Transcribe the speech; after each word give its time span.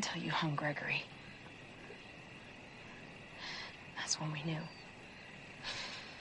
Until 0.00 0.22
you 0.22 0.30
hung 0.30 0.56
Gregory. 0.56 1.04
That's 3.98 4.18
when 4.18 4.32
we 4.32 4.42
knew. 4.44 4.62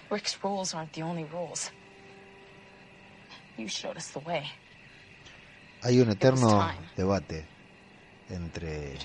Rick's 0.09 0.37
rules 0.43 0.73
aren't 0.73 0.91
the 0.91 1.01
only 1.01 1.23
rules. 1.23 1.71
You 3.55 3.69
showed 3.69 3.95
us 3.95 4.09
the 4.09 4.19
way. 4.19 4.51
Hay 5.81 6.01
un 6.01 6.09
eterno 6.09 6.73
debate 6.97 7.45
entre 8.29 8.97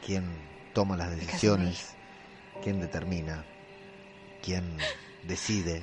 quién 0.00 0.24
toma 0.72 0.96
las 0.96 1.10
decisiones, 1.10 1.94
quién 2.62 2.80
determina, 2.80 3.44
quién 4.40 4.78
decide 5.24 5.82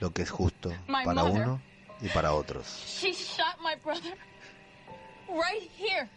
lo 0.00 0.10
que 0.10 0.22
es 0.22 0.30
justo 0.30 0.72
para 1.04 1.22
uno 1.22 1.62
y 2.02 2.08
para 2.08 2.32
otros. 2.32 2.66
She 2.88 3.12
shot 3.12 3.56
my 3.62 3.76
brother. 3.76 4.16
Right 5.28 5.70
here. 5.78 6.10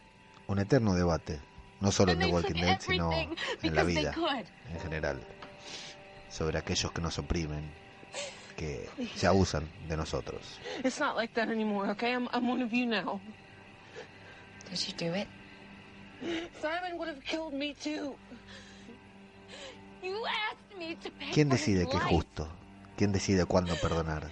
Un 0.47 0.59
eterno 0.59 0.93
debate, 0.93 1.39
no 1.79 1.91
solo 1.91 2.11
en 2.11 2.19
The 2.19 2.27
Walking 2.27 2.61
Dead, 2.61 2.79
sino 2.79 3.11
en 3.11 3.75
la 3.75 3.83
vida 3.83 4.13
en 4.71 4.79
general, 4.81 5.21
sobre 6.29 6.57
aquellos 6.57 6.91
que 6.91 7.01
nos 7.01 7.17
oprimen, 7.17 7.71
que 8.57 8.89
se 9.15 9.27
abusan 9.27 9.69
de 9.87 9.97
nosotros. 9.97 10.59
It's 10.83 10.99
not 10.99 11.15
like 11.15 11.33
that 11.33 11.49
anymore, 11.49 11.89
okay? 11.91 12.13
I'm, 12.13 12.27
I'm 12.33 12.49
one 12.49 12.63
of 12.63 12.71
you 12.71 12.85
now. 12.85 13.19
Did 14.69 14.87
you 14.87 14.93
do 14.97 15.15
it? 15.15 15.27
Simon 16.61 16.97
would 16.97 17.07
have 17.07 17.21
killed 17.23 17.53
me 17.53 17.73
too. 17.73 18.15
You 20.01 20.25
asked 20.25 20.77
me 20.77 20.95
to 20.95 21.09
pay 21.11 21.31
¿Quién 21.33 21.49
decide 21.49 21.87
qué 21.87 21.97
es 21.97 22.03
justo? 22.03 22.47
¿Quién 22.97 23.11
decide 23.11 23.45
cuándo 23.45 23.75
perdonar? 23.81 24.29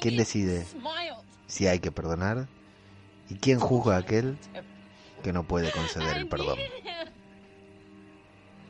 ¿Quién 0.00 0.16
decide 0.16 0.66
si 1.46 1.66
hay 1.66 1.80
que 1.80 1.90
perdonar? 1.90 2.46
¿Y 3.28 3.36
quién 3.36 3.58
juzga 3.58 3.96
a 3.96 3.98
aquel 3.98 4.38
que 5.20 5.32
no 5.32 5.44
puede 5.44 5.70
conceder 5.72 6.16
el 6.16 6.28
perdón? 6.28 6.58
needed 6.58 6.72
him. 6.84 7.08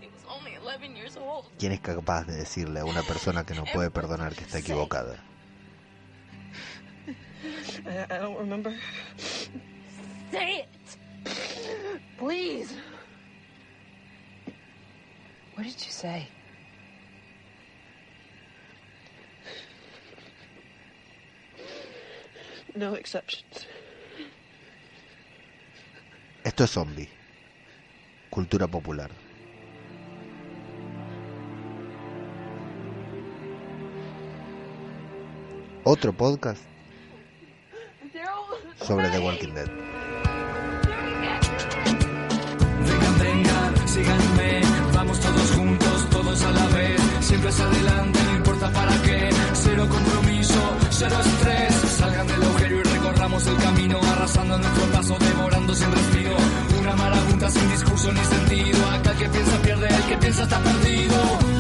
He 0.01 0.07
was 0.09 0.25
only 0.29 0.57
11 0.57 0.97
years 0.97 1.17
old. 1.17 1.47
¿Quién 1.59 1.73
es 1.73 1.81
capaz 1.81 2.27
de 2.27 2.37
decirle 2.37 2.81
a 2.81 2.85
una 2.85 3.03
persona 3.03 3.45
que 3.45 3.55
no 3.55 3.65
puede 3.65 3.91
perdonar 3.91 4.35
que 4.35 4.45
está 4.45 4.59
equivocada? 4.59 5.23
I, 7.87 8.05
I 8.15 8.19
don't 8.19 8.39
remember. 8.39 8.75
Say 10.31 10.61
it. 10.61 10.69
Please. 12.19 12.75
What 15.55 15.65
did 15.65 15.75
you 15.85 15.91
say? 15.91 16.29
No 22.75 22.95
exceptions. 22.95 23.67
Esto 26.45 26.65
es 26.65 26.71
zombie. 26.71 27.09
Cultura 28.31 28.67
popular. 28.67 29.11
Otro 35.85 36.13
podcast 36.13 36.63
sobre 38.87 39.09
The 39.11 39.19
Walking 39.19 39.55
Dead. 39.55 39.67
Vengan, 42.87 43.19
vengan, 43.19 43.89
síganme, 43.89 44.61
vamos 44.95 45.21
todos 45.21 45.51
juntos, 45.53 46.11
todos 46.11 46.43
a 46.43 46.51
la 46.51 46.67
vez, 46.69 47.01
siempre 47.21 47.51
hacia 47.51 47.65
adelante, 47.65 48.19
no 48.25 48.37
importa 48.37 48.73
para 48.73 49.03
qué, 49.03 49.29
cero 49.55 49.87
compromiso, 49.89 50.77
cero 50.91 51.17
estrés, 51.25 51.75
salgan 51.99 52.27
del 52.27 52.43
agujero 52.43 52.77
y 52.77 52.83
recorramos 52.83 53.47
el 53.47 53.57
camino, 53.57 54.00
arrasando 54.31 54.59
nuestro 54.59 54.85
paso, 54.93 55.17
devorando 55.19 55.75
sin 55.75 55.93
respiro, 55.93 56.37
una 56.81 56.97
marabunta 56.97 57.51
sin 57.51 57.71
discurso 57.71 58.13
ni 58.13 58.25
sentido, 58.25 58.91
acá 58.91 59.11
el 59.11 59.19
que 59.19 59.29
piensa 59.29 59.63
pierde, 59.63 59.89
el 59.89 60.03
que 60.05 60.17
piensa 60.19 60.43
está 60.45 60.59
perdido, 60.61 61.17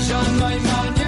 ya 0.09 0.23
no 0.39 0.47
hay 0.47 0.61
mañana 0.61 1.00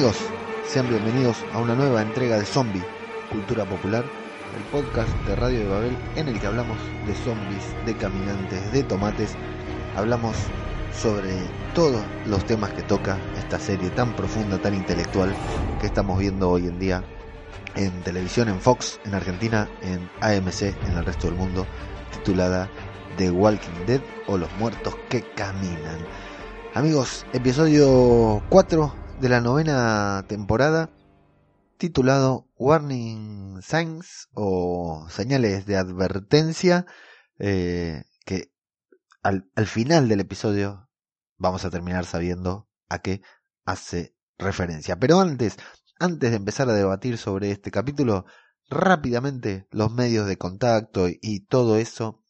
amigos? 0.00 0.30
Sean 0.66 0.88
bienvenidos 0.88 1.44
a 1.52 1.58
una 1.58 1.74
nueva 1.74 2.00
entrega 2.00 2.38
de 2.38 2.46
Zombie, 2.46 2.82
Cultura 3.30 3.66
Popular, 3.66 4.02
el 4.56 4.62
podcast 4.72 5.10
de 5.26 5.36
Radio 5.36 5.58
de 5.58 5.68
Babel 5.68 5.96
en 6.16 6.28
el 6.28 6.40
que 6.40 6.46
hablamos 6.46 6.78
de 7.06 7.14
zombies, 7.16 7.62
de 7.84 7.94
caminantes, 7.98 8.72
de 8.72 8.82
tomates. 8.82 9.36
Hablamos 9.94 10.36
sobre 10.98 11.34
todos 11.74 12.02
los 12.24 12.46
temas 12.46 12.72
que 12.72 12.80
toca 12.80 13.18
esta 13.36 13.58
serie 13.58 13.90
tan 13.90 14.16
profunda, 14.16 14.56
tan 14.56 14.72
intelectual 14.72 15.34
que 15.82 15.88
estamos 15.88 16.18
viendo 16.18 16.48
hoy 16.48 16.68
en 16.68 16.78
día 16.78 17.04
en 17.74 17.90
televisión, 18.00 18.48
en 18.48 18.58
Fox, 18.58 19.00
en 19.04 19.14
Argentina, 19.14 19.68
en 19.82 20.08
AMC, 20.22 20.62
en 20.62 20.96
el 20.96 21.04
resto 21.04 21.26
del 21.26 21.36
mundo, 21.36 21.66
titulada 22.10 22.70
The 23.18 23.30
Walking 23.30 23.84
Dead 23.86 24.00
o 24.28 24.38
Los 24.38 24.50
Muertos 24.58 24.96
que 25.10 25.20
Caminan. 25.34 25.98
Amigos, 26.72 27.26
episodio 27.34 28.42
4 28.48 28.99
de 29.20 29.28
la 29.28 29.42
novena 29.42 30.24
temporada, 30.28 30.88
titulado 31.76 32.48
Warning 32.56 33.60
Signs 33.60 34.28
o 34.32 35.06
señales 35.10 35.66
de 35.66 35.76
advertencia, 35.76 36.86
eh, 37.38 38.04
que 38.24 38.50
al, 39.22 39.50
al 39.54 39.66
final 39.66 40.08
del 40.08 40.20
episodio 40.20 40.88
vamos 41.36 41.66
a 41.66 41.70
terminar 41.70 42.06
sabiendo 42.06 42.68
a 42.88 43.00
qué 43.00 43.20
hace 43.66 44.16
referencia. 44.38 44.98
Pero 44.98 45.20
antes, 45.20 45.58
antes 45.98 46.30
de 46.30 46.36
empezar 46.36 46.70
a 46.70 46.74
debatir 46.74 47.18
sobre 47.18 47.50
este 47.50 47.70
capítulo, 47.70 48.24
rápidamente 48.70 49.68
los 49.70 49.92
medios 49.92 50.26
de 50.26 50.38
contacto 50.38 51.08
y, 51.08 51.18
y 51.20 51.40
todo 51.40 51.76
eso, 51.76 52.24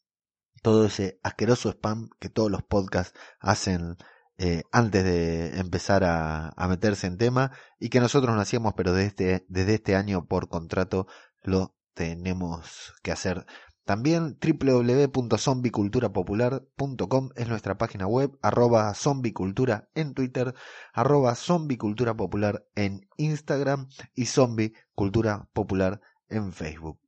todo 0.61 0.87
ese 0.87 1.19
asqueroso 1.23 1.69
spam 1.69 2.09
que 2.19 2.27
todos 2.27 2.51
los 2.51 2.63
podcasts 2.63 3.17
hacen 3.39 3.95
eh, 4.37 4.63
antes 4.71 5.03
de 5.03 5.59
empezar 5.59 6.03
a, 6.03 6.53
meterse 6.67 7.07
en 7.07 7.17
tema 7.17 7.51
y 7.79 7.89
que 7.89 7.99
nosotros 7.99 8.35
no 8.35 8.41
hacíamos, 8.41 8.73
pero 8.75 8.93
desde 8.93 9.07
este, 9.07 9.45
desde 9.49 9.73
este 9.75 9.95
año 9.95 10.25
por 10.25 10.49
contrato 10.49 11.07
lo 11.43 11.75
tenemos 11.93 12.93
que 13.03 13.11
hacer. 13.11 13.45
También 13.83 14.37
www.zombiculturapopular.com 14.39 17.29
es 17.35 17.47
nuestra 17.47 17.77
página 17.77 18.07
web, 18.07 18.37
arroba 18.41 18.91
zombicultura 18.93 19.89
en 19.95 20.13
Twitter, 20.13 20.53
arroba 20.93 21.35
zombicultura 21.35 22.15
popular 22.15 22.65
en 22.75 23.09
Instagram 23.17 23.89
y 24.13 24.27
zombicultura 24.27 25.49
popular 25.53 25.99
en 26.29 26.53
Facebook. 26.53 26.99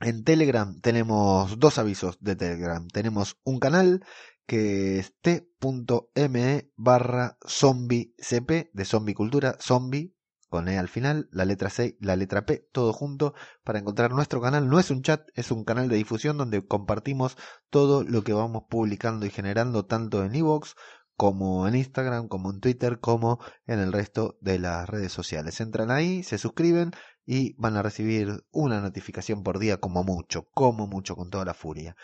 En 0.00 0.24
Telegram 0.24 0.80
tenemos 0.80 1.58
dos 1.58 1.78
avisos 1.78 2.18
de 2.20 2.34
Telegram. 2.34 2.88
Tenemos 2.88 3.36
un 3.44 3.60
canal 3.60 4.02
que 4.50 4.98
es 4.98 5.14
t.me 5.20 6.72
barra 6.74 7.38
zombiecp 7.46 8.50
de 8.72 8.84
zombicultura, 8.84 9.56
zombie 9.60 10.16
con 10.48 10.66
E 10.68 10.76
al 10.76 10.88
final, 10.88 11.28
la 11.30 11.44
letra 11.44 11.70
C, 11.70 11.96
la 12.00 12.16
letra 12.16 12.46
P, 12.46 12.68
todo 12.72 12.92
junto 12.92 13.32
para 13.62 13.78
encontrar 13.78 14.10
nuestro 14.10 14.40
canal. 14.40 14.68
No 14.68 14.80
es 14.80 14.90
un 14.90 15.02
chat, 15.02 15.28
es 15.36 15.52
un 15.52 15.62
canal 15.62 15.88
de 15.88 15.94
difusión 15.94 16.36
donde 16.36 16.66
compartimos 16.66 17.36
todo 17.70 18.02
lo 18.02 18.24
que 18.24 18.32
vamos 18.32 18.64
publicando 18.68 19.24
y 19.24 19.30
generando 19.30 19.86
tanto 19.86 20.24
en 20.24 20.34
iVoox 20.34 20.74
como 21.16 21.68
en 21.68 21.76
Instagram, 21.76 22.26
como 22.26 22.50
en 22.50 22.58
Twitter, 22.58 22.98
como 22.98 23.38
en 23.66 23.78
el 23.78 23.92
resto 23.92 24.36
de 24.40 24.58
las 24.58 24.88
redes 24.88 25.12
sociales. 25.12 25.60
Entran 25.60 25.92
ahí, 25.92 26.24
se 26.24 26.38
suscriben 26.38 26.90
y 27.24 27.54
van 27.56 27.76
a 27.76 27.82
recibir 27.82 28.42
una 28.50 28.80
notificación 28.80 29.44
por 29.44 29.60
día 29.60 29.76
como 29.76 30.02
mucho, 30.02 30.48
como 30.52 30.88
mucho, 30.88 31.14
con 31.14 31.30
toda 31.30 31.44
la 31.44 31.54
furia. 31.54 31.94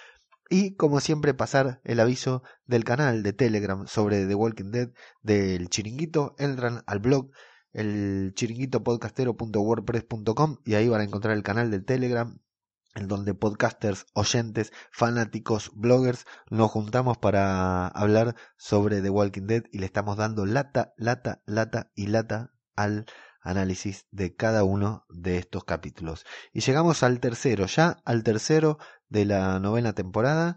Y 0.49 0.77
como 0.77 1.01
siempre 1.01 1.35
pasar 1.35 1.81
el 1.85 2.01
aviso 2.01 2.43
del 2.67 2.85
canal 2.85 3.23
de 3.23 3.33
Telegram 3.33 3.87
sobre 3.87 4.27
The 4.27 4.35
Walking 4.35 4.71
Dead 4.71 4.91
del 5.23 5.69
chiringuito, 5.69 6.35
entran 6.39 6.83
al 6.87 6.99
blog 7.01 7.31
el 7.73 8.33
chiringuitopodcastero.wordpress.com 8.35 10.59
y 10.65 10.75
ahí 10.75 10.89
van 10.89 11.01
a 11.01 11.05
encontrar 11.05 11.37
el 11.37 11.43
canal 11.43 11.71
del 11.71 11.85
Telegram 11.85 12.39
en 12.95 13.09
donde 13.09 13.35
podcasters, 13.35 14.07
oyentes, 14.15 14.73
fanáticos, 14.91 15.71
bloggers 15.75 16.25
nos 16.49 16.71
juntamos 16.71 17.19
para 17.19 17.89
hablar 17.89 18.37
sobre 18.57 19.03
The 19.03 19.11
Walking 19.11 19.47
Dead 19.47 19.65
y 19.71 19.79
le 19.79 19.87
estamos 19.87 20.17
dando 20.17 20.47
lata, 20.47 20.95
lata, 20.97 21.43
lata 21.45 21.91
y 21.95 22.07
lata 22.07 22.55
al 22.75 23.05
análisis 23.43 24.07
de 24.11 24.35
cada 24.35 24.65
uno 24.65 25.05
de 25.09 25.39
estos 25.39 25.65
capítulos. 25.65 26.25
Y 26.53 26.61
llegamos 26.61 27.03
al 27.03 27.21
tercero, 27.21 27.67
ya 27.67 27.99
al 28.05 28.23
tercero 28.23 28.79
de 29.09 29.25
la 29.25 29.59
novena 29.61 29.93
temporada. 29.93 30.57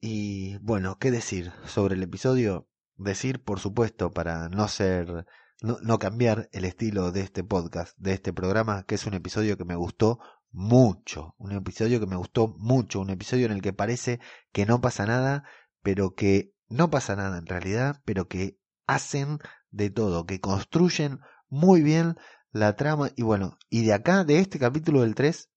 Y 0.00 0.58
bueno, 0.58 0.98
¿qué 0.98 1.10
decir 1.10 1.52
sobre 1.66 1.94
el 1.94 2.02
episodio? 2.02 2.68
Decir, 2.96 3.42
por 3.42 3.60
supuesto, 3.60 4.10
para 4.10 4.48
no 4.48 4.68
ser, 4.68 5.26
no, 5.62 5.78
no 5.82 5.98
cambiar 5.98 6.48
el 6.52 6.64
estilo 6.64 7.12
de 7.12 7.22
este 7.22 7.44
podcast, 7.44 7.96
de 7.98 8.12
este 8.12 8.32
programa, 8.32 8.84
que 8.84 8.94
es 8.94 9.06
un 9.06 9.14
episodio 9.14 9.56
que 9.56 9.64
me 9.64 9.76
gustó 9.76 10.18
mucho, 10.52 11.34
un 11.38 11.52
episodio 11.52 12.00
que 12.00 12.06
me 12.06 12.16
gustó 12.16 12.48
mucho, 12.58 13.00
un 13.00 13.10
episodio 13.10 13.46
en 13.46 13.52
el 13.52 13.62
que 13.62 13.72
parece 13.72 14.20
que 14.52 14.66
no 14.66 14.80
pasa 14.80 15.06
nada, 15.06 15.44
pero 15.82 16.14
que 16.14 16.54
no 16.68 16.90
pasa 16.90 17.16
nada 17.16 17.38
en 17.38 17.46
realidad, 17.46 18.02
pero 18.04 18.28
que 18.28 18.58
hacen 18.86 19.38
de 19.70 19.90
todo, 19.90 20.26
que 20.26 20.40
construyen 20.40 21.20
muy 21.48 21.82
bien 21.82 22.16
la 22.52 22.74
trama 22.76 23.10
y 23.16 23.22
bueno, 23.22 23.58
y 23.68 23.84
de 23.84 23.92
acá, 23.92 24.24
de 24.24 24.38
este 24.38 24.58
capítulo 24.58 25.02
del 25.02 25.14
3, 25.14 25.50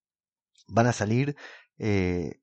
van 0.68 0.88
a 0.88 0.94
salir 0.94 1.36
eh, 1.78 2.42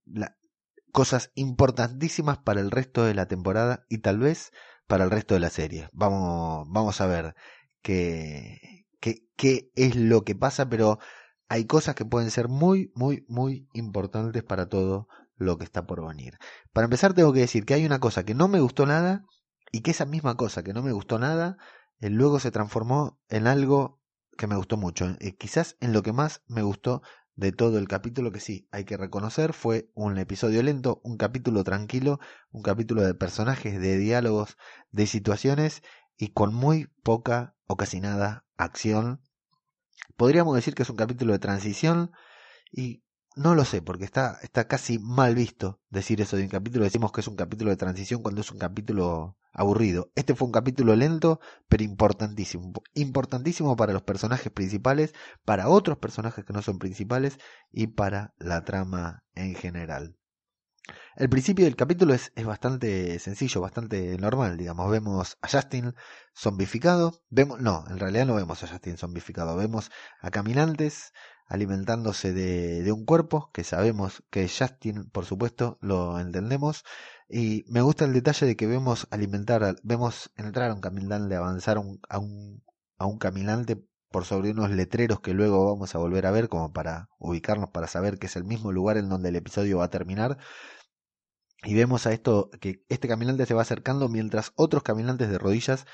cosas 0.92 1.30
importantísimas 1.34 2.38
para 2.38 2.60
el 2.60 2.70
resto 2.70 3.04
de 3.04 3.14
la 3.14 3.26
temporada 3.26 3.86
y 3.88 3.98
tal 3.98 4.18
vez 4.18 4.52
para 4.86 5.04
el 5.04 5.10
resto 5.10 5.34
de 5.34 5.40
la 5.40 5.50
serie. 5.50 5.88
Vamos, 5.92 6.66
vamos 6.68 7.00
a 7.00 7.06
ver 7.06 7.34
qué, 7.82 8.86
qué, 9.00 9.26
qué 9.36 9.70
es 9.76 9.96
lo 9.96 10.24
que 10.24 10.34
pasa, 10.34 10.68
pero 10.68 10.98
hay 11.48 11.66
cosas 11.66 11.94
que 11.94 12.04
pueden 12.04 12.30
ser 12.30 12.48
muy, 12.48 12.92
muy, 12.94 13.24
muy 13.28 13.68
importantes 13.72 14.42
para 14.42 14.68
todo 14.68 15.08
lo 15.36 15.58
que 15.58 15.64
está 15.64 15.86
por 15.86 16.06
venir. 16.06 16.38
Para 16.72 16.84
empezar, 16.84 17.14
tengo 17.14 17.32
que 17.32 17.40
decir 17.40 17.64
que 17.64 17.74
hay 17.74 17.86
una 17.86 17.98
cosa 17.98 18.24
que 18.24 18.34
no 18.34 18.46
me 18.46 18.60
gustó 18.60 18.86
nada 18.86 19.24
y 19.72 19.80
que 19.80 19.90
esa 19.92 20.04
misma 20.04 20.36
cosa 20.36 20.62
que 20.62 20.72
no 20.72 20.82
me 20.82 20.92
gustó 20.92 21.18
nada, 21.18 21.56
eh, 22.00 22.10
luego 22.10 22.40
se 22.40 22.50
transformó 22.50 23.18
en 23.28 23.46
algo 23.46 24.00
que 24.36 24.46
me 24.46 24.56
gustó 24.56 24.76
mucho. 24.76 25.16
Eh, 25.20 25.36
quizás 25.36 25.76
en 25.80 25.92
lo 25.92 26.02
que 26.02 26.12
más 26.12 26.42
me 26.46 26.62
gustó 26.62 27.02
de 27.36 27.52
todo 27.52 27.78
el 27.78 27.88
capítulo, 27.88 28.32
que 28.32 28.40
sí, 28.40 28.68
hay 28.70 28.84
que 28.84 28.96
reconocer, 28.96 29.52
fue 29.52 29.90
un 29.94 30.18
episodio 30.18 30.62
lento, 30.62 31.00
un 31.04 31.16
capítulo 31.16 31.64
tranquilo, 31.64 32.20
un 32.50 32.62
capítulo 32.62 33.02
de 33.02 33.14
personajes, 33.14 33.80
de 33.80 33.96
diálogos, 33.96 34.56
de 34.90 35.06
situaciones 35.06 35.82
y 36.16 36.28
con 36.28 36.54
muy 36.54 36.86
poca 37.02 37.54
o 37.66 37.76
casi 37.76 38.00
nada 38.00 38.44
acción. 38.56 39.22
Podríamos 40.16 40.54
decir 40.54 40.74
que 40.74 40.82
es 40.82 40.90
un 40.90 40.96
capítulo 40.96 41.32
de 41.32 41.38
transición 41.38 42.12
y 42.70 43.02
no 43.36 43.54
lo 43.54 43.64
sé, 43.64 43.82
porque 43.82 44.04
está, 44.04 44.38
está 44.42 44.66
casi 44.68 44.98
mal 44.98 45.34
visto 45.34 45.80
decir 45.88 46.20
eso 46.20 46.36
de 46.36 46.42
un 46.44 46.48
capítulo. 46.48 46.84
Decimos 46.84 47.12
que 47.12 47.20
es 47.20 47.28
un 47.28 47.36
capítulo 47.36 47.70
de 47.70 47.76
transición 47.76 48.22
cuando 48.22 48.40
es 48.40 48.50
un 48.50 48.58
capítulo 48.58 49.36
aburrido. 49.52 50.10
Este 50.14 50.34
fue 50.34 50.46
un 50.46 50.52
capítulo 50.52 50.94
lento, 50.96 51.40
pero 51.68 51.84
importantísimo. 51.84 52.72
Importantísimo 52.94 53.76
para 53.76 53.92
los 53.92 54.02
personajes 54.02 54.52
principales, 54.52 55.14
para 55.44 55.68
otros 55.68 55.98
personajes 55.98 56.44
que 56.44 56.52
no 56.52 56.62
son 56.62 56.78
principales 56.78 57.38
y 57.72 57.88
para 57.88 58.34
la 58.38 58.64
trama 58.64 59.24
en 59.34 59.54
general. 59.54 60.19
El 61.16 61.28
principio 61.28 61.64
del 61.64 61.76
capítulo 61.76 62.14
es, 62.14 62.32
es, 62.34 62.46
bastante 62.46 63.18
sencillo, 63.18 63.60
bastante 63.60 64.16
normal, 64.18 64.56
digamos. 64.56 64.90
Vemos 64.90 65.38
a 65.42 65.48
Justin 65.48 65.94
zombificado. 66.34 67.22
Vemos, 67.28 67.60
no, 67.60 67.84
en 67.88 67.98
realidad 67.98 68.26
no 68.26 68.34
vemos 68.34 68.62
a 68.62 68.68
Justin 68.68 68.96
zombificado. 68.96 69.56
Vemos 69.56 69.90
a 70.20 70.30
caminantes 70.30 71.12
alimentándose 71.46 72.32
de, 72.32 72.92
un 72.92 73.04
cuerpo, 73.04 73.50
que 73.52 73.64
sabemos 73.64 74.22
que 74.30 74.44
es 74.44 74.56
Justin, 74.56 75.10
por 75.10 75.26
supuesto, 75.26 75.78
lo 75.80 76.18
entendemos. 76.18 76.84
Y 77.28 77.64
me 77.68 77.82
gusta 77.82 78.04
el 78.04 78.12
detalle 78.12 78.46
de 78.46 78.56
que 78.56 78.66
vemos 78.66 79.08
alimentar, 79.10 79.76
vemos 79.82 80.30
entrar 80.36 80.70
a 80.70 80.74
un 80.74 80.80
caminante, 80.80 81.34
avanzar 81.34 81.78
a 82.08 82.18
un 82.18 83.18
caminante 83.18 83.82
por 84.10 84.24
sobre 84.24 84.50
unos 84.50 84.70
letreros 84.70 85.20
que 85.20 85.34
luego 85.34 85.66
vamos 85.72 85.94
a 85.94 85.98
volver 85.98 86.26
a 86.26 86.30
ver 86.30 86.48
como 86.48 86.72
para 86.72 87.08
ubicarnos, 87.18 87.70
para 87.70 87.86
saber 87.86 88.18
que 88.18 88.26
es 88.26 88.36
el 88.36 88.44
mismo 88.44 88.72
lugar 88.72 88.96
en 88.96 89.08
donde 89.08 89.30
el 89.30 89.36
episodio 89.36 89.78
va 89.78 89.84
a 89.84 89.90
terminar. 89.90 90.38
Y 91.62 91.74
vemos 91.74 92.06
a 92.06 92.12
esto 92.12 92.50
que 92.60 92.84
este 92.88 93.08
caminante 93.08 93.46
se 93.46 93.54
va 93.54 93.62
acercando 93.62 94.08
mientras 94.08 94.52
otros 94.56 94.82
caminantes 94.82 95.28
de 95.30 95.38
rodillas 95.38 95.86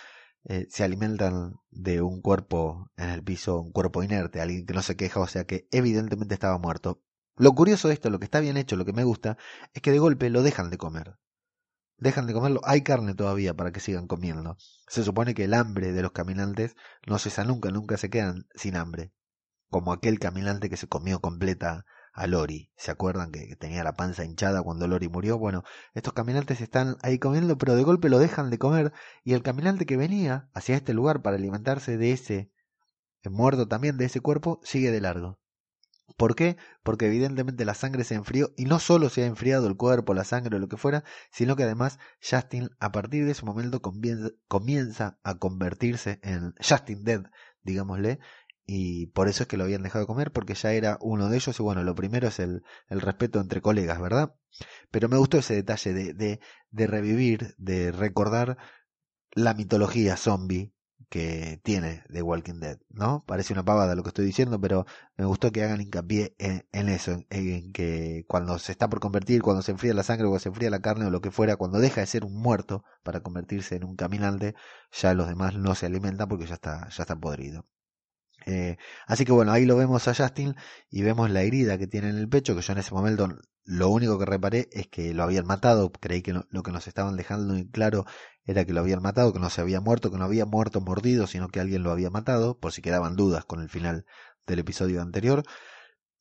eh, 0.49 0.67
se 0.71 0.85
alimentan 0.85 1.57
de 1.71 2.03
un 2.03 2.23
cuerpo 2.23 2.91
en 2.97 3.11
el 3.11 3.23
piso, 3.25 3.61
un 3.61 3.73
cuerpo 3.73 4.03
inerte, 4.05 4.41
alguien 4.41 4.65
que 4.65 4.75
no 4.75 4.83
se 4.83 4.97
queja, 4.97 5.21
o 5.21 5.27
sea 5.27 5.45
que 5.45 5.67
evidentemente 5.73 6.35
estaba 6.35 6.59
muerto. 6.59 7.03
Lo 7.37 7.53
curioso 7.53 7.89
de 7.89 7.95
esto, 7.95 8.11
lo 8.11 8.21
que 8.21 8.27
está 8.27 8.41
bien 8.41 8.57
hecho, 8.57 8.77
lo 8.77 8.85
que 8.85 8.93
me 8.93 9.05
gusta, 9.05 9.37
es 9.75 9.83
que 9.83 9.91
de 9.91 9.99
golpe 9.99 10.31
lo 10.31 10.43
dejan 10.43 10.71
de 10.71 10.79
comer. 10.79 11.17
Dejan 11.99 12.27
de 12.27 12.35
comerlo, 12.35 12.61
hay 12.65 12.83
carne 12.83 13.15
todavía 13.15 13.55
para 13.55 13.73
que 13.73 13.81
sigan 13.81 14.07
comiendo. 14.07 14.57
Se 14.87 15.03
supone 15.03 15.35
que 15.35 15.45
el 15.45 15.55
hambre 15.55 15.93
de 15.93 16.03
los 16.03 16.13
caminantes 16.13 16.77
no 17.07 17.19
cesa 17.19 17.45
nunca, 17.45 17.71
nunca 17.71 17.97
se 17.97 18.11
quedan 18.11 18.47
sin 18.55 18.77
hambre. 18.77 19.13
Como 19.71 19.93
aquel 19.93 20.19
caminante 20.19 20.69
que 20.69 20.77
se 20.77 20.89
comió 20.89 21.21
completa 21.21 21.85
a 22.13 22.27
Lori. 22.27 22.71
¿Se 22.77 22.91
acuerdan 22.91 23.31
que 23.31 23.57
tenía 23.57 23.85
la 23.85 23.95
panza 23.95 24.25
hinchada 24.25 24.63
cuando 24.63 24.89
Lori 24.89 25.09
murió? 25.09 25.39
Bueno, 25.39 25.65
estos 25.95 26.15
caminantes 26.15 26.61
están 26.61 26.97
ahí 27.03 27.19
comiendo, 27.19 27.59
pero 27.59 27.77
de 27.77 27.83
golpe 27.83 28.09
lo 28.09 28.19
dejan 28.19 28.51
de 28.51 28.59
comer 28.59 28.93
y 29.23 29.35
el 29.35 29.43
caminante 29.43 29.87
que 29.87 29.97
venía 29.97 30.49
hacia 30.55 30.77
este 30.77 30.95
lugar 30.95 31.23
para 31.23 31.37
alimentarse 31.37 31.99
de 31.99 32.13
ese 32.13 32.51
muerto 33.31 33.69
también 33.69 33.97
de 33.99 34.07
ese 34.07 34.21
cuerpo 34.21 34.61
sigue 34.63 34.91
de 34.91 35.01
largo. 35.01 35.39
¿Por 36.17 36.35
qué? 36.35 36.57
Porque 36.83 37.07
evidentemente 37.07 37.65
la 37.65 37.75
sangre 37.75 38.05
se 38.05 38.15
enfrió 38.15 38.53
y 38.57 38.65
no 38.65 38.79
solo 38.79 39.09
se 39.09 39.23
ha 39.23 39.27
enfriado 39.27 39.67
el 39.67 39.77
cuerpo, 39.77 40.15
la 40.15 40.25
sangre 40.25 40.57
o 40.57 40.59
lo 40.59 40.69
que 40.69 40.77
fuera, 40.77 41.05
sino 41.31 41.57
que 41.57 41.65
además 41.65 41.99
Justin 42.23 42.71
a 42.79 42.93
partir 42.93 43.25
de 43.25 43.33
ese 43.33 43.45
momento 43.45 43.83
comienza 43.83 45.19
a 45.23 45.39
convertirse 45.39 46.21
en 46.23 46.55
Justin 46.61 47.05
Dead, 47.05 47.23
digámosle, 47.63 48.21
y 48.67 49.07
por 49.09 49.29
eso 49.29 49.45
es 49.45 49.49
que 49.49 49.57
lo 49.57 49.65
habían 49.65 49.83
dejado 49.83 50.07
comer 50.07 50.33
porque 50.33 50.55
ya 50.55 50.73
era 50.73 50.99
uno 51.01 51.29
de 51.29 51.37
ellos 51.37 51.59
y 51.59 51.63
bueno, 51.63 51.85
lo 51.85 51.95
primero 51.95 52.29
es 52.29 52.41
el, 52.41 52.63
el 52.89 53.01
respeto 53.01 53.41
entre 53.41 53.61
colegas, 53.61 54.01
¿verdad? 54.01 54.35
Pero 54.91 55.09
me 55.09 55.19
gustó 55.19 55.39
ese 55.39 55.55
detalle 55.55 55.93
de, 55.93 56.15
de, 56.15 56.41
de 56.71 56.87
revivir, 56.87 57.55
de 57.59 57.93
recordar 57.93 58.59
la 59.33 59.55
mitología 59.55 60.17
zombie 60.17 60.73
que 61.09 61.61
tiene 61.63 62.03
The 62.13 62.23
Walking 62.23 62.61
Dead, 62.61 62.79
¿no? 62.91 63.25
Parece 63.27 63.53
una 63.53 63.65
pavada 63.65 63.95
lo 63.95 64.03
que 64.03 64.09
estoy 64.09 64.25
diciendo, 64.27 64.61
pero 64.61 64.87
me 65.17 65.25
gustó 65.25 65.53
que 65.53 65.63
hagan 65.63 65.81
hincapié 65.81 66.35
en, 66.39 66.89
eso, 66.89 67.23
en, 67.31 67.73
que 67.73 68.25
cuando 68.27 68.59
se 68.59 68.73
está 68.73 68.89
por 68.89 69.01
convertir, 69.01 69.43
cuando 69.43 69.63
se 69.63 69.73
enfría 69.73 69.95
la 69.95 70.03
sangre, 70.03 70.25
cuando 70.25 70.41
se 70.41 70.49
enfría 70.49 70.71
la 70.71 70.81
carne 70.81 71.07
o 71.07 71.11
lo 71.11 71.21
que 71.21 71.31
fuera, 71.31 71.57
cuando 71.57 71.79
deja 71.79 72.01
de 72.01 72.07
ser 72.07 72.25
un 72.25 72.35
muerto 72.35 72.85
para 73.05 73.21
convertirse 73.21 73.77
en 73.77 73.85
un 73.85 73.97
caminante, 73.97 74.55
ya 74.93 75.15
los 75.15 75.29
demás 75.29 75.55
no 75.55 75.75
se 75.75 75.87
alimentan 75.87 76.29
porque 76.29 76.47
ya 76.47 76.55
está, 76.55 76.89
ya 76.89 77.03
está 77.03 77.17
podrido. 77.17 77.67
Eh, 78.47 78.77
así 79.07 79.25
que 79.25 79.33
bueno, 79.33 79.53
ahí 79.53 79.65
lo 79.67 79.77
vemos 79.77 80.07
a 80.09 80.15
Justin 80.15 80.55
y 80.91 81.03
vemos 81.03 81.31
la 81.31 81.43
herida 81.43 81.79
que 81.79 81.87
tiene 81.89 82.11
en 82.11 82.17
el 82.17 82.29
pecho, 82.29 82.55
que 82.55 82.63
yo 82.63 82.73
en 82.73 82.79
ese 82.79 82.95
momento 82.95 83.29
lo 83.65 83.89
único 83.89 84.19
que 84.19 84.25
reparé 84.25 84.69
es 84.73 84.87
que 84.89 85.13
lo 85.15 85.25
habían 85.25 85.47
matado, 85.47 85.91
creí 85.91 86.23
que 86.23 86.33
lo 86.33 86.63
que 86.63 86.71
nos 86.73 86.87
estaban 86.87 87.17
dejando 87.17 87.57
en 87.57 87.65
claro 87.69 88.07
era 88.47 88.65
que 88.65 88.73
lo 88.73 88.81
habían 88.81 89.03
matado, 89.03 89.33
que 89.33 89.41
no 89.41 89.51
se 89.51 89.61
había 89.61 89.81
muerto, 89.81 90.11
que 90.11 90.19
no 90.19 90.25
había 90.25 90.47
muerto 90.47 90.81
mordido, 90.81 91.27
sino 91.27 91.49
que 91.49 91.61
alguien 91.61 91.83
lo 91.83 91.91
había 91.91 92.11
matado, 92.11 92.59
por 92.59 92.73
si 92.73 92.81
quedaban 92.81 93.17
dudas 93.17 93.45
con 93.45 93.61
el 93.61 93.69
final 93.69 94.07
del 94.47 94.61
episodio 94.61 95.03
anterior. 95.03 95.43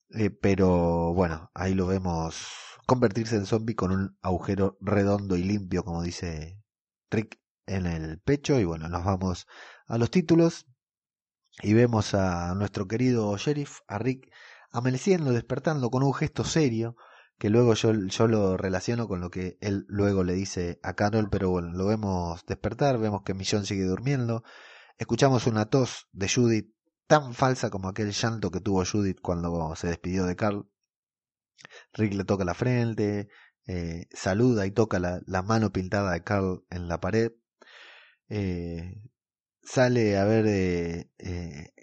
Eh, 0.09 0.31
pero 0.31 1.13
bueno, 1.13 1.51
ahí 1.53 1.73
lo 1.73 1.87
vemos 1.87 2.47
convertirse 2.87 3.35
en 3.35 3.45
zombie 3.45 3.75
con 3.75 3.91
un 3.91 4.17
agujero 4.21 4.77
redondo 4.81 5.35
y 5.37 5.43
limpio, 5.43 5.83
como 5.83 6.01
dice 6.01 6.59
Rick 7.11 7.39
en 7.67 7.85
el 7.85 8.19
pecho. 8.19 8.59
Y 8.59 8.65
bueno, 8.65 8.89
nos 8.89 9.03
vamos 9.05 9.47
a 9.87 9.97
los 9.97 10.09
títulos 10.11 10.65
y 11.61 11.73
vemos 11.73 12.13
a 12.15 12.55
nuestro 12.55 12.87
querido 12.87 13.37
sheriff, 13.37 13.79
a 13.87 13.99
Rick, 13.99 14.31
amaneciendo, 14.71 15.31
despertando 15.31 15.89
con 15.89 16.03
un 16.03 16.13
gesto 16.13 16.43
serio, 16.43 16.95
que 17.37 17.49
luego 17.49 17.73
yo, 17.73 17.93
yo 17.93 18.27
lo 18.27 18.57
relaciono 18.57 19.07
con 19.07 19.21
lo 19.21 19.29
que 19.29 19.57
él 19.61 19.85
luego 19.87 20.23
le 20.23 20.33
dice 20.33 20.79
a 20.83 20.93
Carol, 20.93 21.29
pero 21.29 21.49
bueno, 21.49 21.71
lo 21.73 21.87
vemos 21.87 22.45
despertar, 22.45 22.97
vemos 22.97 23.23
que 23.23 23.33
Millón 23.33 23.65
sigue 23.65 23.83
durmiendo, 23.83 24.43
escuchamos 24.97 25.47
una 25.47 25.65
tos 25.65 26.07
de 26.13 26.29
Judith 26.29 26.75
tan 27.07 27.33
falsa 27.33 27.69
como 27.69 27.89
aquel 27.89 28.11
llanto 28.11 28.51
que 28.51 28.61
tuvo 28.61 28.85
Judith 28.85 29.19
cuando 29.21 29.75
se 29.75 29.87
despidió 29.87 30.25
de 30.25 30.35
Carl. 30.35 30.69
Rick 31.93 32.13
le 32.13 32.25
toca 32.25 32.45
la 32.45 32.53
frente, 32.53 33.29
eh, 33.67 34.07
saluda 34.11 34.65
y 34.65 34.71
toca 34.71 34.99
la, 34.99 35.21
la, 35.25 35.41
mano 35.41 35.71
pintada 35.71 36.11
de 36.11 36.23
Carl 36.23 36.63
en 36.69 36.87
la 36.87 36.99
pared. 36.99 37.31
Eh, 38.29 39.01
sale 39.61 40.17
a 40.17 40.25
ver 40.25 40.45
eh, 40.47 41.73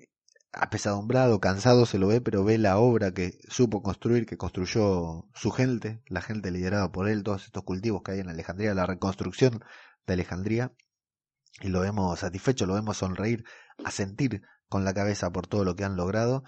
apesadumbrado, 0.53 1.41
cansado 1.41 1.87
se 1.87 1.99
lo 1.99 2.09
ve, 2.09 2.21
pero 2.21 2.45
ve 2.45 2.59
la 2.59 2.79
obra 2.79 3.13
que 3.13 3.39
supo 3.49 3.83
construir, 3.83 4.27
que 4.27 4.37
construyó 4.37 5.27
su 5.35 5.51
gente, 5.51 6.03
la 6.07 6.21
gente 6.21 6.51
liderada 6.51 6.93
por 6.93 7.09
él, 7.09 7.23
todos 7.23 7.47
estos 7.47 7.65
cultivos 7.65 8.03
que 8.03 8.13
hay 8.13 8.21
en 8.21 8.29
Alejandría, 8.29 8.75
la 8.75 8.87
reconstrucción 8.87 9.65
de 10.07 10.13
Alejandría, 10.15 10.73
y 11.61 11.69
lo 11.69 11.81
vemos 11.81 12.21
satisfecho, 12.21 12.67
lo 12.67 12.75
vemos 12.75 12.99
sonreír, 12.99 13.45
a 13.85 13.91
sentir 13.91 14.43
con 14.69 14.85
la 14.85 14.95
cabeza 14.95 15.31
por 15.31 15.47
todo 15.47 15.65
lo 15.65 15.75
que 15.75 15.85
han 15.85 15.97
logrado, 15.97 16.45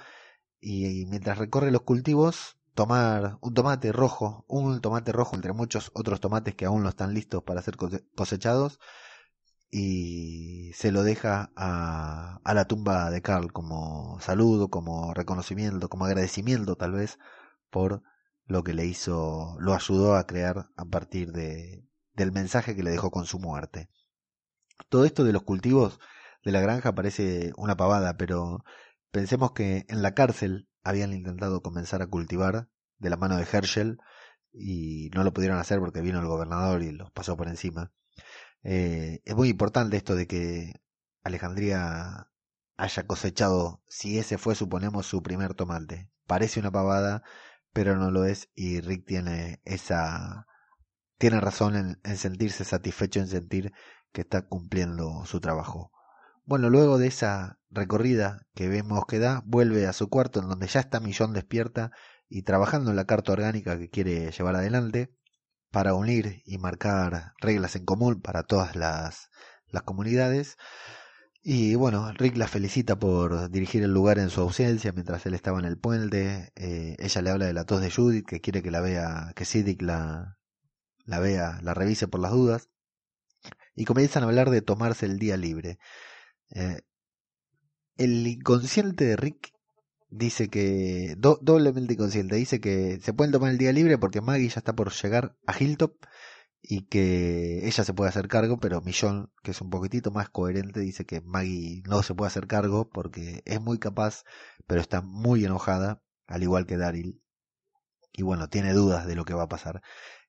y, 0.60 1.02
y 1.02 1.06
mientras 1.06 1.38
recorre 1.38 1.70
los 1.70 1.82
cultivos, 1.82 2.58
tomar 2.74 3.38
un 3.40 3.54
tomate 3.54 3.92
rojo, 3.92 4.44
un 4.48 4.80
tomate 4.80 5.12
rojo 5.12 5.36
entre 5.36 5.52
muchos 5.52 5.90
otros 5.94 6.20
tomates 6.20 6.54
que 6.54 6.66
aún 6.66 6.82
no 6.82 6.88
están 6.88 7.14
listos 7.14 7.42
para 7.44 7.62
ser 7.62 7.76
cosechados 8.14 8.80
y 9.76 10.72
se 10.74 10.92
lo 10.92 11.02
deja 11.02 11.50
a, 11.56 12.40
a 12.44 12.54
la 12.54 12.66
tumba 12.66 13.10
de 13.10 13.22
Carl 13.22 13.52
como 13.52 14.20
saludo, 14.20 14.68
como 14.68 15.12
reconocimiento, 15.14 15.88
como 15.88 16.04
agradecimiento 16.04 16.76
tal 16.76 16.92
vez 16.92 17.18
por 17.70 18.04
lo 18.46 18.62
que 18.62 18.72
le 18.72 18.86
hizo, 18.86 19.56
lo 19.58 19.74
ayudó 19.74 20.14
a 20.14 20.28
crear 20.28 20.68
a 20.76 20.84
partir 20.84 21.32
de, 21.32 21.84
del 22.12 22.30
mensaje 22.30 22.76
que 22.76 22.84
le 22.84 22.92
dejó 22.92 23.10
con 23.10 23.26
su 23.26 23.40
muerte. 23.40 23.88
Todo 24.88 25.04
esto 25.04 25.24
de 25.24 25.32
los 25.32 25.42
cultivos 25.42 25.98
de 26.44 26.52
la 26.52 26.60
granja 26.60 26.94
parece 26.94 27.52
una 27.56 27.76
pavada, 27.76 28.16
pero 28.16 28.64
pensemos 29.10 29.54
que 29.54 29.86
en 29.88 30.02
la 30.02 30.14
cárcel 30.14 30.68
habían 30.84 31.12
intentado 31.12 31.62
comenzar 31.62 32.00
a 32.00 32.06
cultivar 32.06 32.68
de 32.98 33.10
la 33.10 33.16
mano 33.16 33.36
de 33.38 33.46
Herschel 33.52 33.98
y 34.52 35.10
no 35.16 35.24
lo 35.24 35.32
pudieron 35.34 35.58
hacer 35.58 35.80
porque 35.80 36.00
vino 36.00 36.20
el 36.20 36.28
gobernador 36.28 36.84
y 36.84 36.92
los 36.92 37.10
pasó 37.10 37.36
por 37.36 37.48
encima. 37.48 37.92
Eh, 38.64 39.20
es 39.24 39.36
muy 39.36 39.50
importante 39.50 39.96
esto 39.96 40.16
de 40.16 40.26
que 40.26 40.80
Alejandría 41.22 42.30
haya 42.76 43.06
cosechado, 43.06 43.82
si 43.86 44.18
ese 44.18 44.38
fue, 44.38 44.54
suponemos, 44.54 45.06
su 45.06 45.22
primer 45.22 45.54
tomate. 45.54 46.10
Parece 46.26 46.60
una 46.60 46.72
pavada, 46.72 47.22
pero 47.72 47.96
no 47.96 48.10
lo 48.10 48.24
es 48.24 48.50
y 48.54 48.80
Rick 48.80 49.06
tiene 49.06 49.60
esa 49.64 50.46
tiene 51.18 51.40
razón 51.40 51.76
en, 51.76 52.00
en, 52.04 52.16
sentirse 52.16 52.64
satisfecho 52.64 53.20
en 53.20 53.28
sentir 53.28 53.72
que 54.12 54.22
está 54.22 54.42
cumpliendo 54.42 55.24
su 55.26 55.40
trabajo. 55.40 55.92
Bueno, 56.44 56.70
luego 56.70 56.98
de 56.98 57.06
esa 57.06 57.58
recorrida 57.70 58.46
que 58.54 58.68
vemos 58.68 59.04
que 59.06 59.18
da, 59.18 59.42
vuelve 59.46 59.86
a 59.86 59.92
su 59.92 60.08
cuarto 60.08 60.40
en 60.40 60.48
donde 60.48 60.66
ya 60.66 60.80
está 60.80 61.00
Millón 61.00 61.32
despierta 61.32 61.92
y 62.28 62.42
trabajando 62.42 62.90
en 62.90 62.96
la 62.96 63.06
carta 63.06 63.32
orgánica 63.32 63.78
que 63.78 63.90
quiere 63.90 64.30
llevar 64.32 64.56
adelante 64.56 65.14
para 65.74 65.94
unir 65.94 66.40
y 66.46 66.58
marcar 66.58 67.32
reglas 67.40 67.74
en 67.74 67.84
común 67.84 68.22
para 68.22 68.44
todas 68.44 68.76
las, 68.76 69.28
las 69.70 69.82
comunidades. 69.82 70.56
Y 71.42 71.74
bueno, 71.74 72.12
Rick 72.12 72.36
la 72.36 72.46
felicita 72.46 72.96
por 72.96 73.50
dirigir 73.50 73.82
el 73.82 73.92
lugar 73.92 74.20
en 74.20 74.30
su 74.30 74.40
ausencia 74.40 74.92
mientras 74.92 75.26
él 75.26 75.34
estaba 75.34 75.58
en 75.58 75.64
el 75.64 75.76
puente. 75.76 76.52
Eh, 76.54 76.94
ella 77.00 77.22
le 77.22 77.30
habla 77.30 77.46
de 77.46 77.54
la 77.54 77.64
tos 77.64 77.80
de 77.80 77.90
Judith, 77.90 78.24
que 78.24 78.40
quiere 78.40 78.62
que 78.62 78.70
la 78.70 78.80
vea, 78.80 79.32
que 79.34 79.44
Siddick 79.44 79.82
la, 79.82 80.38
la 81.06 81.18
vea, 81.18 81.58
la 81.60 81.74
revise 81.74 82.06
por 82.06 82.20
las 82.20 82.30
dudas. 82.30 82.70
Y 83.74 83.84
comienzan 83.84 84.22
a 84.22 84.26
hablar 84.26 84.50
de 84.50 84.62
tomarse 84.62 85.06
el 85.06 85.18
día 85.18 85.36
libre. 85.36 85.78
Eh, 86.50 86.82
el 87.96 88.24
inconsciente 88.28 89.06
de 89.06 89.16
Rick 89.16 89.53
dice 90.14 90.48
que, 90.48 91.16
doblemente 91.18 91.94
inconsciente, 91.94 92.36
dice 92.36 92.60
que 92.60 93.00
se 93.02 93.12
pueden 93.12 93.32
tomar 93.32 93.50
el 93.50 93.58
día 93.58 93.72
libre 93.72 93.98
porque 93.98 94.20
Maggie 94.20 94.48
ya 94.48 94.60
está 94.60 94.74
por 94.74 94.92
llegar 94.92 95.36
a 95.46 95.58
Hilltop 95.58 95.92
y 96.62 96.86
que 96.86 97.66
ella 97.66 97.84
se 97.84 97.92
puede 97.92 98.10
hacer 98.10 98.28
cargo, 98.28 98.58
pero 98.58 98.80
Millón, 98.80 99.32
que 99.42 99.50
es 99.50 99.60
un 99.60 99.70
poquitito 99.70 100.12
más 100.12 100.30
coherente, 100.30 100.80
dice 100.80 101.04
que 101.04 101.20
Maggie 101.20 101.82
no 101.88 102.02
se 102.02 102.14
puede 102.14 102.28
hacer 102.28 102.46
cargo 102.46 102.88
porque 102.88 103.42
es 103.44 103.60
muy 103.60 103.78
capaz, 103.78 104.22
pero 104.66 104.80
está 104.80 105.02
muy 105.02 105.44
enojada, 105.44 106.00
al 106.26 106.42
igual 106.44 106.66
que 106.66 106.76
Daryl. 106.76 107.20
Y 108.12 108.22
bueno, 108.22 108.48
tiene 108.48 108.72
dudas 108.72 109.06
de 109.06 109.16
lo 109.16 109.24
que 109.24 109.34
va 109.34 109.42
a 109.44 109.48
pasar. 109.48 109.82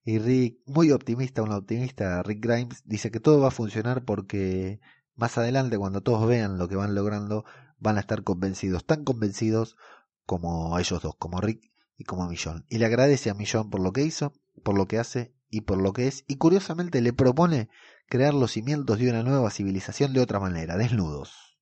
Y 0.04 0.18
Rick, 0.18 0.60
muy 0.65 0.92
optimista, 0.92 1.44
un 1.44 1.51
optimista, 1.51 2.24
Rick 2.24 2.44
Grimes, 2.44 2.82
dice 2.86 3.12
que 3.12 3.20
todo 3.20 3.39
va 3.39 3.50
a 3.50 3.51
funcionar 3.51 4.04
porque 4.04 4.80
más 5.15 5.38
adelante, 5.38 5.77
cuando 5.77 6.01
todos 6.01 6.27
vean 6.27 6.58
lo 6.58 6.68
que 6.68 6.75
van 6.75 6.96
logrando, 6.96 7.46
van 7.86 7.98
a 7.98 8.01
estar 8.01 8.24
convencidos, 8.24 8.86
tan 8.86 9.04
convencidos 9.04 9.77
como 10.25 10.77
ellos 10.80 11.01
dos, 11.01 11.15
como 11.18 11.39
Rick 11.39 11.72
y 11.98 12.04
como 12.04 12.27
Millón. 12.27 12.65
Y 12.68 12.80
le 12.80 12.86
agradece 12.88 13.30
a 13.30 13.36
Millón 13.36 13.70
por 13.70 13.80
lo 13.80 13.94
que 13.94 14.04
hizo, 14.04 14.34
por 14.63 14.75
lo 14.75 14.88
que 14.88 14.98
hace 15.00 15.34
y 15.50 15.62
por 15.62 15.80
lo 15.80 15.94
que 15.94 16.08
es, 16.08 16.25
y 16.27 16.36
curiosamente 16.38 17.00
le 17.01 17.13
propone 17.13 17.70
crear 18.10 18.34
los 18.34 18.51
cimientos 18.51 18.98
de 18.98 19.10
una 19.10 19.24
nueva 19.24 19.51
civilización 19.51 20.13
de 20.13 20.20
otra 20.20 20.39
manera, 20.39 20.77
desnudos. 20.77 21.58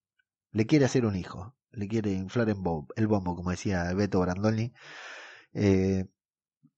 Le 0.52 0.66
quiere 0.66 0.86
hacer 0.86 1.06
un 1.06 1.16
hijo, 1.16 1.56
le 1.72 1.88
quiere 1.88 2.14
inflar 2.14 2.50
en 2.50 2.64
el 2.96 3.08
bombo, 3.08 3.36
como 3.36 3.52
decía 3.52 3.94
Beto 3.94 4.22
Brandoni. 4.22 4.74
Eh, 5.54 6.06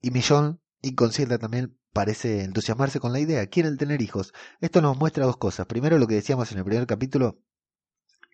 y 0.01 0.11
Millón, 0.11 0.59
inconsciente 0.81 1.37
también, 1.37 1.77
parece 1.93 2.43
entusiasmarse 2.43 2.99
con 2.99 3.13
la 3.13 3.19
idea, 3.19 3.45
quieren 3.47 3.77
tener 3.77 4.01
hijos. 4.01 4.33
Esto 4.59 4.81
nos 4.81 4.97
muestra 4.97 5.25
dos 5.25 5.37
cosas. 5.37 5.67
Primero, 5.67 5.99
lo 5.99 6.07
que 6.07 6.15
decíamos 6.15 6.51
en 6.51 6.57
el 6.57 6.65
primer 6.65 6.87
capítulo, 6.87 7.39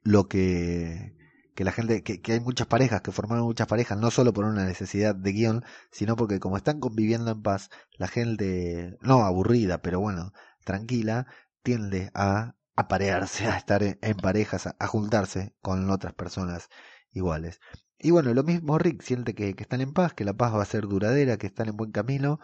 lo 0.04 0.28
que 0.28 1.16
que 1.56 1.64
la 1.64 1.72
gente, 1.72 2.04
que, 2.04 2.32
hay 2.32 2.40
muchas 2.40 2.68
parejas, 2.68 3.02
que 3.02 3.12
formaron 3.12 3.46
muchas 3.46 3.68
parejas, 3.68 3.98
no 3.98 4.12
solo 4.12 4.34
por 4.34 4.46
una 4.46 4.66
necesidad 4.66 5.16
de 5.16 5.32
guion, 5.34 5.64
sino 5.92 6.16
porque 6.16 6.40
como 6.40 6.58
están 6.58 6.80
conviviendo 6.80 7.32
en 7.32 7.42
paz, 7.42 7.70
la 7.98 8.08
gente, 8.08 8.98
no 9.02 9.26
aburrida, 9.26 9.82
pero 9.82 10.00
bueno, 10.00 10.34
tranquila, 10.64 11.28
tiende 11.64 12.12
a 12.14 12.56
aparearse, 12.76 13.46
a 13.48 13.58
estar 13.58 13.84
en, 13.84 14.18
parejas, 14.18 14.68
a, 14.68 14.88
juntarse 14.88 15.54
con 15.62 15.90
otras 15.90 16.14
personas 16.14 16.70
iguales. 17.12 17.60
Y 18.00 18.12
bueno, 18.12 18.34
lo 18.34 18.44
mismo 18.44 18.78
Rick 18.78 19.02
siente 19.04 19.36
que, 19.36 19.54
que 19.56 19.64
están 19.64 19.82
en 19.82 19.94
paz, 19.94 20.14
que 20.14 20.26
la 20.26 20.34
paz 20.34 20.56
va 20.56 20.62
a 20.64 20.66
ser 20.66 20.88
duradera, 20.88 21.38
que 21.38 21.48
están 21.48 21.70
en 21.70 21.78
buen 21.78 21.92
camino 21.92 22.40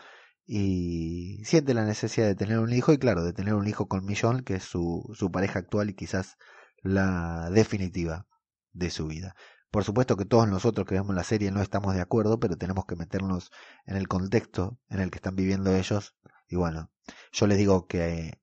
y 0.46 1.42
siente 1.46 1.74
la 1.74 1.86
necesidad 1.86 2.28
de 2.28 2.36
tener 2.36 2.60
un 2.60 2.72
hijo 2.74 2.94
y 2.94 2.98
claro, 3.00 3.24
de 3.24 3.34
tener 3.34 3.54
un 3.56 3.68
hijo 3.68 3.88
con 3.88 4.06
Millón, 4.06 4.44
que 4.44 4.56
es 4.56 4.64
su, 4.64 5.10
su 5.16 5.32
pareja 5.32 5.60
actual 5.60 5.90
y 5.90 5.96
quizás 5.96 6.38
la 6.82 7.50
definitiva 7.50 8.28
de 8.74 8.90
su 8.90 9.08
vida. 9.08 9.36
Por 9.72 9.84
supuesto 9.84 10.16
que 10.16 10.26
todos 10.26 10.48
nosotros 10.48 10.88
que 10.88 10.96
vemos 10.96 11.16
la 11.16 11.24
serie 11.24 11.52
no 11.52 11.62
estamos 11.62 11.94
de 11.94 12.02
acuerdo, 12.02 12.40
pero 12.40 12.58
tenemos 12.58 12.86
que 12.86 12.96
meternos 12.96 13.52
en 13.86 13.98
el 13.98 14.08
contexto 14.08 14.80
en 14.90 15.02
el 15.02 15.12
que 15.12 15.18
están 15.18 15.36
viviendo 15.36 15.76
ellos. 15.76 16.16
Y 16.48 16.56
bueno, 16.56 16.92
yo 17.32 17.48
les 17.48 17.58
digo 17.58 17.88
que... 17.88 18.40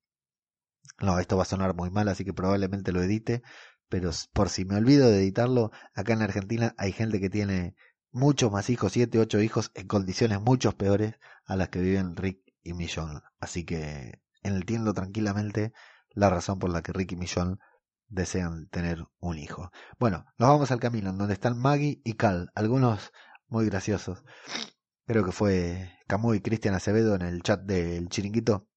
No, 1.01 1.19
esto 1.19 1.37
va 1.37 1.43
a 1.43 1.47
sonar 1.47 1.75
muy 1.75 1.91
mal, 1.91 2.09
así 2.09 2.25
que 2.25 2.35
probablemente 2.35 2.93
lo 2.93 3.03
edite, 3.03 3.43
pero 3.89 4.11
por 4.33 4.49
si 4.49 4.65
me 4.65 4.77
olvido 4.77 5.09
de 5.09 5.19
editarlo, 5.19 5.73
acá 5.95 6.13
en 6.13 6.23
Argentina 6.23 6.75
hay 6.79 6.93
gente 6.93 7.21
que 7.21 7.31
tiene 7.31 7.75
muchos 8.13 8.53
más 8.53 8.71
hijos, 8.71 8.93
siete, 8.93 9.19
ocho 9.19 9.41
hijos, 9.41 9.73
en 9.75 9.89
condiciones 9.89 10.41
mucho 10.41 10.77
peores 10.77 11.15
a 11.47 11.57
las 11.57 11.69
que 11.71 11.81
viven 11.81 12.17
Rick 12.17 12.41
y 12.63 12.75
Millón. 12.75 13.23
Así 13.41 13.65
que 13.65 14.21
entiendo 14.43 14.95
tranquilamente 14.95 15.73
la 16.11 16.31
razón 16.31 16.59
por 16.59 16.71
la 16.71 16.83
que 16.83 16.93
Rick 16.93 17.13
y 17.13 17.17
Millón 17.17 17.59
desean 18.15 18.69
tener 18.69 19.05
un 19.19 19.39
hijo. 19.39 19.71
Bueno, 19.99 20.25
nos 20.39 20.49
vamos 20.49 20.71
al 20.71 20.81
camino, 20.81 21.13
donde 21.13 21.35
están 21.35 21.59
Maggie 21.59 22.01
y 22.05 22.15
Cal, 22.15 22.51
algunos 22.55 23.13
muy 23.49 23.67
graciosos. 23.67 24.25
Creo 25.07 25.25
que 25.25 25.33
fue 25.33 25.93
Camus 26.07 26.37
y 26.37 26.41
Cristian 26.41 26.75
Acevedo 26.75 27.15
en 27.15 27.23
el 27.23 27.43
chat 27.43 27.61
del 27.61 28.09
chiringuito. 28.09 28.69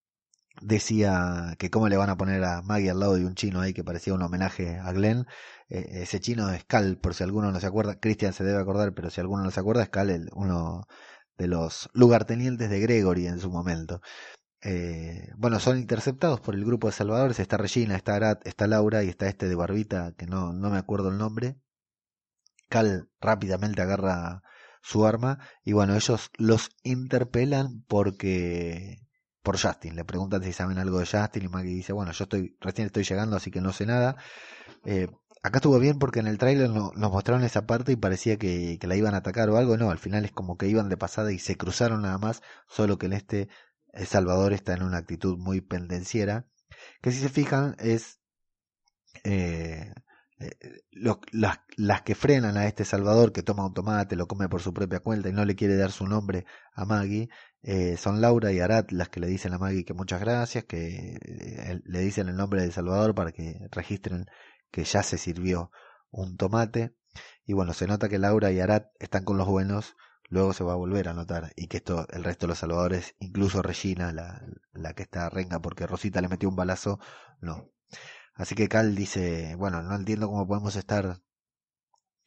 Decía 0.62 1.56
que 1.60 1.70
cómo 1.70 1.88
le 1.88 1.98
van 1.98 2.10
a 2.10 2.18
poner 2.18 2.44
a 2.44 2.62
Maggie 2.64 2.90
al 2.90 3.00
lado 3.00 3.16
de 3.16 3.26
un 3.26 3.36
chino 3.36 3.62
ahí 3.62 3.74
que 3.74 3.84
parecía 3.84 4.14
un 4.14 4.24
homenaje 4.24 4.80
a 4.80 4.92
Glenn. 4.92 5.28
Eh, 5.70 6.02
ese 6.02 6.20
chino 6.20 6.50
es 6.50 6.66
Cal, 6.66 6.98
por 6.98 7.14
si 7.14 7.24
alguno 7.24 7.52
no 7.52 7.60
se 7.60 7.68
acuerda. 7.68 8.00
Cristian 8.00 8.34
se 8.34 8.44
debe 8.44 8.60
acordar, 8.60 8.94
pero 8.94 9.10
si 9.10 9.22
alguno 9.22 9.44
no 9.44 9.52
se 9.52 9.60
acuerda, 9.60 9.84
es 9.84 9.90
Cal, 9.90 10.10
el, 10.10 10.30
uno 10.34 10.88
de 11.38 11.48
los 11.48 11.90
lugartenientes 11.94 12.70
de 12.70 12.80
Gregory 12.80 13.28
en 13.28 13.40
su 13.40 13.52
momento. 13.52 14.02
Eh, 14.62 15.32
bueno, 15.38 15.60
son 15.60 15.78
interceptados 15.78 16.40
por 16.42 16.56
el 16.56 16.66
grupo 16.66 16.88
de 16.88 16.94
salvadores. 16.94 17.40
Está 17.40 17.58
Regina, 17.58 17.96
está 17.96 18.16
Arat, 18.16 18.46
está 18.48 18.68
Laura 18.68 19.04
y 19.04 19.10
está 19.10 19.28
este 19.28 19.48
de 19.48 19.56
Barbita, 19.56 20.14
que 20.18 20.26
no, 20.26 20.54
no 20.54 20.70
me 20.70 20.78
acuerdo 20.78 21.10
el 21.10 21.18
nombre. 21.18 21.58
Cal 22.70 23.10
rápidamente 23.22 23.82
agarra 23.82 24.44
su 24.82 25.06
arma 25.06 25.40
y 25.64 25.74
bueno, 25.74 25.96
ellos 25.96 26.32
los 26.38 26.70
interpelan 26.84 27.84
porque 27.88 29.08
por 29.48 29.60
Justin. 29.60 29.96
Le 29.96 30.04
preguntan 30.04 30.44
si 30.44 30.52
saben 30.54 30.78
algo 30.78 31.00
de 31.00 31.06
Justin 31.06 31.44
y 31.44 31.48
Maggie 31.48 31.74
dice, 31.74 31.94
bueno, 31.94 32.12
yo 32.12 32.24
estoy 32.26 32.58
recién 32.60 32.88
estoy 32.88 33.04
llegando, 33.04 33.38
así 33.38 33.52
que 33.52 33.62
no 33.62 33.72
sé 33.72 33.86
nada. 33.86 34.18
Eh, 34.84 35.08
acá 35.42 35.60
estuvo 35.60 35.80
bien 35.80 36.00
porque 36.00 36.20
en 36.20 36.28
el 36.28 36.38
tráiler 36.38 36.70
nos 36.70 36.94
mostraron 36.96 37.46
esa 37.46 37.66
parte 37.66 37.94
y 37.94 37.96
parecía 37.96 38.38
que, 38.38 38.78
que, 38.80 38.88
la 38.88 38.98
iban 38.98 39.14
a 39.14 39.20
atacar 39.20 39.50
o 39.50 39.58
algo. 39.58 39.78
No, 39.78 39.90
al 39.90 40.00
final 40.00 40.26
es 40.26 40.34
como 40.34 40.58
que 40.58 40.68
iban 40.68 40.90
de 40.90 40.98
pasada 40.98 41.32
y 41.32 41.40
se 41.40 41.56
cruzaron 41.56 42.02
nada 42.02 42.18
más, 42.18 42.42
solo 42.68 42.98
que 42.98 43.06
en 43.06 43.14
este 43.14 43.50
el 43.98 44.08
Salvador 44.08 44.54
está 44.54 44.74
en 44.74 44.84
una 44.84 44.98
actitud 44.98 45.38
muy 45.38 45.62
pendenciera, 45.62 46.48
que 47.02 47.12
si 47.12 47.20
se 47.20 47.30
fijan 47.30 47.76
es 47.80 48.20
eh, 49.24 49.92
eh 50.40 50.56
las, 51.32 52.02
que 52.04 52.14
frenan 52.16 52.58
a 52.58 52.68
este 52.68 52.86
Salvador 52.86 53.32
que 53.34 53.42
toma 53.42 53.66
un 53.66 53.74
tomate, 53.74 54.16
lo 54.16 54.28
come 54.28 54.50
por 54.50 54.62
su 54.62 54.74
propia 54.74 55.00
cuenta 55.00 55.30
y 55.30 55.34
no 55.34 55.46
le 55.46 55.56
quiere 55.56 55.76
dar 55.76 55.92
su 55.92 56.06
nombre 56.06 56.46
a 56.74 56.86
Maggie, 56.86 57.30
eh, 57.64 57.98
son 57.98 58.22
Laura 58.22 58.52
y 58.52 58.60
Arat 58.60 58.92
las 58.92 59.10
que 59.10 59.20
le 59.20 59.28
dicen 59.28 59.54
a 59.54 59.58
Maggie 59.58 59.84
que 59.84 59.96
muchas 59.96 60.20
gracias, 60.22 60.66
que 60.66 61.18
le 61.84 62.00
dicen 62.00 62.30
el 62.30 62.36
nombre 62.36 62.62
de 62.62 62.72
Salvador 62.72 63.16
para 63.16 63.32
que 63.32 63.68
registren 63.72 64.28
que 64.72 64.84
ya 64.84 65.02
se 65.04 65.18
sirvió 65.18 65.72
un 66.12 66.38
tomate. 66.38 66.96
Y 67.46 67.54
bueno, 67.54 67.74
se 67.74 67.88
nota 67.88 68.10
que 68.10 68.20
Laura 68.20 68.52
y 68.52 68.60
Arat 68.60 68.92
están 69.00 69.24
con 69.24 69.38
los 69.38 69.48
buenos 69.48 69.96
luego 70.30 70.54
se 70.54 70.64
va 70.64 70.74
a 70.74 70.78
volver 70.78 71.08
a 71.08 71.14
notar 71.14 71.54
y 71.56 71.68
que 71.68 71.78
esto 71.78 72.08
el 72.10 72.24
resto 72.24 72.46
de 72.46 72.50
los 72.50 72.60
salvadores 72.60 73.16
incluso 73.20 73.62
Regina 73.62 74.12
la, 74.12 74.42
la 74.74 74.94
que 74.94 75.04
está 75.04 75.30
renga 75.30 75.60
porque 75.60 75.88
Rosita 75.88 76.22
le 76.22 76.28
metió 76.28 76.50
un 76.50 76.56
balazo 76.56 77.00
no 77.42 77.70
así 78.36 78.56
que 78.56 78.68
Cal 78.68 78.96
dice 78.96 79.56
bueno 79.56 79.82
no 79.84 79.96
entiendo 79.96 80.28
cómo 80.28 80.48
podemos 80.48 80.76
estar 80.76 81.22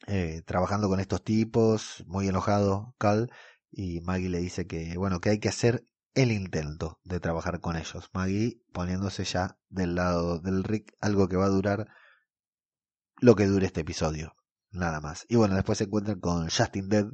eh, 0.07 0.41
trabajando 0.45 0.89
con 0.89 0.99
estos 0.99 1.23
tipos 1.23 2.03
muy 2.07 2.27
enojado 2.27 2.95
Cal 2.97 3.29
y 3.71 4.01
Maggie 4.01 4.29
le 4.29 4.39
dice 4.39 4.67
que, 4.67 4.97
bueno, 4.97 5.21
que 5.21 5.29
hay 5.29 5.39
que 5.39 5.49
hacer 5.49 5.85
el 6.13 6.31
intento 6.31 6.99
de 7.03 7.19
trabajar 7.19 7.61
con 7.61 7.77
ellos. 7.77 8.09
Maggie 8.13 8.61
poniéndose 8.73 9.23
ya 9.23 9.57
del 9.69 9.95
lado 9.95 10.39
del 10.39 10.63
Rick, 10.63 10.93
algo 10.99 11.27
que 11.29 11.37
va 11.37 11.45
a 11.45 11.49
durar 11.49 11.87
lo 13.19 13.35
que 13.35 13.47
dure 13.47 13.65
este 13.65 13.81
episodio, 13.81 14.35
nada 14.71 14.99
más. 14.99 15.25
Y 15.29 15.37
bueno, 15.37 15.55
después 15.55 15.77
se 15.77 15.85
encuentran 15.85 16.19
con 16.19 16.49
Justin 16.49 16.89
Dead, 16.89 17.05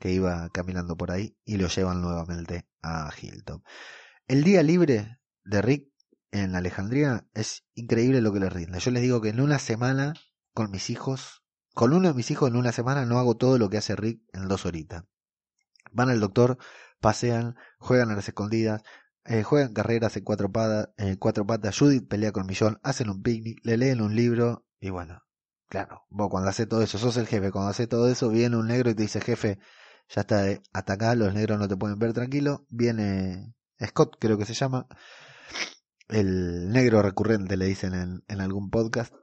que 0.00 0.10
iba 0.10 0.48
caminando 0.48 0.96
por 0.96 1.12
ahí, 1.12 1.36
y 1.44 1.58
lo 1.58 1.68
llevan 1.68 2.00
nuevamente 2.00 2.66
a 2.82 3.10
Hilton. 3.20 3.62
El 4.26 4.42
día 4.42 4.62
libre 4.62 5.20
de 5.44 5.62
Rick 5.62 5.88
en 6.32 6.56
Alejandría 6.56 7.28
es 7.34 7.64
increíble 7.74 8.22
lo 8.22 8.32
que 8.32 8.40
le 8.40 8.48
rinde. 8.48 8.80
Yo 8.80 8.90
les 8.90 9.02
digo 9.02 9.20
que 9.20 9.28
en 9.28 9.40
una 9.40 9.58
semana 9.58 10.14
con 10.54 10.70
mis 10.70 10.90
hijos, 10.90 11.44
con 11.74 11.92
uno 11.92 12.08
de 12.08 12.14
mis 12.14 12.30
hijos 12.30 12.48
en 12.48 12.56
una 12.56 12.72
semana 12.72 13.04
no 13.04 13.18
hago 13.18 13.36
todo 13.36 13.58
lo 13.58 13.68
que 13.68 13.76
hace 13.76 13.94
Rick 13.94 14.22
en 14.32 14.48
dos 14.48 14.64
horitas. 14.64 15.04
Van 15.92 16.08
al 16.08 16.20
doctor, 16.20 16.56
pasean, 17.00 17.56
juegan 17.78 18.10
a 18.10 18.14
las 18.14 18.28
escondidas, 18.28 18.82
eh, 19.24 19.42
juegan 19.42 19.74
carreras 19.74 20.16
en 20.16 20.24
cuatro, 20.24 20.50
patas, 20.50 20.88
en 20.96 21.16
cuatro 21.16 21.46
patas, 21.46 21.78
Judith 21.78 22.08
pelea 22.08 22.32
con 22.32 22.46
Millón, 22.46 22.80
hacen 22.82 23.10
un 23.10 23.22
picnic, 23.22 23.58
le 23.64 23.76
leen 23.76 24.00
un 24.00 24.16
libro 24.16 24.64
y 24.80 24.88
bueno, 24.90 25.22
claro, 25.68 26.06
vos 26.08 26.30
cuando 26.30 26.48
hace 26.48 26.66
todo 26.66 26.82
eso, 26.82 26.96
sos 26.96 27.16
el 27.18 27.26
jefe, 27.26 27.50
cuando 27.50 27.70
hace 27.70 27.86
todo 27.86 28.08
eso 28.08 28.30
viene 28.30 28.56
un 28.56 28.68
negro 28.68 28.90
y 28.90 28.94
te 28.94 29.02
dice, 29.02 29.20
jefe, 29.20 29.58
ya 30.10 30.22
está, 30.22 30.42
de 30.42 30.62
atacar, 30.72 31.16
los 31.16 31.32
negros 31.34 31.58
no 31.58 31.68
te 31.68 31.76
pueden 31.76 31.98
ver 31.98 32.12
tranquilo, 32.12 32.66
viene 32.68 33.54
Scott, 33.84 34.16
creo 34.20 34.36
que 34.36 34.44
se 34.44 34.54
llama, 34.54 34.86
el 36.08 36.70
negro 36.70 37.02
recurrente 37.02 37.56
le 37.56 37.66
dicen 37.66 38.22
en, 38.26 38.40
algún 38.40 38.70
podcast, 38.70 39.14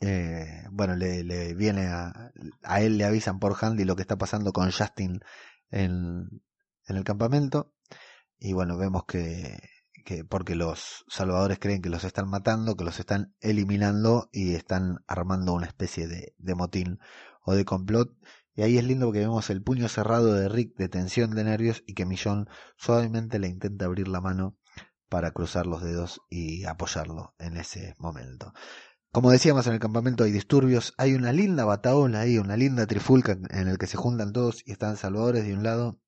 eh, 0.00 0.64
bueno, 0.70 0.96
le, 0.96 1.24
le 1.24 1.54
viene 1.54 1.86
a, 1.86 2.32
a 2.62 2.80
él 2.82 2.98
le 2.98 3.04
avisan 3.04 3.38
por 3.38 3.56
Handy 3.58 3.84
lo 3.84 3.96
que 3.96 4.02
está 4.02 4.16
pasando 4.18 4.52
con 4.52 4.70
Justin 4.70 5.20
en, 5.70 6.42
en 6.86 6.96
el 6.96 7.04
campamento. 7.04 7.72
Y 8.38 8.52
bueno, 8.52 8.76
vemos 8.76 9.04
que, 9.06 9.58
que 10.04 10.24
porque 10.24 10.54
los 10.54 11.04
salvadores 11.08 11.58
creen 11.58 11.82
que 11.82 11.88
los 11.88 12.04
están 12.04 12.28
matando, 12.28 12.76
que 12.76 12.84
los 12.84 13.00
están 13.00 13.34
eliminando 13.40 14.28
y 14.32 14.54
están 14.54 14.98
armando 15.06 15.54
una 15.54 15.66
especie 15.66 16.06
de, 16.06 16.34
de 16.38 16.54
motín 16.54 16.98
o 17.42 17.54
de 17.54 17.64
complot. 17.64 18.12
Y 18.54 18.62
ahí 18.62 18.78
es 18.78 18.84
lindo 18.84 19.06
porque 19.06 19.20
vemos 19.20 19.50
el 19.50 19.62
puño 19.62 19.88
cerrado 19.88 20.32
de 20.32 20.48
Rick 20.48 20.76
de 20.76 20.88
tensión 20.88 21.34
de 21.34 21.44
nervios 21.44 21.82
y 21.86 21.94
que 21.94 22.06
Millón 22.06 22.48
suavemente 22.76 23.38
le 23.38 23.48
intenta 23.48 23.86
abrir 23.86 24.06
la 24.08 24.20
mano 24.20 24.56
para 25.08 25.32
cruzar 25.32 25.66
los 25.66 25.82
dedos 25.82 26.20
y 26.30 26.64
apoyarlo 26.64 27.34
en 27.38 27.56
ese 27.56 27.94
momento. 27.98 28.52
Como 29.10 29.30
decíamos 29.30 29.66
en 29.66 29.74
el 29.74 29.78
campamento 29.80 30.24
hay 30.24 30.32
disturbios, 30.32 30.92
hay 30.98 31.14
una 31.14 31.32
linda 31.32 31.64
bataola 31.64 32.20
ahí, 32.20 32.38
una 32.38 32.56
linda 32.56 32.86
trifulca 32.86 33.38
en 33.50 33.68
el 33.68 33.78
que 33.78 33.86
se 33.86 33.96
juntan 33.96 34.32
todos 34.32 34.62
y 34.66 34.72
están 34.72 34.96
salvadores 34.96 35.44
de 35.44 35.54
un 35.54 35.62
lado 35.62 36.00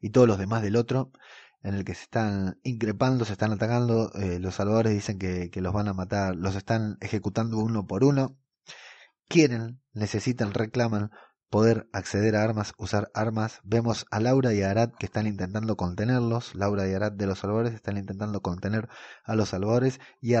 y 0.00 0.10
todos 0.10 0.26
los 0.26 0.38
demás 0.38 0.62
del 0.62 0.76
otro, 0.76 1.12
en 1.62 1.74
el 1.74 1.84
que 1.84 1.94
se 1.94 2.04
están 2.04 2.58
increpando, 2.62 3.24
se 3.24 3.32
están 3.32 3.52
atacando, 3.52 4.12
eh, 4.14 4.38
los 4.38 4.54
salvadores 4.54 4.94
dicen 4.94 5.18
que, 5.18 5.50
que 5.50 5.60
los 5.60 5.74
van 5.74 5.88
a 5.88 5.92
matar, 5.92 6.36
los 6.36 6.56
están 6.56 6.96
ejecutando 7.00 7.58
uno 7.58 7.86
por 7.86 8.02
uno, 8.04 8.38
quieren, 9.28 9.82
necesitan, 9.92 10.54
reclaman 10.54 11.10
poder 11.50 11.88
acceder 11.92 12.36
a 12.36 12.44
armas, 12.44 12.74
usar 12.78 13.10
armas. 13.12 13.60
Vemos 13.64 14.06
a 14.10 14.20
Laura 14.20 14.54
y 14.54 14.62
a 14.62 14.70
Arad 14.70 14.92
que 14.98 15.06
están 15.06 15.26
intentando 15.26 15.76
contenerlos. 15.76 16.54
Laura 16.54 16.88
y 16.88 16.94
Arad 16.94 17.12
de 17.12 17.26
los 17.26 17.40
salvadores 17.40 17.74
están 17.74 17.98
intentando 17.98 18.40
contener 18.40 18.88
a 19.24 19.34
los 19.34 19.50
salvadores. 19.50 20.00
Y 20.20 20.34
a, 20.34 20.40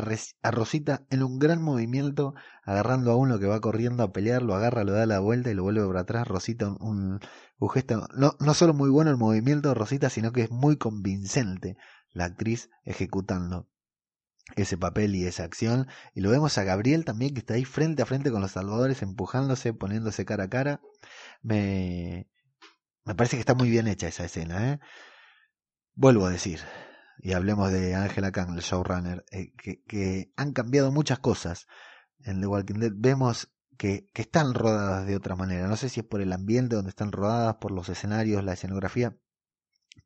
Rosita 0.50 1.02
en 1.10 1.22
un 1.22 1.38
gran 1.38 1.62
movimiento, 1.62 2.34
agarrando 2.64 3.10
a 3.10 3.16
uno 3.16 3.38
que 3.40 3.46
va 3.46 3.60
corriendo 3.60 4.04
a 4.04 4.12
pelear, 4.12 4.42
lo 4.42 4.54
agarra, 4.54 4.84
lo 4.84 4.92
da 4.92 5.04
la 5.06 5.18
vuelta 5.18 5.50
y 5.50 5.54
lo 5.54 5.64
vuelve 5.64 5.86
para 5.86 6.00
atrás. 6.00 6.28
Rosita, 6.28 6.68
un, 6.68 7.20
un 7.58 7.70
gesto, 7.70 8.06
no, 8.14 8.36
no 8.38 8.54
solo 8.54 8.72
muy 8.72 8.88
bueno 8.88 9.10
el 9.10 9.16
movimiento 9.16 9.68
de 9.70 9.74
Rosita, 9.74 10.10
sino 10.10 10.32
que 10.32 10.42
es 10.42 10.50
muy 10.50 10.76
convincente 10.76 11.76
la 12.12 12.26
actriz 12.26 12.70
ejecutando 12.84 13.69
ese 14.56 14.76
papel 14.76 15.14
y 15.14 15.26
esa 15.26 15.44
acción. 15.44 15.88
Y 16.14 16.20
lo 16.20 16.30
vemos 16.30 16.58
a 16.58 16.64
Gabriel 16.64 17.04
también, 17.04 17.34
que 17.34 17.40
está 17.40 17.54
ahí 17.54 17.64
frente 17.64 18.02
a 18.02 18.06
frente 18.06 18.30
con 18.30 18.40
los 18.40 18.52
salvadores, 18.52 19.02
empujándose, 19.02 19.72
poniéndose 19.72 20.24
cara 20.24 20.44
a 20.44 20.48
cara. 20.50 20.80
Me, 21.42 22.28
me 23.04 23.14
parece 23.14 23.36
que 23.36 23.40
está 23.40 23.54
muy 23.54 23.70
bien 23.70 23.88
hecha 23.88 24.08
esa 24.08 24.24
escena. 24.24 24.72
¿eh? 24.72 24.80
Vuelvo 25.94 26.26
a 26.26 26.30
decir, 26.30 26.60
y 27.18 27.32
hablemos 27.32 27.70
de 27.72 27.94
Angela 27.94 28.32
Kang, 28.32 28.54
el 28.56 28.62
showrunner, 28.62 29.24
eh, 29.30 29.52
que, 29.56 29.82
que, 29.84 30.32
han 30.36 30.52
cambiado 30.52 30.92
muchas 30.92 31.18
cosas 31.18 31.66
en 32.24 32.40
The 32.40 32.46
Walking 32.46 32.80
Dead. 32.80 32.92
Vemos 32.94 33.52
que, 33.76 34.08
que 34.12 34.22
están 34.22 34.54
rodadas 34.54 35.06
de 35.06 35.16
otra 35.16 35.36
manera. 35.36 35.68
No 35.68 35.76
sé 35.76 35.88
si 35.88 36.00
es 36.00 36.06
por 36.06 36.20
el 36.20 36.32
ambiente 36.32 36.76
donde 36.76 36.90
están 36.90 37.12
rodadas, 37.12 37.56
por 37.56 37.72
los 37.72 37.88
escenarios, 37.88 38.44
la 38.44 38.54
escenografía 38.54 39.16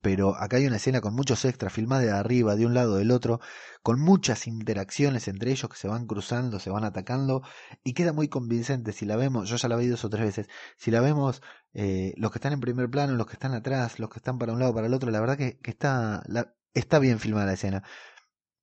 pero 0.01 0.37
acá 0.37 0.57
hay 0.59 0.67
una 0.67 0.77
escena 0.77 1.01
con 1.01 1.15
muchos 1.15 1.45
extras 1.45 1.73
filmada 1.73 2.03
de 2.03 2.11
arriba, 2.11 2.57
de 2.57 2.67
un 2.67 2.75
lado, 2.75 2.97
del 2.97 3.11
otro, 3.11 3.41
con 3.83 4.01
muchas 4.01 4.47
interacciones 4.47 5.29
entre 5.29 5.51
ellos 5.51 5.71
que 5.71 5.77
se 5.77 5.89
van 5.89 6.07
cruzando, 6.07 6.61
se 6.61 6.71
van 6.71 6.85
atacando, 6.85 7.43
y 7.83 7.95
queda 7.95 8.13
muy 8.13 8.29
convincente 8.29 8.93
si 8.93 9.07
la 9.07 9.17
vemos, 9.17 9.49
yo 9.49 9.57
ya 9.57 9.69
la 9.69 9.77
vi 9.77 9.87
dos 9.87 10.05
o 10.05 10.11
tres 10.11 10.25
veces, 10.25 10.49
si 10.77 10.91
la 10.91 11.01
vemos 11.01 11.43
eh, 11.73 12.15
los 12.17 12.31
que 12.31 12.39
están 12.39 12.53
en 12.53 12.61
primer 12.61 12.91
plano, 12.91 13.15
los 13.15 13.27
que 13.27 13.35
están 13.35 13.55
atrás, 13.55 13.99
los 13.99 14.11
que 14.11 14.19
están 14.19 14.39
para 14.39 14.53
un 14.53 14.61
lado, 14.61 14.75
para 14.75 14.87
el 14.87 14.95
otro, 14.95 15.11
la 15.11 15.21
verdad 15.21 15.37
que, 15.37 15.59
que 15.59 15.71
está, 15.71 16.23
la, 16.27 16.55
está 16.75 16.99
bien 16.99 17.19
filmada 17.19 17.47
la 17.47 17.55
escena. 17.55 17.83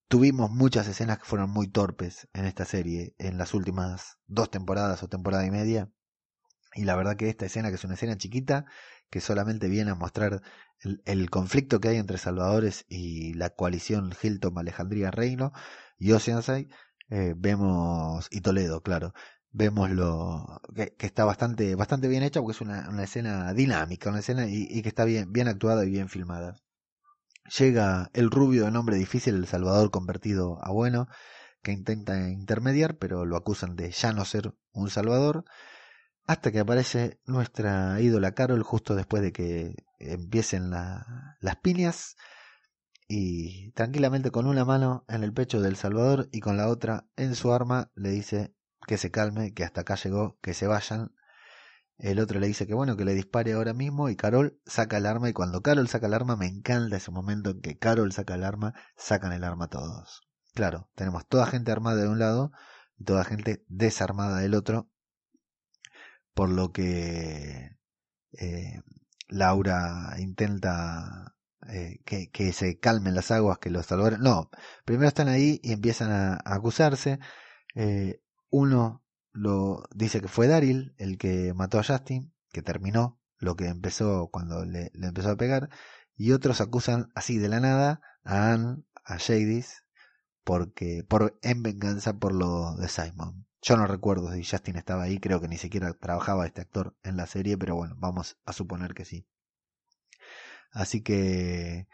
Tuvimos 0.08 0.52
muchas 0.52 0.88
escenas 0.88 1.20
que 1.20 1.26
fueron 1.26 1.50
muy 1.50 1.70
torpes 1.70 2.28
en 2.34 2.46
esta 2.46 2.66
serie, 2.66 3.16
en 3.18 3.38
las 3.38 3.54
últimas 3.54 4.18
dos 4.28 4.52
temporadas 4.52 5.04
o 5.04 5.08
temporada 5.08 5.46
y 5.46 5.52
media, 5.52 5.90
y 6.74 6.86
la 6.86 6.96
verdad 6.96 7.18
que 7.18 7.30
esta 7.30 7.46
escena, 7.46 7.70
que 7.70 7.76
es 7.76 7.84
una 7.84 7.96
escena 7.96 8.18
chiquita, 8.18 8.66
que 9.12 9.22
solamente 9.22 9.68
viene 9.68 9.92
a 9.92 9.96
mostrar 9.96 10.42
el, 11.06 11.30
conflicto 11.30 11.80
que 11.80 11.90
hay 11.90 11.98
entre 11.98 12.18
salvadores 12.18 12.86
y 12.90 13.34
la 13.36 13.52
coalición 13.52 14.14
Hilton 14.20 14.58
Alejandría 14.58 15.12
Reino 15.12 15.52
y 16.00 16.14
Oceanside, 16.14 16.70
eh, 17.10 17.36
vemos, 17.38 18.28
y 18.32 18.42
Toledo, 18.42 18.82
claro, 18.82 19.14
vemos 19.52 19.92
lo 19.92 20.62
que, 20.74 20.96
está 21.00 21.26
bastante, 21.26 21.76
bastante 21.76 22.08
bien 22.08 22.24
hecha 22.24 22.40
porque 22.40 22.56
es 22.56 22.62
una, 22.62 22.90
una 22.90 23.04
escena 23.04 23.54
dinámica, 23.54 24.10
una 24.10 24.20
escena 24.20 24.48
y, 24.48 24.66
y, 24.70 24.82
que 24.82 24.90
está 24.90 25.06
bien, 25.06 25.32
bien 25.32 25.48
actuada 25.48 25.86
y 25.86 25.92
bien 25.92 26.10
filmada. 26.10 26.56
Llega 27.58 28.10
el 28.14 28.32
rubio 28.32 28.66
de 28.66 28.72
nombre 28.72 28.96
difícil, 28.96 29.36
el 29.36 29.48
Salvador 29.48 29.92
convertido 29.92 30.58
a 30.64 30.72
bueno, 30.72 31.08
que 31.62 31.74
intenta 31.74 32.30
intermediar, 32.30 32.98
pero 32.98 33.26
lo 33.26 33.36
acusan 33.36 33.76
de 33.76 33.92
ya 33.92 34.14
no 34.14 34.26
ser 34.26 34.56
un 34.72 34.90
Salvador 34.90 35.44
hasta 36.32 36.54
que 36.54 36.62
aparece 36.62 37.20
nuestra 37.26 38.00
ídola 38.00 38.32
Carol 38.32 38.64
justo 38.64 38.96
después 38.96 39.22
de 39.22 39.34
que 39.34 39.76
empiecen 40.00 40.70
la, 40.70 41.36
las 41.42 41.58
piñas 41.58 42.16
y 43.10 43.72
tranquilamente 43.74 44.32
con 44.32 44.48
una 44.48 44.64
mano 44.64 45.04
en 45.10 45.26
el 45.26 45.34
pecho 45.34 45.60
del 45.60 45.76
Salvador 45.76 46.30
y 46.32 46.40
con 46.40 46.56
la 46.56 46.70
otra 46.70 47.06
en 47.18 47.36
su 47.36 47.52
arma 47.52 47.92
le 47.96 48.12
dice 48.12 48.56
que 48.88 48.98
se 48.98 49.12
calme, 49.12 49.54
que 49.54 49.66
hasta 49.66 49.82
acá 49.82 49.96
llegó, 49.96 50.40
que 50.42 50.54
se 50.54 50.68
vayan. 50.68 51.14
El 51.98 52.18
otro 52.20 52.40
le 52.40 52.48
dice 52.48 52.66
que 52.66 52.74
bueno, 52.74 52.96
que 52.96 53.04
le 53.04 53.14
dispare 53.14 53.52
ahora 53.52 53.74
mismo 53.74 54.08
y 54.08 54.16
Carol 54.16 54.58
saca 54.66 54.98
el 54.98 55.08
arma 55.08 55.28
y 55.28 55.34
cuando 55.34 55.62
Carol 55.62 55.90
saca 55.90 56.08
el 56.08 56.14
arma 56.14 56.38
me 56.38 56.48
encanta 56.48 56.96
ese 56.96 57.12
momento 57.12 57.50
en 57.50 57.60
que 57.60 57.78
Carol 57.78 58.14
saca 58.14 58.36
el 58.36 58.46
arma, 58.46 58.74
sacan 58.96 59.34
el 59.34 59.44
arma 59.44 59.68
todos. 59.68 60.22
Claro, 60.54 60.90
tenemos 60.96 61.28
toda 61.28 61.46
gente 61.46 61.74
armada 61.74 62.02
de 62.02 62.08
un 62.08 62.20
lado 62.20 62.54
y 62.96 63.04
toda 63.04 63.26
gente 63.26 63.66
desarmada 63.68 64.40
del 64.40 64.54
otro 64.54 64.90
por 66.34 66.50
lo 66.50 66.72
que 66.72 67.78
eh, 68.34 68.82
Laura 69.28 70.16
intenta 70.20 71.36
eh, 71.68 72.02
que, 72.06 72.54
se 72.54 72.80
calmen 72.80 73.16
las 73.16 73.32
aguas, 73.32 73.60
que 73.60 73.70
los 73.70 73.86
salvadores... 73.86 74.20
No, 74.20 74.50
primero 74.86 75.08
están 75.08 75.28
ahí 75.28 75.60
y 75.64 75.72
empiezan 75.74 76.12
a, 76.12 76.40
acusarse. 76.46 77.20
Eh, 77.76 78.22
uno 78.50 79.04
lo 79.32 79.84
dice 79.96 80.22
que 80.22 80.28
fue 80.28 80.48
Daryl 80.48 80.94
el 80.98 81.18
que 81.18 81.54
mató 81.54 81.80
a 81.80 81.84
Justin, 81.84 82.34
que 82.52 82.62
terminó 82.62 83.20
lo 83.38 83.56
que 83.56 83.68
empezó 83.68 84.30
cuando 84.32 84.66
le, 84.66 84.92
le 84.94 85.08
empezó 85.08 85.32
a 85.32 85.38
pegar, 85.38 85.70
y 86.16 86.34
otros 86.34 86.62
acusan 86.62 87.12
así 87.16 87.38
de 87.38 87.50
la 87.50 87.60
nada 87.60 88.02
a 88.24 88.54
Anne, 88.54 88.84
a 89.06 89.18
Jadis, 89.18 89.84
porque 90.44 91.04
por 91.08 91.40
en 91.42 91.64
venganza 91.64 92.14
por 92.20 92.34
lo 92.34 92.76
de 92.76 92.88
Simon. 92.88 93.46
Yo 93.62 93.78
no 93.78 93.86
recuerdo 93.88 94.32
si 94.32 94.44
Justin 94.44 94.76
estaba 94.78 95.04
ahí, 95.04 95.20
creo 95.20 95.40
que 95.40 95.48
ni 95.48 95.58
siquiera 95.58 95.94
trabajaba 95.94 96.46
este 96.48 96.62
actor 96.62 96.96
en 97.04 97.18
la 97.18 97.28
serie, 97.28 97.58
pero 97.58 97.76
bueno, 97.76 97.96
vamos 97.98 98.38
a 98.46 98.54
suponer 98.54 98.94
que 98.94 99.06
sí. 99.06 99.28
Así 100.72 101.02
que 101.02 101.88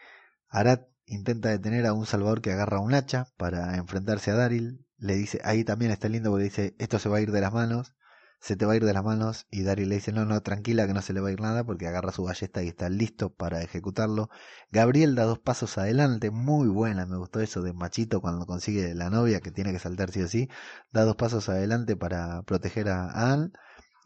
Arad 0.48 0.80
intenta 1.04 1.50
detener 1.50 1.86
a 1.86 1.92
un 1.92 2.06
salvador 2.06 2.40
que 2.40 2.52
agarra 2.52 2.80
un 2.80 2.94
hacha 2.94 3.26
para 3.36 3.76
enfrentarse 3.76 4.30
a 4.30 4.34
Daryl. 4.34 4.86
Le 4.96 5.14
dice, 5.14 5.40
ahí 5.44 5.64
también 5.64 5.90
está 5.90 6.08
lindo 6.08 6.30
porque 6.30 6.44
dice, 6.44 6.74
esto 6.78 6.98
se 6.98 7.08
va 7.08 7.18
a 7.18 7.20
ir 7.20 7.32
de 7.32 7.40
las 7.40 7.52
manos 7.52 7.94
se 8.40 8.56
te 8.56 8.66
va 8.66 8.72
a 8.72 8.76
ir 8.76 8.84
de 8.84 8.92
las 8.92 9.04
manos 9.04 9.46
y 9.50 9.62
Daryl 9.62 9.88
le 9.88 9.96
dice 9.96 10.12
no, 10.12 10.24
no, 10.24 10.40
tranquila 10.42 10.86
que 10.86 10.94
no 10.94 11.02
se 11.02 11.12
le 11.12 11.20
va 11.20 11.28
a 11.28 11.32
ir 11.32 11.40
nada 11.40 11.64
porque 11.64 11.86
agarra 11.86 12.12
su 12.12 12.24
ballesta 12.24 12.62
y 12.62 12.68
está 12.68 12.88
listo 12.88 13.30
para 13.34 13.62
ejecutarlo. 13.62 14.30
Gabriel 14.70 15.14
da 15.14 15.24
dos 15.24 15.38
pasos 15.38 15.78
adelante, 15.78 16.30
muy 16.30 16.68
buena, 16.68 17.06
me 17.06 17.16
gustó 17.16 17.40
eso 17.40 17.62
de 17.62 17.72
machito 17.72 18.20
cuando 18.20 18.46
consigue 18.46 18.94
la 18.94 19.10
novia 19.10 19.40
que 19.40 19.50
tiene 19.50 19.72
que 19.72 19.78
saltar 19.78 20.10
sí 20.12 20.22
o 20.22 20.28
sí, 20.28 20.48
da 20.92 21.04
dos 21.04 21.16
pasos 21.16 21.48
adelante 21.48 21.96
para 21.96 22.42
proteger 22.42 22.88
a 22.88 23.32
Anne 23.32 23.50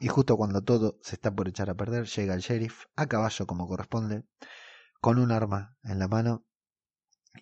Y 0.00 0.08
justo 0.08 0.36
cuando 0.36 0.62
todo 0.62 0.98
se 1.02 1.14
está 1.16 1.34
por 1.34 1.48
echar 1.48 1.70
a 1.70 1.74
perder, 1.76 2.06
llega 2.06 2.34
el 2.34 2.40
sheriff 2.40 2.86
a 2.96 3.06
caballo 3.06 3.46
como 3.46 3.68
corresponde, 3.68 4.24
con 5.00 5.18
un 5.18 5.32
arma 5.32 5.76
en 5.84 5.98
la 5.98 6.08
mano. 6.08 6.44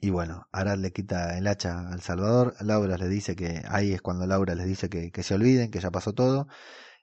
Y 0.00 0.10
bueno, 0.10 0.46
Arad 0.52 0.78
le 0.78 0.92
quita 0.92 1.36
el 1.36 1.46
hacha 1.46 1.88
al 1.90 2.00
Salvador. 2.00 2.54
Laura 2.60 2.96
le 2.96 3.08
dice 3.08 3.36
que 3.36 3.62
ahí 3.68 3.92
es 3.92 4.02
cuando 4.02 4.26
Laura 4.26 4.54
les 4.54 4.66
dice 4.66 4.88
que, 4.88 5.10
que 5.10 5.22
se 5.22 5.34
olviden, 5.34 5.70
que 5.70 5.80
ya 5.80 5.90
pasó 5.90 6.12
todo. 6.14 6.48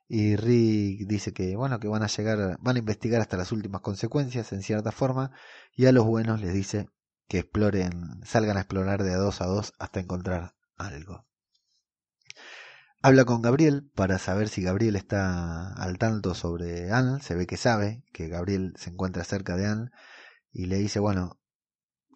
Y 0.08 0.36
Rick 0.38 1.08
dice 1.08 1.34
que 1.34 1.56
bueno, 1.56 1.80
que 1.80 1.88
van 1.88 2.04
a 2.04 2.08
llegar, 2.08 2.58
van 2.62 2.76
a 2.78 2.80
investigar 2.80 3.21
hasta 3.21 3.38
las 3.38 3.52
últimas 3.52 3.82
consecuencias 3.82 4.52
en 4.54 4.63
cierta 4.63 4.91
forma. 4.91 5.32
Y 5.76 5.86
a 5.86 5.91
los 5.91 6.06
buenos 6.06 6.41
les 6.41 6.54
dice 6.54 6.88
que 7.28 7.39
exploren, 7.39 8.21
salgan 8.26 8.58
a 8.58 8.62
explorar 8.62 9.04
de 9.04 9.13
dos 9.15 9.41
a 9.41 9.45
dos 9.45 9.73
hasta 9.80 10.00
encontrar 10.00 10.56
algo. 10.78 11.26
Habla 13.02 13.26
con 13.26 13.41
Gabriel 13.41 13.91
para 13.95 14.17
saber 14.17 14.50
si 14.50 14.63
Gabriel 14.63 14.95
está 14.95 15.73
al 15.73 15.97
tanto 15.97 16.34
sobre 16.34 16.91
Anne. 16.91 17.21
Se 17.21 17.36
ve 17.36 17.45
que 17.45 17.58
sabe 17.58 18.04
que 18.12 18.28
Gabriel 18.28 18.73
se 18.78 18.89
encuentra 18.89 19.23
cerca 19.23 19.56
de 19.56 19.67
Anne. 19.67 19.91
Y 20.52 20.65
le 20.65 20.78
dice, 20.78 21.00
bueno, 21.00 21.38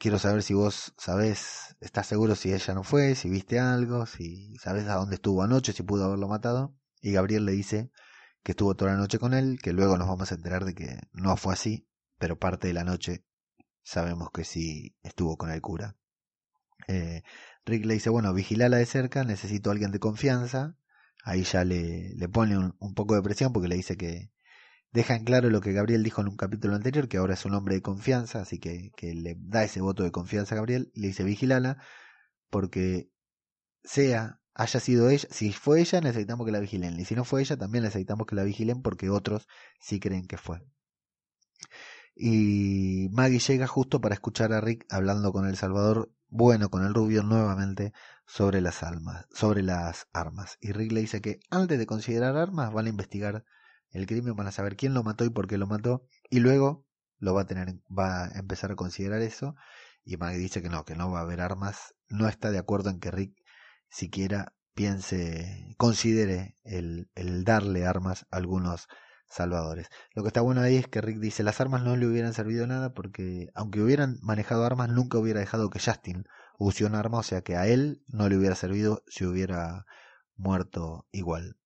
quiero 0.01 0.17
saber 0.17 0.41
si 0.41 0.55
vos 0.55 0.95
sabés, 0.97 1.75
estás 1.79 2.07
seguro 2.07 2.35
si 2.35 2.51
ella 2.51 2.73
no 2.73 2.83
fue, 2.83 3.13
si 3.13 3.29
viste 3.29 3.59
algo, 3.59 4.07
si 4.07 4.57
sabés 4.57 4.87
a 4.87 4.95
dónde 4.95 5.15
estuvo 5.15 5.43
anoche, 5.43 5.73
si 5.73 5.83
pudo 5.83 6.05
haberlo 6.05 6.27
matado. 6.27 6.75
Y 7.01 7.11
Gabriel 7.11 7.45
le 7.45 7.51
dice 7.51 7.91
que 8.41 8.53
estuvo 8.53 8.75
toda 8.75 8.93
la 8.93 8.97
noche 8.97 9.19
con 9.19 9.35
él, 9.35 9.59
que 9.61 9.73
luego 9.73 9.97
nos 9.99 10.07
vamos 10.07 10.31
a 10.31 10.35
enterar 10.35 10.65
de 10.65 10.73
que 10.73 10.99
no 11.13 11.37
fue 11.37 11.53
así, 11.53 11.87
pero 12.17 12.39
parte 12.39 12.67
de 12.67 12.73
la 12.73 12.83
noche 12.83 13.23
sabemos 13.83 14.31
que 14.31 14.43
sí 14.43 14.95
estuvo 15.03 15.37
con 15.37 15.51
el 15.51 15.61
cura. 15.61 15.95
Eh, 16.87 17.21
Rick 17.65 17.85
le 17.85 17.93
dice, 17.93 18.09
bueno, 18.09 18.33
vigilala 18.33 18.77
de 18.77 18.87
cerca, 18.87 19.23
necesito 19.23 19.69
a 19.69 19.73
alguien 19.73 19.91
de 19.91 19.99
confianza. 19.99 20.77
Ahí 21.23 21.43
ya 21.43 21.63
le, 21.63 22.15
le 22.15 22.27
pone 22.27 22.57
un, 22.57 22.75
un, 22.79 22.95
poco 22.95 23.13
de 23.13 23.21
presión 23.21 23.53
porque 23.53 23.67
le 23.67 23.75
dice 23.75 23.97
que 23.97 24.31
deja 24.91 25.15
en 25.15 25.23
claro 25.23 25.49
lo 25.49 25.62
que 25.62 25.73
Gabriel 25.73 26.04
dijo 26.04 26.21
en 26.21 26.27
un 26.30 26.38
capítulo 26.38 26.75
anterior, 26.75 27.08
que 27.08 27.17
ahora 27.17 27.34
es 27.36 27.45
un 27.45 27.54
hombre 27.54 27.75
de 27.75 27.82
confianza, 27.82 28.41
así 28.41 28.60
que, 28.60 28.91
que 28.95 29.13
le 29.13 29.36
da 29.39 29.63
ese 29.63 29.82
voto 29.82 30.04
de 30.04 30.12
confianza 30.12 30.56
a 30.56 30.58
Gabriel. 30.58 30.91
Le 30.95 31.08
dice, 31.08 31.23
vigilala, 31.23 31.77
porque 32.49 33.12
sea, 33.84 34.41
haya 34.54 34.80
sido 34.80 35.10
ella, 35.10 35.27
si 35.32 35.54
fue 35.54 35.82
ella 35.82 36.01
necesitamos 36.01 36.45
que 36.45 36.51
la 36.51 36.60
vigilen, 36.60 36.99
y 36.99 37.06
si 37.06 37.15
no 37.15 37.23
fue 37.23 37.41
ella 37.41 37.58
también 37.58 37.84
necesitamos 37.84 38.27
que 38.27 38.36
la 38.36 38.43
vigilen 38.43 38.82
porque 38.82 39.10
otros 39.10 39.47
sí 39.80 39.99
creen 39.99 40.27
que 40.27 40.38
fue. 40.38 40.62
Y 42.15 43.08
Maggie 43.12 43.39
llega 43.39 43.67
justo 43.67 44.01
para 44.01 44.15
escuchar 44.15 44.54
a 44.54 44.62
Rick 44.62 44.86
hablando 44.89 45.32
con 45.32 45.47
El 45.47 45.56
Salvador, 45.56 46.12
bueno, 46.27 46.69
con 46.69 46.86
el 46.86 46.93
rubio 46.93 47.23
nuevamente 47.23 47.93
sobre 48.25 48.62
las 48.62 48.84
almas, 48.84 49.25
sobre 49.32 49.63
las 49.63 50.08
armas. 50.13 50.58
Y 50.62 50.71
Rick 50.71 50.91
le 50.91 51.01
dice 51.01 51.21
que 51.21 51.39
antes 51.49 51.80
de 51.80 51.86
considerar 51.86 52.38
armas 52.38 52.73
van 52.73 52.86
a 52.86 52.89
investigar 52.89 53.45
el 53.91 54.08
crimen, 54.08 54.36
van 54.36 54.47
a 54.47 54.51
saber 54.51 54.75
quién 54.75 54.93
lo 54.93 55.04
mató 55.04 55.25
y 55.25 55.30
por 55.30 55.47
qué 55.47 55.58
lo 55.58 55.67
mató, 55.67 56.06
y 56.30 56.39
luego 56.39 56.86
lo 57.19 57.34
va 57.34 57.41
a 57.41 57.45
tener, 57.45 57.75
va 57.88 58.25
a 58.25 58.39
empezar 58.39 58.71
a 58.71 58.75
considerar 58.75 59.21
eso. 59.21 59.56
Y 60.04 60.17
Maggie 60.17 60.39
dice 60.39 60.62
que 60.62 60.69
no, 60.69 60.84
que 60.86 60.95
no 60.95 61.12
va 61.12 61.19
a 61.19 61.23
haber 61.23 61.41
armas, 61.41 61.93
no 62.10 62.27
está 62.27 62.51
de 62.51 62.58
acuerdo 62.58 62.89
en 62.89 62.99
que 62.99 63.12
Rick 63.12 63.36
siquiera 63.89 64.54
piense, 64.73 65.75
considere 65.77 66.56
el, 66.63 67.10
el 67.15 67.43
darle 67.43 67.86
armas 67.86 68.25
a 68.32 68.38
algunos 68.38 68.88
salvadores. 69.27 69.88
Lo 70.13 70.23
que 70.23 70.27
está 70.27 70.41
bueno 70.41 70.62
ahí 70.62 70.77
es 70.77 70.88
que 70.88 71.01
Rick 71.01 71.19
dice 71.19 71.43
las 71.43 71.62
armas 71.62 71.84
no 71.84 71.95
le 71.95 72.06
hubieran 72.06 72.34
servido 72.34 72.67
nada 72.67 72.93
porque 72.93 73.49
aunque 73.54 73.82
hubieran 73.82 74.17
manejado 74.21 74.65
armas 74.65 74.89
nunca 74.89 75.17
hubiera 75.17 75.39
dejado 75.39 75.69
que 75.69 75.80
Justin 75.80 76.25
use 76.60 76.86
un 76.86 76.95
arma, 76.95 77.19
o 77.19 77.23
sea 77.23 77.41
que 77.41 77.56
a 77.56 77.67
él 77.67 78.04
no 78.08 78.30
le 78.30 78.38
hubiera 78.38 78.56
servido 78.56 79.04
si 79.08 79.25
hubiera 79.25 79.86
muerto 80.36 81.08
igual. 81.12 81.58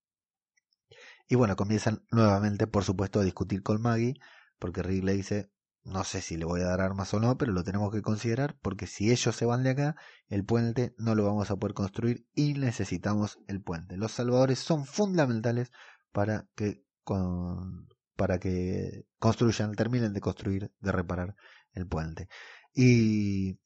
Y 1.28 1.36
bueno, 1.36 1.56
comienzan 1.56 2.04
nuevamente, 2.12 2.68
por 2.68 2.84
supuesto, 2.84 3.20
a 3.20 3.24
discutir 3.24 3.64
con 3.64 3.82
Maggie, 3.82 4.16
porque 4.60 4.84
Rick 4.84 5.04
le 5.04 5.14
dice, 5.14 5.52
no 5.84 6.04
sé 6.04 6.22
si 6.22 6.38
le 6.38 6.46
voy 6.46 6.62
a 6.62 6.66
dar 6.66 6.82
armas 6.82 7.14
o 7.14 7.20
no, 7.20 7.38
pero 7.38 7.52
lo 7.52 7.64
tenemos 7.64 7.92
que 7.92 8.02
considerar, 8.02 8.58
porque 8.62 8.88
si 8.88 9.12
ellos 9.12 9.36
se 9.36 9.46
van 9.46 9.64
de 9.64 9.72
acá, 9.72 9.96
el 10.28 10.44
puente 10.44 10.96
no 10.98 11.16
lo 11.16 11.26
vamos 11.26 11.52
a 11.52 11.56
poder 11.56 11.74
construir 11.74 12.28
y 12.34 12.54
necesitamos 12.54 13.40
el 13.48 13.62
puente. 13.62 13.98
Los 13.98 14.12
salvadores 14.12 14.60
son 14.60 14.86
fundamentales 14.86 15.72
para 16.12 16.48
que 16.56 16.84
con, 17.04 17.88
para 18.16 18.40
que 18.40 19.06
construyan, 19.20 19.74
terminen 19.76 20.14
de 20.14 20.22
construir, 20.22 20.72
de 20.80 20.92
reparar 20.92 21.36
el 21.74 21.88
puente. 21.88 22.30
Y 22.74 23.60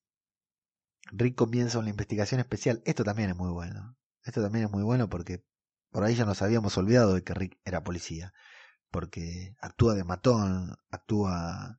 Rick 1.12 1.36
comienza 1.36 1.80
una 1.80 1.90
investigación 1.90 2.40
especial. 2.40 2.82
Esto 2.86 3.04
también 3.04 3.30
es 3.30 3.36
muy 3.38 3.52
bueno. 3.52 3.98
Esto 4.24 4.42
también 4.42 4.66
es 4.66 4.72
muy 4.72 4.84
bueno 4.84 5.10
porque 5.10 5.44
por 5.92 6.04
ahí 6.04 6.16
ya 6.16 6.26
nos 6.26 6.42
habíamos 6.42 6.78
olvidado 6.78 7.14
de 7.14 7.24
que 7.24 7.34
Rick 7.34 7.60
era 7.66 7.84
policía. 7.84 8.34
Porque 8.92 9.56
actúa 9.62 9.94
de 9.96 10.04
matón, 10.04 10.76
actúa 10.90 11.78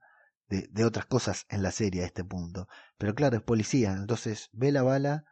de, 0.48 0.68
de 0.70 0.84
otras 0.84 1.06
cosas 1.06 1.46
en 1.48 1.62
la 1.62 1.72
serie 1.72 2.02
a 2.02 2.06
este 2.06 2.24
punto. 2.24 2.68
Pero 2.98 3.14
claro, 3.14 3.36
es 3.36 3.42
policía. 3.42 3.92
Entonces 3.92 4.48
ve 4.52 4.72
la 4.72 4.82
bala 4.82 5.24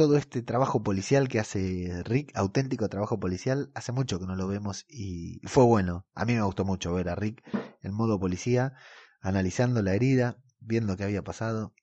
todo 0.00 0.16
este 0.16 0.40
trabajo 0.40 0.82
policial 0.82 1.28
que 1.28 1.40
hace 1.40 2.02
Rick, 2.04 2.32
auténtico 2.34 2.88
trabajo 2.88 3.20
policial, 3.20 3.70
hace 3.74 3.92
mucho 3.92 4.18
que 4.18 4.24
no 4.24 4.34
lo 4.34 4.48
vemos 4.48 4.86
y 4.88 5.40
fue 5.46 5.64
bueno. 5.64 6.06
A 6.14 6.24
mí 6.24 6.34
me 6.34 6.42
gustó 6.42 6.64
mucho 6.64 6.94
ver 6.94 7.10
a 7.10 7.14
Rick 7.16 7.42
en 7.82 7.92
modo 7.92 8.18
policía, 8.18 8.72
analizando 9.20 9.82
la 9.82 9.94
herida, 9.94 10.38
viendo 10.58 10.96
qué 10.96 11.04
había 11.04 11.22
pasado 11.22 11.74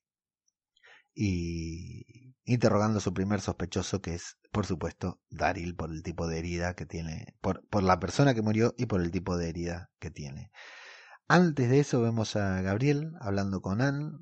y 1.13 2.26
interrogando 2.47 2.99
a 2.99 3.01
su 3.01 3.13
primer 3.13 3.41
sospechoso 3.41 4.01
que 4.01 4.15
es, 4.15 4.37
por 4.53 4.65
supuesto, 4.65 5.19
Daryl 5.29 5.75
por 5.75 5.91
el 5.91 6.01
tipo 6.01 6.27
de 6.27 6.39
herida 6.39 6.75
que 6.75 6.85
tiene, 6.85 7.35
por, 7.41 7.67
por 7.67 7.83
la 7.83 7.99
persona 7.99 8.33
que 8.33 8.41
murió 8.41 8.73
y 8.77 8.85
por 8.85 9.01
el 9.01 9.11
tipo 9.11 9.37
de 9.37 9.49
herida 9.49 9.91
que 9.99 10.11
tiene. 10.11 10.49
Antes 11.27 11.69
de 11.69 11.81
eso 11.81 12.01
vemos 12.01 12.37
a 12.37 12.61
Gabriel 12.61 13.11
hablando 13.19 13.61
con 13.61 13.81
Anne, 13.81 14.17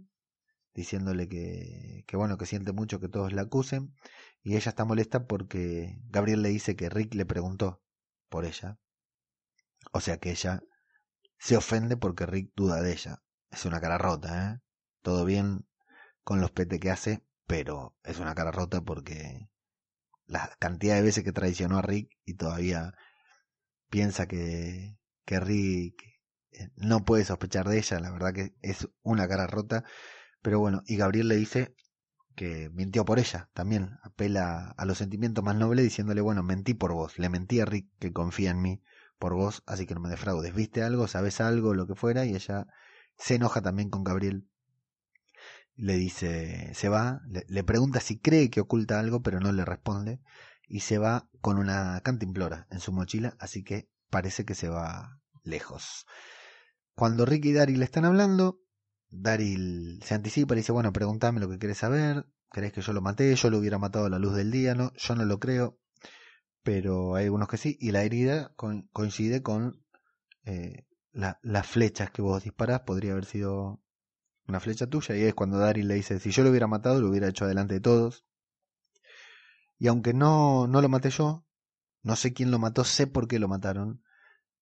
diciéndole 0.74 1.30
que, 1.30 2.04
que 2.08 2.18
bueno, 2.18 2.40
que 2.40 2.48
siente 2.48 2.74
mucho 2.74 3.00
que 3.00 3.10
todos 3.10 3.32
la 3.32 3.44
acusen, 3.44 3.94
y 4.42 4.56
ella 4.56 4.70
está 4.70 4.86
molesta 4.86 5.28
porque 5.28 6.00
Gabriel 6.06 6.42
le 6.42 6.50
dice 6.50 6.76
que 6.76 6.90
Rick 6.90 7.14
le 7.14 7.28
preguntó 7.28 7.84
por 8.28 8.44
ella. 8.44 8.80
O 9.92 10.02
sea 10.02 10.18
que 10.18 10.32
ella 10.32 10.64
se 11.38 11.58
ofende 11.58 11.96
porque 11.96 12.26
Rick 12.26 12.54
duda 12.56 12.82
de 12.82 12.92
ella. 12.92 13.22
Es 13.52 13.66
una 13.66 13.80
cara 13.80 14.00
rota, 14.00 14.52
¿eh? 14.52 14.60
Todo 15.04 15.26
bien 15.26 15.68
con 16.24 16.42
los 16.42 16.50
pete 16.50 16.80
que 16.80 16.90
hace, 16.90 17.24
pero 17.48 17.96
es 18.04 18.20
una 18.20 18.36
cara 18.36 18.52
rota 18.52 18.82
porque 18.82 19.50
la 20.26 20.52
cantidad 20.60 20.96
de 20.96 21.04
veces 21.04 21.24
que 21.24 21.32
traicionó 21.32 21.78
a 21.78 21.82
Rick 21.82 22.10
y 22.26 22.36
todavía 22.36 22.94
piensa 23.90 24.28
que, 24.28 24.98
que 25.26 25.40
Rick 25.40 25.96
eh, 26.52 26.70
no 26.76 27.06
puede 27.06 27.26
sospechar 27.26 27.68
de 27.70 27.78
ella, 27.78 28.00
la 28.00 28.12
verdad 28.12 28.34
que 28.34 28.56
es 28.62 28.88
una 29.04 29.28
cara 29.28 29.48
rota 29.48 29.84
pero 30.46 30.60
bueno, 30.60 30.84
y 30.86 30.96
Gabriel 30.96 31.28
le 31.28 31.38
dice 31.38 31.76
que 32.36 32.70
mintió 32.70 33.04
por 33.04 33.18
ella, 33.18 33.50
también 33.56 33.98
apela 34.04 34.76
a 34.78 34.86
los 34.86 35.00
sentimientos 35.00 35.44
más 35.44 35.56
nobles 35.56 35.84
diciéndole, 35.84 36.22
bueno, 36.22 36.44
mentí 36.44 36.76
por 36.76 36.94
vos, 36.94 37.18
le 37.18 37.30
mentí 37.30 37.62
a 37.62 37.66
Rick 37.66 37.90
que 37.98 38.14
confía 38.14 38.52
en 38.52 38.62
mí 38.62 38.84
por 39.18 39.34
vos, 39.34 39.64
así 39.66 39.88
que 39.88 39.96
no 39.96 40.02
me 40.02 40.10
defraudes, 40.10 40.54
viste 40.54 40.84
algo, 40.84 41.08
sabes 41.08 41.42
algo, 41.42 41.74
lo 41.74 41.88
que 41.88 41.96
fuera, 41.96 42.26
y 42.26 42.36
ella 42.36 42.68
se 43.18 43.34
enoja 43.34 43.64
también 43.64 43.90
con 43.90 44.04
Gabriel. 44.04 44.48
Le 45.76 45.96
dice, 45.96 46.74
se 46.74 46.90
va, 46.90 47.22
le, 47.28 47.64
pregunta 47.64 48.00
si 48.00 48.18
cree 48.20 48.50
que 48.50 48.62
oculta 48.62 49.00
algo, 49.00 49.22
pero 49.22 49.40
no 49.40 49.52
le 49.52 49.66
responde, 49.66 50.22
y 50.68 50.82
se 50.82 50.98
va 50.98 51.30
con 51.42 51.58
una 51.58 52.00
cantimplora 52.02 52.68
en 52.72 52.80
su 52.80 52.94
mochila, 52.94 53.36
así 53.40 53.64
que 53.64 53.90
parece 54.10 54.46
que 54.46 54.56
se 54.56 54.70
va 54.70 55.20
lejos. 55.44 56.06
Cuando 56.96 57.26
Rick 57.26 57.46
y 57.46 57.54
Daryl 57.54 57.84
están 57.84 58.06
hablando, 58.06 58.62
Daryl 59.10 60.02
se 60.04 60.16
anticipa 60.16 60.54
y 60.54 60.58
dice, 60.58 60.72
bueno, 60.72 60.94
pregúntame 60.94 61.42
lo 61.42 61.50
que 61.50 61.60
querés 61.60 61.80
saber, 61.80 62.26
¿querés 62.52 62.72
que 62.72 62.82
yo 62.82 62.94
lo 62.94 63.02
maté? 63.02 63.36
Yo 63.36 63.50
lo 63.50 63.58
hubiera 63.58 63.78
matado 63.78 64.06
a 64.06 64.10
la 64.10 64.20
luz 64.20 64.34
del 64.36 64.52
día, 64.52 64.76
¿no? 64.76 64.94
Yo 64.96 65.16
no 65.16 65.26
lo 65.26 65.40
creo, 65.40 65.78
pero 66.64 67.16
hay 67.16 67.26
algunos 67.26 67.50
que 67.50 67.58
sí, 67.58 67.78
y 67.82 67.92
la 67.92 68.04
herida 68.04 68.54
coincide 68.94 69.42
con 69.44 69.84
eh, 70.46 70.86
la, 71.12 71.40
las 71.44 71.68
flechas 71.68 72.12
que 72.12 72.22
vos 72.22 72.44
disparás, 72.44 72.82
podría 72.82 73.12
haber 73.12 73.26
sido 73.26 73.82
una 74.48 74.60
flecha 74.60 74.88
tuya, 74.88 75.16
y 75.16 75.24
es 75.24 75.34
cuando 75.34 75.58
Daryl 75.58 75.88
le 75.88 75.96
dice, 75.96 76.20
si 76.20 76.32
yo 76.32 76.44
lo 76.44 76.50
hubiera 76.50 76.68
matado, 76.68 77.02
lo 77.02 77.10
hubiera 77.10 77.28
hecho 77.28 77.46
adelante 77.46 77.76
de 77.76 77.80
todos. 77.80 78.26
Y 79.78 79.88
aunque 79.88 80.14
no, 80.14 80.68
no 80.68 80.82
lo 80.82 80.90
maté 80.90 81.10
yo, 81.10 81.46
no 82.04 82.16
sé 82.16 82.34
quién 82.34 82.52
lo 82.52 82.60
mató, 82.60 82.84
sé 82.84 83.08
por 83.08 83.28
qué 83.28 83.40
lo 83.40 83.48
mataron. 83.48 84.04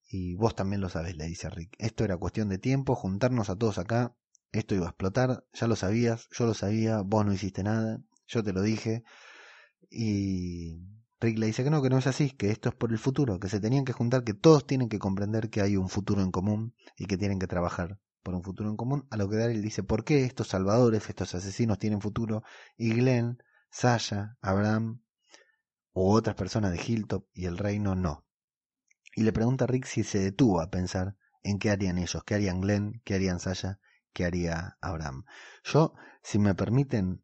Y 0.08 0.34
vos 0.34 0.54
también 0.54 0.80
lo 0.80 0.88
sabes, 0.88 1.16
le 1.16 1.26
dice 1.26 1.50
Rick. 1.50 1.76
Esto 1.78 2.04
era 2.04 2.16
cuestión 2.16 2.48
de 2.48 2.58
tiempo, 2.58 2.94
juntarnos 2.94 3.50
a 3.50 3.56
todos 3.56 3.78
acá, 3.78 4.16
esto 4.52 4.74
iba 4.74 4.86
a 4.86 4.90
explotar, 4.90 5.44
ya 5.52 5.66
lo 5.66 5.76
sabías, 5.76 6.28
yo 6.30 6.46
lo 6.46 6.54
sabía, 6.54 7.00
vos 7.02 7.26
no 7.26 7.32
hiciste 7.32 7.62
nada, 7.62 8.00
yo 8.26 8.42
te 8.42 8.52
lo 8.52 8.62
dije. 8.62 9.04
Y 9.90 10.78
Rick 11.20 11.38
le 11.38 11.46
dice 11.46 11.64
que 11.64 11.70
no, 11.70 11.82
que 11.82 11.90
no 11.90 11.98
es 11.98 12.06
así, 12.06 12.30
que 12.30 12.50
esto 12.50 12.68
es 12.68 12.74
por 12.74 12.92
el 12.92 12.98
futuro, 12.98 13.38
que 13.38 13.48
se 13.48 13.60
tenían 13.60 13.84
que 13.84 13.92
juntar, 13.92 14.24
que 14.24 14.34
todos 14.34 14.66
tienen 14.66 14.88
que 14.88 14.98
comprender 14.98 15.50
que 15.50 15.60
hay 15.60 15.76
un 15.76 15.88
futuro 15.88 16.22
en 16.22 16.30
común 16.30 16.74
y 16.96 17.06
que 17.06 17.16
tienen 17.16 17.38
que 17.38 17.46
trabajar 17.46 17.98
por 18.24 18.34
un 18.34 18.42
futuro 18.42 18.68
en 18.68 18.76
común. 18.76 19.06
A 19.10 19.16
lo 19.16 19.28
que 19.28 19.36
Daryl 19.36 19.62
dice, 19.62 19.84
¿por 19.84 20.04
qué 20.04 20.24
estos 20.24 20.48
salvadores, 20.48 21.08
estos 21.08 21.34
asesinos 21.36 21.78
tienen 21.78 22.00
futuro? 22.00 22.42
Y 22.76 22.94
Glenn, 22.94 23.38
Sasha, 23.70 24.36
Abraham 24.40 25.02
u 25.92 26.10
otras 26.10 26.34
personas 26.34 26.72
de 26.72 26.82
Hilltop 26.84 27.28
y 27.32 27.44
el 27.44 27.56
reino 27.56 27.94
no. 27.94 28.26
y 29.14 29.22
le 29.22 29.32
pregunta 29.32 29.64
a 29.64 29.68
Rick 29.68 29.84
si 29.84 30.02
se 30.02 30.18
detuvo 30.18 30.60
a 30.60 30.70
pensar 30.70 31.16
en 31.44 31.60
qué 31.60 31.70
harían 31.70 31.98
ellos, 31.98 32.24
qué 32.24 32.34
harían 32.34 32.60
Glenn, 32.60 33.00
qué 33.04 33.14
harían 33.14 33.38
Sasha, 33.38 33.78
qué 34.12 34.24
haría 34.24 34.76
Abraham. 34.80 35.24
Yo, 35.62 35.94
si 36.22 36.40
me 36.40 36.56
permiten, 36.56 37.22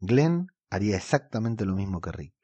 Glenn 0.00 0.48
haría 0.70 0.96
exactamente 0.96 1.64
lo 1.64 1.76
mismo 1.76 2.00
que 2.00 2.10
Rick. 2.10 2.34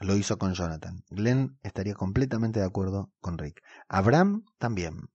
Lo 0.00 0.16
hizo 0.16 0.38
con 0.38 0.54
Jonathan. 0.54 1.04
Glenn 1.10 1.58
estaría 1.62 1.94
completamente 1.94 2.58
de 2.58 2.66
acuerdo 2.66 3.12
con 3.20 3.38
Rick. 3.38 3.62
Abraham 3.86 4.44
también 4.58 5.10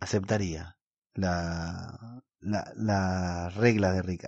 aceptaría 0.00 0.76
la, 1.14 2.22
la, 2.40 2.72
la 2.76 3.48
regla 3.50 3.92
de 3.92 4.02
Rick, 4.02 4.24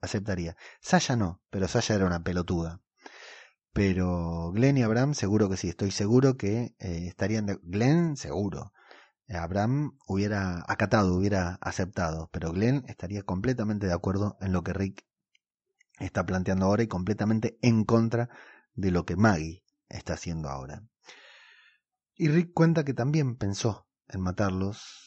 aceptaría. 0.00 0.56
Sasha 0.80 1.16
no, 1.16 1.42
pero 1.50 1.68
Sasha 1.68 1.94
era 1.94 2.06
una 2.06 2.22
pelotuda. 2.22 2.80
Pero 3.72 4.52
Glenn 4.52 4.78
y 4.78 4.82
Abraham 4.82 5.14
seguro 5.14 5.48
que 5.48 5.56
sí, 5.56 5.68
estoy 5.68 5.90
seguro 5.90 6.36
que 6.36 6.76
eh, 6.78 7.06
estarían 7.08 7.46
de... 7.46 7.58
Glenn 7.62 8.16
seguro. 8.16 8.72
Abraham 9.28 9.98
hubiera 10.06 10.62
acatado, 10.68 11.16
hubiera 11.16 11.58
aceptado, 11.60 12.28
pero 12.30 12.52
Glenn 12.52 12.84
estaría 12.88 13.22
completamente 13.22 13.86
de 13.86 13.94
acuerdo 13.94 14.36
en 14.40 14.52
lo 14.52 14.62
que 14.62 14.74
Rick 14.74 15.06
está 15.98 16.26
planteando 16.26 16.66
ahora 16.66 16.82
y 16.82 16.88
completamente 16.88 17.58
en 17.62 17.84
contra 17.84 18.28
de 18.74 18.90
lo 18.90 19.06
que 19.06 19.16
Maggie 19.16 19.64
está 19.88 20.14
haciendo 20.14 20.50
ahora. 20.50 20.84
Y 22.14 22.28
Rick 22.28 22.52
cuenta 22.52 22.84
que 22.84 22.94
también 22.94 23.36
pensó 23.36 23.88
en 24.08 24.20
matarlos, 24.20 25.03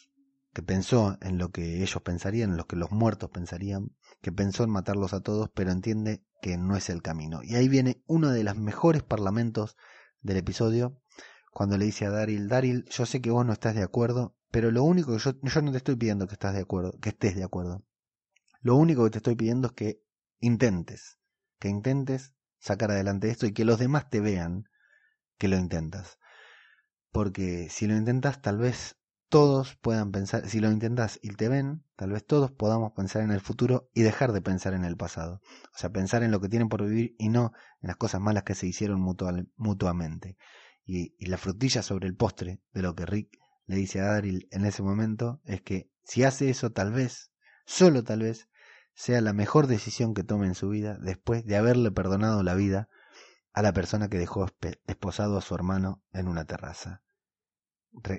que 0.58 0.64
pensó 0.64 1.20
en 1.22 1.38
lo 1.38 1.52
que 1.52 1.84
ellos 1.84 2.02
pensarían, 2.02 2.50
en 2.50 2.58
lo 2.58 2.66
que 2.66 2.76
los 2.76 2.90
muertos 2.90 3.30
pensarían, 3.30 3.96
que 4.24 4.32
pensó 4.32 4.64
en 4.64 4.72
matarlos 4.72 5.14
a 5.14 5.22
todos, 5.22 5.52
pero 5.54 5.70
entiende 5.70 6.24
que 6.42 6.58
no 6.58 6.76
es 6.76 6.90
el 6.90 7.04
camino. 7.04 7.42
Y 7.44 7.54
ahí 7.54 7.68
viene 7.68 8.02
uno 8.08 8.32
de 8.32 8.44
los 8.44 8.58
mejores 8.58 9.04
parlamentos 9.04 9.78
del 10.22 10.38
episodio, 10.38 11.00
cuando 11.52 11.78
le 11.78 11.86
dice 11.86 12.08
a 12.08 12.10
Daryl, 12.10 12.48
Daryl, 12.48 12.86
yo 12.90 13.06
sé 13.06 13.22
que 13.22 13.30
vos 13.30 13.46
no 13.46 13.54
estás 13.54 13.76
de 13.76 13.84
acuerdo, 13.84 14.36
pero 14.50 14.72
lo 14.72 14.84
único 14.84 15.12
que 15.12 15.20
yo, 15.20 15.34
yo 15.40 15.62
no 15.62 15.70
te 15.70 15.78
estoy 15.78 15.96
pidiendo 15.96 16.26
que 16.26 16.34
estás 16.34 16.56
de 16.56 16.62
acuerdo, 16.62 16.98
que 17.00 17.10
estés 17.10 17.36
de 17.36 17.44
acuerdo. 17.44 17.86
Lo 18.60 18.78
único 18.78 19.04
que 19.04 19.12
te 19.12 19.18
estoy 19.20 19.36
pidiendo 19.36 19.68
es 19.68 19.74
que 19.74 20.02
intentes, 20.40 21.20
que 21.60 21.70
intentes 21.70 22.34
sacar 22.58 22.90
adelante 22.90 23.30
esto 23.30 23.46
y 23.46 23.54
que 23.54 23.64
los 23.64 23.78
demás 23.78 24.10
te 24.10 24.22
vean 24.22 24.64
que 25.38 25.50
lo 25.50 25.58
intentas. 25.58 26.18
Porque 27.12 27.68
si 27.70 27.86
lo 27.86 27.96
intentas, 27.96 28.42
tal 28.42 28.58
vez 28.58 28.98
todos 29.30 29.76
puedan 29.82 30.12
pensar, 30.12 30.48
si 30.48 30.60
lo 30.60 30.72
intentas 30.72 31.20
y 31.22 31.30
te 31.32 31.50
ven, 31.50 31.84
tal 31.96 32.12
vez 32.12 32.26
todos 32.26 32.52
podamos 32.52 32.94
pensar 32.94 33.24
en 33.24 33.32
el 33.32 33.42
futuro 33.42 33.90
y 33.94 34.02
dejar 34.02 34.32
de 34.32 34.42
pensar 34.42 34.74
en 34.74 34.86
el 34.86 34.96
pasado. 34.96 35.42
O 35.74 35.78
sea, 35.78 35.92
pensar 35.92 36.24
en 36.24 36.32
lo 36.32 36.40
que 36.40 36.50
tienen 36.50 36.70
por 36.70 36.84
vivir 36.84 37.16
y 37.18 37.30
no 37.30 37.52
en 37.82 37.88
las 37.88 37.98
cosas 37.98 38.22
malas 38.22 38.44
que 38.44 38.56
se 38.56 38.68
hicieron 38.68 39.02
mutuamente. 39.02 40.38
Y, 40.86 41.16
y, 41.18 41.26
la 41.26 41.38
frutilla 41.38 41.82
sobre 41.82 42.08
el 42.08 42.16
postre 42.16 42.62
de 42.72 42.82
lo 42.82 42.96
que 42.96 43.06
Rick 43.06 43.38
le 43.66 43.76
dice 43.76 44.00
a 44.00 44.06
Daryl 44.06 44.48
en 44.52 44.66
ese 44.66 44.82
momento 44.82 45.42
es 45.44 45.62
que 45.62 45.92
si 46.04 46.24
hace 46.24 46.50
eso, 46.50 46.72
tal 46.72 46.94
vez, 46.94 47.32
solo 47.66 48.06
tal 48.06 48.22
vez, 48.22 48.48
sea 48.94 49.20
la 49.20 49.34
mejor 49.34 49.68
decisión 49.68 50.14
que 50.14 50.24
tome 50.24 50.48
en 50.48 50.56
su 50.56 50.70
vida 50.70 50.98
después 51.00 51.46
de 51.46 51.58
haberle 51.58 51.92
perdonado 51.92 52.42
la 52.42 52.56
vida 52.56 52.88
a 53.54 53.62
la 53.62 53.74
persona 53.74 54.08
que 54.08 54.18
dejó 54.18 54.46
esposado 54.88 55.38
a 55.38 55.42
su 55.42 55.54
hermano 55.54 56.02
en 56.14 56.28
una 56.28 56.46
terraza. 56.46 57.04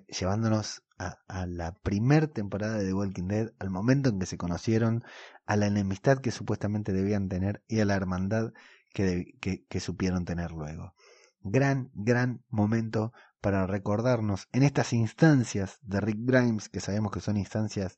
Llevándonos 0.09 0.83
a, 0.99 1.47
la 1.47 1.75
primer 1.75 2.29
temporada 2.29 2.79
de 2.79 2.87
The 2.87 2.95
Walking 2.95 3.29
Dead, 3.29 3.53
al 3.59 3.71
momento 3.71 4.09
en 4.09 4.19
que 4.19 4.27
se 4.27 4.37
conocieron, 4.37 5.05
a 5.47 5.57
la 5.57 5.67
enemistad 5.67 6.19
que 6.19 6.31
supuestamente 6.31 6.93
debían 6.93 7.29
tener 7.29 7.63
y 7.69 7.81
a 7.81 7.85
la 7.85 7.95
hermandad 7.95 8.53
que, 8.93 9.81
supieron 9.81 10.25
tener 10.25 10.51
luego. 10.51 10.95
Gran, 11.41 11.91
gran 11.95 12.43
momento 12.49 13.13
para 13.41 13.67
recordarnos 13.67 14.49
en 14.53 14.65
estas 14.65 14.93
instancias 14.93 15.79
de 15.83 16.01
Rick 16.01 16.19
Grimes, 16.21 16.69
que 16.69 16.81
sabemos 16.81 17.13
que 17.13 17.21
son 17.21 17.37
instancias 17.37 17.97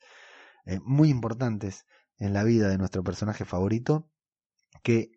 eh, 0.67 0.79
muy 0.85 1.09
importantes, 1.09 1.87
en 2.21 2.35
la 2.35 2.45
vida 2.45 2.69
de 2.69 2.79
nuestro 2.79 3.03
personaje 3.03 3.45
favorito 3.45 4.09
que 4.83 5.11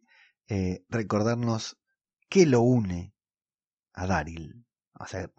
eh, 0.47 0.83
recordarnos 0.89 1.77
qué 2.29 2.45
lo 2.45 2.61
une 2.61 3.13
a 3.93 4.07
Daryl. 4.07 4.65
O 5.03 5.05
sea, 5.05 5.23
eh, 5.23 5.29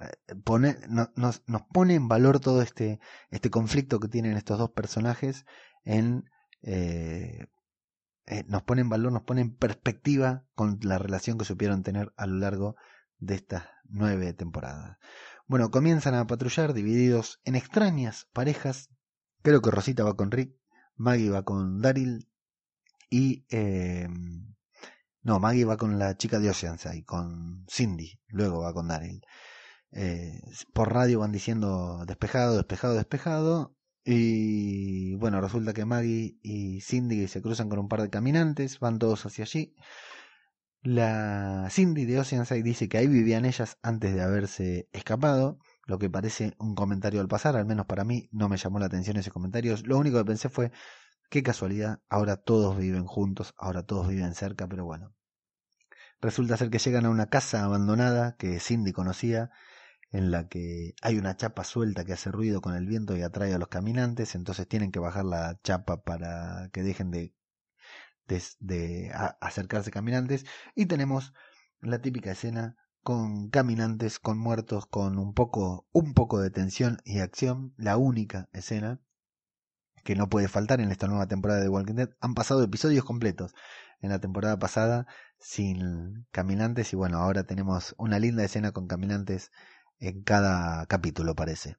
nos, 1.17 1.41
pone 1.73 1.95
en 1.95 2.07
valor 2.07 2.39
todo 2.39 2.61
este, 2.61 3.01
este 3.31 3.49
conflicto 3.49 3.99
que 3.99 4.09
tienen 4.09 4.37
estos 4.37 4.59
dos 4.59 4.71
personajes 4.71 5.47
en, 5.85 6.31
eh, 6.61 7.47
nos 8.47 8.63
pone 8.65 8.83
en 8.83 8.91
valor, 8.91 9.11
nos 9.11 9.23
pone 9.23 9.41
en 9.41 9.57
perspectiva 9.57 10.45
con 10.55 10.79
la 10.83 10.99
relación 10.99 11.39
que 11.39 11.47
supieron 11.47 11.83
tener 11.83 12.13
a 12.19 12.27
lo 12.27 12.37
largo 12.37 12.77
de 13.17 13.37
estas 13.37 13.65
nueve 13.85 14.35
temporadas. 14.35 14.99
Bueno, 15.47 15.71
comienzan 15.71 16.15
a 16.15 16.27
patrullar 16.27 16.75
divididos 16.75 17.41
en 17.45 17.55
extrañas 17.55 18.29
parejas. 18.35 18.91
Creo 19.41 19.63
que 19.63 19.71
Rosita 19.71 20.05
va 20.05 20.15
con 20.15 20.31
Rick, 20.31 20.55
Maggie 20.95 21.31
va 21.31 21.43
con 21.43 21.81
Daryl 21.81 22.29
y... 23.09 23.47
Eh, 23.49 24.09
no, 25.23 25.41
Maggie 25.41 25.65
va 25.65 25.79
con 25.79 25.99
la 25.99 26.19
chica 26.19 26.39
de 26.39 26.51
Oceanside, 26.51 27.03
con 27.07 27.65
Cindy, 27.67 28.21
luego 28.29 28.61
va 28.61 28.75
con 28.75 28.89
Daryl. 28.89 29.25
Eh, 29.97 30.41
por 30.73 30.93
radio 30.93 31.21
van 31.21 31.31
diciendo 31.31 32.05
despejado, 32.07 32.57
despejado, 32.57 32.95
despejado. 32.95 33.77
Y 34.05 35.15
bueno, 35.15 35.41
resulta 35.41 35.73
que 35.73 35.85
Maggie 35.85 36.39
y 36.43 36.81
Cindy 36.81 37.29
se 37.29 37.41
cruzan 37.41 37.69
con 37.69 37.79
un 37.79 37.89
par 37.89 38.03
de 38.03 38.11
caminantes, 38.11 38.81
van 38.81 38.99
todos 38.99 39.25
hacia 39.25 39.45
allí. 39.45 39.75
La 40.83 41.69
Cindy 41.71 42.05
de 42.05 42.21
Oceanside 42.21 42.63
dice 42.63 42.89
que 42.89 42.99
ahí 42.99 43.07
vivían 43.07 43.47
ellas 43.47 43.79
antes 43.83 44.15
de 44.15 44.21
haberse 44.21 44.89
escapado 44.93 45.59
lo 45.87 45.99
que 45.99 46.11
parece 46.11 46.55
un 46.59 46.75
comentario 46.75 47.21
al 47.21 47.29
pasar, 47.29 47.57
al 47.57 47.67
menos 47.67 47.87
para 47.87 48.05
mí 48.05 48.29
no 48.33 48.49
me 48.49 48.57
llamó 48.57 48.79
la 48.79 48.87
atención 48.87 49.17
ese 49.17 49.31
comentario. 49.31 49.75
Lo 49.85 49.97
único 49.97 50.19
que 50.19 50.25
pensé 50.25 50.49
fue, 50.49 50.73
qué 51.31 51.43
casualidad, 51.43 52.01
ahora 52.09 52.37
todos 52.37 52.77
viven 52.77 53.07
juntos, 53.07 53.55
ahora 53.57 53.85
todos 53.85 54.09
viven 54.09 54.35
cerca, 54.35 54.67
pero 54.67 54.85
bueno. 54.85 55.15
Resulta 56.21 56.57
ser 56.57 56.71
que 56.71 56.79
llegan 56.79 57.07
a 57.07 57.11
una 57.11 57.27
casa 57.27 57.65
abandonada 57.65 58.37
que 58.37 58.61
Cindy 58.61 58.93
conocía, 58.93 59.51
en 60.15 60.31
la 60.31 60.47
que 60.49 60.95
hay 61.03 61.19
una 61.19 61.37
chapa 61.37 61.65
suelta 61.65 62.05
que 62.05 62.13
hace 62.13 62.31
ruido 62.31 62.61
con 62.61 62.77
el 62.77 62.87
viento 62.87 63.17
y 63.17 63.23
atrae 63.23 63.53
a 63.53 63.59
los 63.59 63.67
caminantes, 63.67 64.37
entonces 64.37 64.69
tienen 64.69 64.93
que 64.93 65.01
bajar 65.01 65.25
la 65.25 65.59
chapa 65.65 66.05
para 66.05 66.71
que 66.73 66.85
dejen 66.85 67.11
de, 67.11 67.35
de, 68.61 69.11
acercarse 69.41 69.91
caminantes, 69.91 70.47
y 70.77 70.87
tenemos 70.87 71.35
la 71.81 72.01
típica 72.01 72.31
escena 72.31 72.77
con 73.03 73.51
caminantes, 73.51 74.21
con 74.21 74.39
muertos, 74.39 74.87
con 74.87 75.19
un 75.19 75.35
poco, 75.35 75.89
un 75.91 76.15
poco 76.15 76.41
de 76.41 76.51
tensión 76.51 76.99
y 77.05 77.19
acción, 77.19 77.75
la 77.77 77.97
única 77.97 78.49
escena 78.53 79.01
que 80.05 80.15
no 80.15 80.29
puede 80.29 80.47
faltar 80.47 80.81
en 80.81 80.93
esta 80.93 81.09
nueva 81.09 81.27
temporada 81.27 81.61
de 81.61 81.69
Walking 81.69 81.95
Dead. 81.95 82.11
Han 82.21 82.35
pasado 82.35 82.63
episodios 82.63 83.05
completos 83.05 83.53
en 84.01 84.11
la 84.11 84.21
temporada 84.21 84.61
pasada 84.61 85.09
sin 85.41 86.27
caminantes 86.31 86.93
y 86.93 86.97
bueno, 86.97 87.19
ahora 87.19 87.45
tenemos 87.45 87.97
una 87.99 88.21
linda 88.21 88.45
escena 88.45 88.71
con 88.71 88.87
caminantes 88.87 89.51
en 89.99 90.23
cada 90.23 90.87
capítulo 90.87 91.35
parece. 91.35 91.77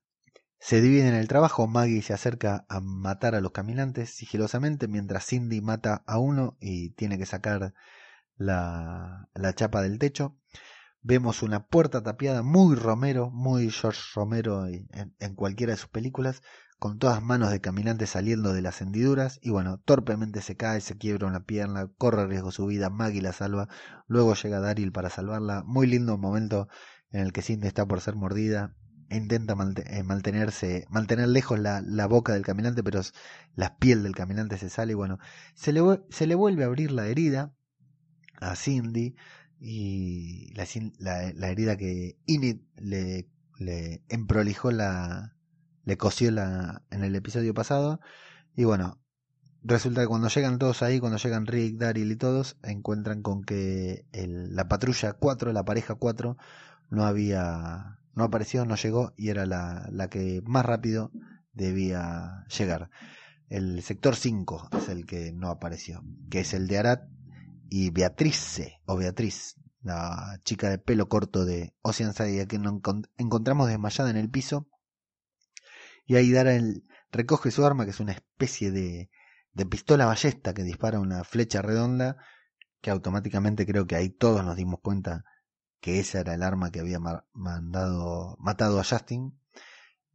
Se 0.60 0.82
dividen 0.82 1.14
el 1.14 1.28
trabajo, 1.28 1.68
Maggie 1.68 2.02
se 2.02 2.14
acerca 2.14 2.66
a 2.70 2.80
matar 2.80 3.36
a 3.36 3.42
los 3.42 3.52
caminantes 3.52 4.10
sigilosamente 4.10 4.88
mientras 4.88 5.28
Cindy 5.28 5.62
mata 5.62 6.04
a 6.08 6.18
uno 6.18 6.58
y 6.60 6.92
tiene 6.92 7.18
que 7.18 7.26
sacar 7.26 7.74
la, 8.38 9.30
la 9.34 9.54
chapa 9.54 9.82
del 9.82 10.00
techo. 10.00 10.38
Vemos 11.08 11.44
una 11.44 11.68
puerta 11.68 12.02
tapiada 12.02 12.42
muy 12.42 12.76
Romero, 12.76 13.30
muy 13.30 13.70
George 13.70 14.02
Romero 14.16 14.66
en, 14.66 15.36
cualquiera 15.36 15.74
de 15.74 15.78
sus 15.78 15.90
películas, 15.90 16.42
con 16.80 16.98
todas 16.98 17.22
manos 17.22 17.52
de 17.52 17.62
caminantes 17.62 18.10
saliendo 18.10 18.54
de 18.54 18.64
las 18.64 18.82
hendiduras, 18.82 19.38
y 19.44 19.52
bueno, 19.52 19.78
torpemente 19.86 20.42
se 20.42 20.58
cae, 20.58 20.82
se 20.82 20.98
quiebra 20.98 21.28
una 21.28 21.44
pierna, 21.44 21.92
corre 22.00 22.26
riesgo 22.26 22.52
su 22.52 22.66
vida, 22.66 22.90
Maggie 22.90 23.22
la 23.22 23.34
salva, 23.34 23.70
luego 24.08 24.34
llega 24.34 24.60
Daryl 24.60 24.92
para 24.92 25.12
salvarla, 25.12 25.62
muy 25.64 25.86
lindo 25.86 26.18
momento 26.18 26.70
en 27.12 27.22
el 27.22 27.34
que 27.34 27.42
Cindy 27.42 27.68
está 27.68 27.86
por 27.86 28.02
ser 28.02 28.16
mordida, 28.16 28.76
intenta 29.10 29.56
eh, 29.86 30.04
mantenerse, 30.04 30.86
mantener 30.90 31.28
lejos 31.28 31.60
la, 31.60 31.82
la, 31.82 32.08
boca 32.08 32.34
del 32.34 32.44
caminante, 32.44 32.84
pero 32.84 33.02
la 33.56 33.78
piel 33.78 34.04
del 34.04 34.16
caminante 34.16 34.58
se 34.58 34.70
sale 34.70 34.94
y 34.94 34.96
bueno, 34.96 35.20
se 35.54 35.72
le, 35.74 35.82
se 36.10 36.28
le 36.28 36.36
vuelve 36.36 36.64
a 36.64 36.68
abrir 36.68 36.92
la 36.92 37.08
herida 37.08 37.54
a 38.42 38.56
Cindy, 38.56 39.16
y 39.60 40.54
la, 40.54 40.66
la, 41.34 41.50
herida 41.50 41.78
que 41.78 42.18
Init 42.26 42.62
le, 42.78 43.28
le 43.58 44.04
emprolijó 44.10 44.72
la 44.72 45.36
le 45.84 45.98
cosió 45.98 46.32
la 46.32 46.84
en 46.92 47.04
el 47.04 47.16
episodio 47.16 47.54
pasado 47.54 48.00
y 48.56 48.64
bueno 48.66 49.00
resulta 49.64 50.02
que 50.02 50.08
cuando 50.08 50.28
llegan 50.28 50.60
todos 50.60 50.82
ahí 50.82 51.00
cuando 51.00 51.18
llegan 51.18 51.48
Rick 51.48 51.78
Daryl 51.78 52.12
y 52.12 52.16
todos 52.16 52.58
encuentran 52.64 53.22
con 53.22 53.44
que 53.44 54.06
la 54.12 54.68
patrulla 54.68 55.14
4 55.14 55.54
la 55.54 55.64
pareja 55.64 55.96
4 55.96 56.38
no 56.90 57.06
había 57.06 58.00
no 58.14 58.24
apareció 58.24 58.66
no 58.66 58.76
llegó 58.76 59.14
y 59.18 59.30
era 59.30 59.46
la, 59.46 59.88
la 59.92 60.10
que 60.10 60.42
más 60.46 60.66
rápido 60.66 61.12
debía 61.54 62.46
llegar 62.58 62.90
el 63.50 63.82
sector 63.84 64.16
5 64.16 64.70
es 64.78 64.90
el 64.90 65.06
que 65.06 65.32
no 65.34 65.50
apareció 65.50 66.04
que 66.30 66.42
es 66.42 66.54
el 66.54 66.68
de 66.68 66.78
Arat 66.78 67.16
y 67.70 67.90
Beatrice, 67.90 68.82
o 68.86 68.96
Beatriz, 68.96 69.56
la 69.82 70.40
chica 70.44 70.70
de 70.70 70.78
pelo 70.78 71.10
corto 71.10 71.46
de 71.46 71.74
Oceanside, 71.82 72.48
que 72.48 72.60
nos 72.60 72.82
encontramos 73.18 73.68
desmayada 73.68 74.10
en 74.10 74.18
el 74.18 74.30
piso. 74.30 74.68
Y 76.06 76.16
ahí 76.16 76.32
Daryl 76.32 76.86
recoge 77.12 77.52
su 77.52 77.66
arma, 77.66 77.86
que 77.86 77.92
es 77.92 78.00
una 78.00 78.14
especie 78.14 78.72
de, 78.72 79.10
de 79.54 79.66
pistola 79.66 80.06
ballesta 80.06 80.54
que 80.54 80.64
dispara 80.64 81.00
una 81.00 81.24
flecha 81.24 81.62
redonda, 81.62 82.18
que 82.82 82.92
automáticamente 82.92 83.66
creo 83.66 83.88
que 83.88 83.96
ahí 83.96 84.10
todos 84.10 84.44
nos 84.46 84.56
dimos 84.56 84.80
cuenta 84.82 85.24
que 85.86 86.00
esa 86.00 86.22
era 86.22 86.34
el 86.34 86.42
arma 86.42 86.72
que 86.72 86.80
había 86.80 86.98
mandado, 87.34 88.38
matado 88.40 88.80
a 88.80 88.84
Justin. 88.84 89.40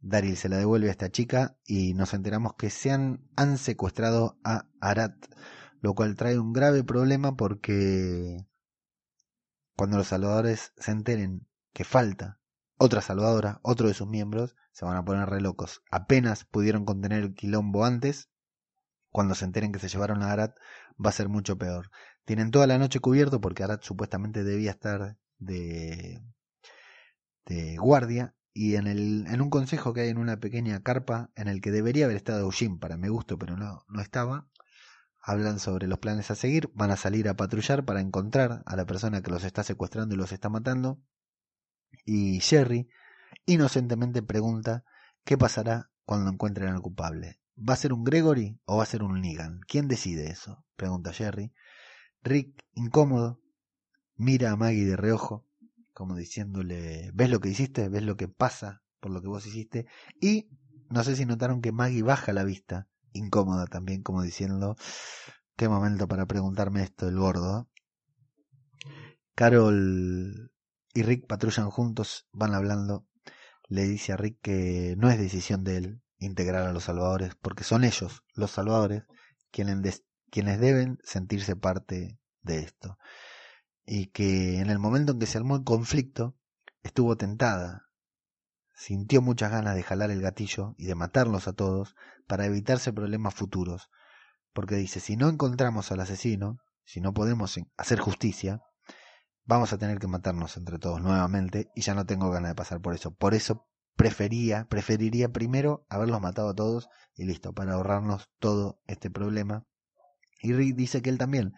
Daryl 0.01 0.35
se 0.35 0.49
la 0.49 0.57
devuelve 0.57 0.89
a 0.89 0.91
esta 0.91 1.11
chica 1.11 1.57
y 1.65 1.93
nos 1.93 2.13
enteramos 2.13 2.55
que 2.55 2.69
se 2.69 2.91
han, 2.91 3.25
han 3.37 3.57
secuestrado 3.57 4.37
a 4.43 4.67
Arat, 4.81 5.15
lo 5.79 5.93
cual 5.93 6.17
trae 6.17 6.37
un 6.37 6.51
grave 6.51 6.83
problema 6.83 7.37
porque 7.37 8.45
cuando 9.77 9.95
los 9.95 10.07
salvadores 10.07 10.73
se 10.75 10.91
enteren 10.91 11.47
que 11.71 11.85
falta 11.85 12.41
otra 12.75 12.99
salvadora, 12.99 13.61
otro 13.63 13.87
de 13.87 13.93
sus 13.93 14.09
miembros, 14.09 14.57
se 14.73 14.83
van 14.83 14.97
a 14.97 15.05
poner 15.05 15.29
re 15.29 15.39
locos. 15.39 15.83
Apenas 15.89 16.43
pudieron 16.43 16.83
contener 16.83 17.23
el 17.23 17.33
quilombo 17.33 17.85
antes, 17.85 18.29
cuando 19.09 19.35
se 19.35 19.45
enteren 19.45 19.71
que 19.71 19.79
se 19.79 19.87
llevaron 19.87 20.21
a 20.21 20.33
Arat, 20.33 20.53
va 20.93 21.11
a 21.11 21.13
ser 21.13 21.29
mucho 21.29 21.57
peor. 21.57 21.91
Tienen 22.25 22.51
toda 22.51 22.67
la 22.67 22.77
noche 22.77 22.99
cubierto 22.99 23.39
porque 23.39 23.63
Arat 23.63 23.83
supuestamente 23.83 24.43
debía 24.43 24.71
estar 24.71 25.17
de, 25.41 26.21
guardia 27.77 28.35
y 28.53 28.75
en, 28.75 28.87
el, 28.87 29.25
en 29.27 29.41
un 29.41 29.49
consejo 29.49 29.93
que 29.93 30.01
hay 30.01 30.09
en 30.09 30.17
una 30.17 30.39
pequeña 30.39 30.81
carpa 30.81 31.31
en 31.35 31.47
el 31.47 31.61
que 31.61 31.71
debería 31.71 32.05
haber 32.05 32.17
estado 32.17 32.41
Eugene 32.41 32.77
para 32.77 32.97
mi 32.97 33.09
gusto, 33.09 33.37
pero 33.37 33.57
no, 33.57 33.83
no 33.87 34.01
estaba, 34.01 34.47
hablan 35.21 35.59
sobre 35.59 35.87
los 35.87 35.99
planes 35.99 36.31
a 36.31 36.35
seguir, 36.35 36.69
van 36.73 36.91
a 36.91 36.97
salir 36.97 37.27
a 37.27 37.35
patrullar 37.35 37.85
para 37.85 38.01
encontrar 38.01 38.63
a 38.65 38.75
la 38.75 38.85
persona 38.85 39.21
que 39.21 39.31
los 39.31 39.43
está 39.43 39.63
secuestrando 39.63 40.15
y 40.15 40.17
los 40.17 40.31
está 40.31 40.49
matando. 40.49 41.01
Y 42.05 42.39
Jerry 42.39 42.89
inocentemente 43.45 44.21
pregunta 44.21 44.83
qué 45.25 45.37
pasará 45.37 45.91
cuando 46.05 46.31
encuentren 46.31 46.69
al 46.69 46.81
culpable. 46.81 47.39
¿Va 47.57 47.73
a 47.73 47.77
ser 47.77 47.93
un 47.93 48.03
Gregory 48.03 48.59
o 48.65 48.77
va 48.77 48.83
a 48.83 48.87
ser 48.87 49.03
un 49.03 49.21
Negan? 49.21 49.59
¿Quién 49.67 49.87
decide 49.87 50.29
eso? 50.29 50.65
pregunta 50.75 51.13
Jerry. 51.13 51.53
Rick, 52.23 52.65
incómodo, 52.73 53.39
mira 54.21 54.51
a 54.51 54.55
Maggie 54.55 54.85
de 54.85 54.97
reojo, 54.97 55.47
como 55.93 56.15
diciéndole, 56.15 57.09
¿ves 57.15 57.29
lo 57.31 57.39
que 57.39 57.49
hiciste? 57.49 57.89
¿Ves 57.89 58.03
lo 58.03 58.17
que 58.17 58.27
pasa 58.27 58.83
por 58.99 59.11
lo 59.11 59.19
que 59.19 59.27
vos 59.27 59.47
hiciste? 59.47 59.87
Y 60.21 60.47
no 60.89 61.03
sé 61.03 61.15
si 61.15 61.25
notaron 61.25 61.59
que 61.61 61.71
Maggie 61.71 62.03
baja 62.03 62.31
la 62.31 62.43
vista 62.43 62.87
incómoda 63.13 63.65
también, 63.65 64.03
como 64.03 64.21
diciendo, 64.21 64.75
qué 65.55 65.67
momento 65.67 66.07
para 66.07 66.27
preguntarme 66.27 66.83
esto 66.83 67.07
el 67.07 67.17
gordo. 67.17 67.67
Carol 69.33 70.51
y 70.93 71.01
Rick 71.01 71.25
patrullan 71.25 71.71
juntos, 71.71 72.27
van 72.31 72.53
hablando. 72.53 73.07
Le 73.69 73.85
dice 73.85 74.13
a 74.13 74.17
Rick 74.17 74.37
que 74.41 74.95
no 74.99 75.09
es 75.09 75.17
decisión 75.17 75.63
de 75.63 75.77
él 75.77 76.01
integrar 76.19 76.67
a 76.67 76.73
los 76.73 76.83
salvadores, 76.83 77.33
porque 77.41 77.63
son 77.63 77.83
ellos, 77.83 78.23
los 78.35 78.51
salvadores, 78.51 79.03
quienes, 79.49 80.03
quienes 80.29 80.59
deben 80.59 80.99
sentirse 81.03 81.55
parte 81.55 82.19
de 82.43 82.59
esto. 82.59 82.99
Y 83.93 84.07
que 84.07 84.59
en 84.59 84.69
el 84.69 84.79
momento 84.79 85.11
en 85.11 85.19
que 85.19 85.25
se 85.25 85.37
armó 85.37 85.57
el 85.57 85.65
conflicto, 85.65 86.37
estuvo 86.81 87.17
tentada 87.17 87.91
sintió 88.73 89.21
muchas 89.21 89.51
ganas 89.51 89.75
de 89.75 89.83
jalar 89.83 90.11
el 90.11 90.21
gatillo 90.21 90.75
y 90.77 90.85
de 90.85 90.95
matarlos 90.95 91.47
a 91.49 91.53
todos 91.53 91.95
para 92.25 92.45
evitarse 92.45 92.93
problemas 92.93 93.35
futuros, 93.35 93.91
porque 94.53 94.75
dice, 94.75 95.01
si 95.01 95.17
no 95.17 95.27
encontramos 95.27 95.91
al 95.91 95.99
asesino, 95.99 96.59
si 96.83 97.01
no 97.01 97.13
podemos 97.13 97.59
hacer 97.77 97.99
justicia, 97.99 98.61
vamos 99.43 99.71
a 99.71 99.77
tener 99.77 99.99
que 99.99 100.07
matarnos 100.07 100.55
entre 100.55 100.79
todos 100.79 101.01
nuevamente 101.01 101.69
y 101.75 101.81
ya 101.81 101.93
no 101.93 102.05
tengo 102.05 102.31
ganas 102.31 102.51
de 102.51 102.55
pasar 102.55 102.81
por 102.81 102.95
eso. 102.95 103.13
Por 103.13 103.35
eso 103.35 103.67
prefería, 103.95 104.65
preferiría 104.67 105.29
primero 105.29 105.85
haberlos 105.89 106.21
matado 106.21 106.49
a 106.49 106.55
todos 106.55 106.89
y 107.13 107.25
listo, 107.25 107.53
para 107.53 107.73
ahorrarnos 107.73 108.31
todo 108.39 108.81
este 108.87 109.11
problema. 109.11 109.67
Y 110.41 110.53
Rick 110.53 110.75
dice 110.75 111.01
que 111.01 111.11
él 111.11 111.19
también, 111.19 111.53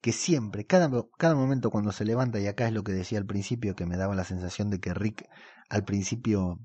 que 0.00 0.12
siempre, 0.12 0.64
cada, 0.64 0.90
cada 1.18 1.34
momento 1.34 1.70
cuando 1.70 1.92
se 1.92 2.04
levanta, 2.04 2.40
y 2.40 2.46
acá 2.46 2.66
es 2.66 2.72
lo 2.72 2.84
que 2.84 2.92
decía 2.92 3.18
al 3.18 3.26
principio, 3.26 3.74
que 3.74 3.86
me 3.86 3.96
daba 3.96 4.14
la 4.14 4.24
sensación 4.24 4.70
de 4.70 4.80
que 4.80 4.94
Rick 4.94 5.28
al 5.68 5.84
principio 5.84 6.60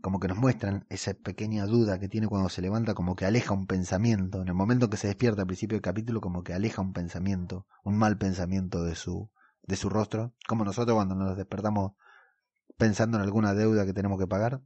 como 0.00 0.18
que 0.18 0.28
nos 0.28 0.38
muestran 0.38 0.86
esa 0.88 1.12
pequeña 1.14 1.66
duda 1.66 1.98
que 1.98 2.08
tiene 2.08 2.26
cuando 2.26 2.48
se 2.48 2.62
levanta, 2.62 2.94
como 2.94 3.16
que 3.16 3.26
aleja 3.26 3.52
un 3.52 3.66
pensamiento, 3.66 4.40
en 4.40 4.48
el 4.48 4.54
momento 4.54 4.88
que 4.88 4.96
se 4.96 5.08
despierta 5.08 5.42
al 5.42 5.46
principio 5.46 5.76
del 5.76 5.82
capítulo, 5.82 6.20
como 6.20 6.42
que 6.42 6.54
aleja 6.54 6.80
un 6.80 6.92
pensamiento, 6.92 7.66
un 7.84 7.98
mal 7.98 8.16
pensamiento 8.16 8.82
de 8.82 8.94
su, 8.94 9.30
de 9.62 9.76
su 9.76 9.90
rostro, 9.90 10.34
como 10.48 10.64
nosotros 10.64 10.94
cuando 10.96 11.14
nos 11.14 11.36
despertamos 11.36 11.92
pensando 12.78 13.18
en 13.18 13.24
alguna 13.24 13.52
deuda 13.54 13.84
que 13.84 13.92
tenemos 13.92 14.18
que 14.18 14.26
pagar, 14.26 14.62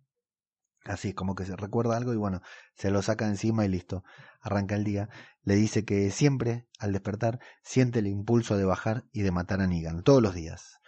así 0.85 1.15
como 1.15 1.35
que 1.35 1.45
se 1.45 1.57
recuerda 1.57 1.97
algo 1.97 2.13
y 2.13 2.17
bueno, 2.17 2.43
se 2.75 2.91
lo 2.91 3.03
saca 3.03 3.27
encima 3.27 3.65
y 3.65 3.69
listo, 3.69 4.05
arranca 4.41 4.75
el 4.75 4.85
día, 4.85 5.09
le 5.43 5.55
dice 5.57 5.85
que 5.85 6.11
siempre, 6.11 6.67
al 6.79 6.93
despertar, 6.93 7.41
siente 7.63 8.01
el 8.01 8.07
impulso 8.07 8.57
de 8.57 8.65
bajar 8.65 9.05
y 9.13 9.23
de 9.23 9.31
matar 9.31 9.61
a 9.61 9.67
Negan, 9.67 10.03
todos 10.03 10.23
los 10.23 10.35
días, 10.35 10.81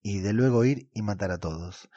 y 0.00 0.20
de 0.20 0.32
luego 0.32 0.64
ir 0.64 0.88
y 0.92 1.02
matar 1.02 1.30
a 1.30 1.38
todos. 1.38 1.88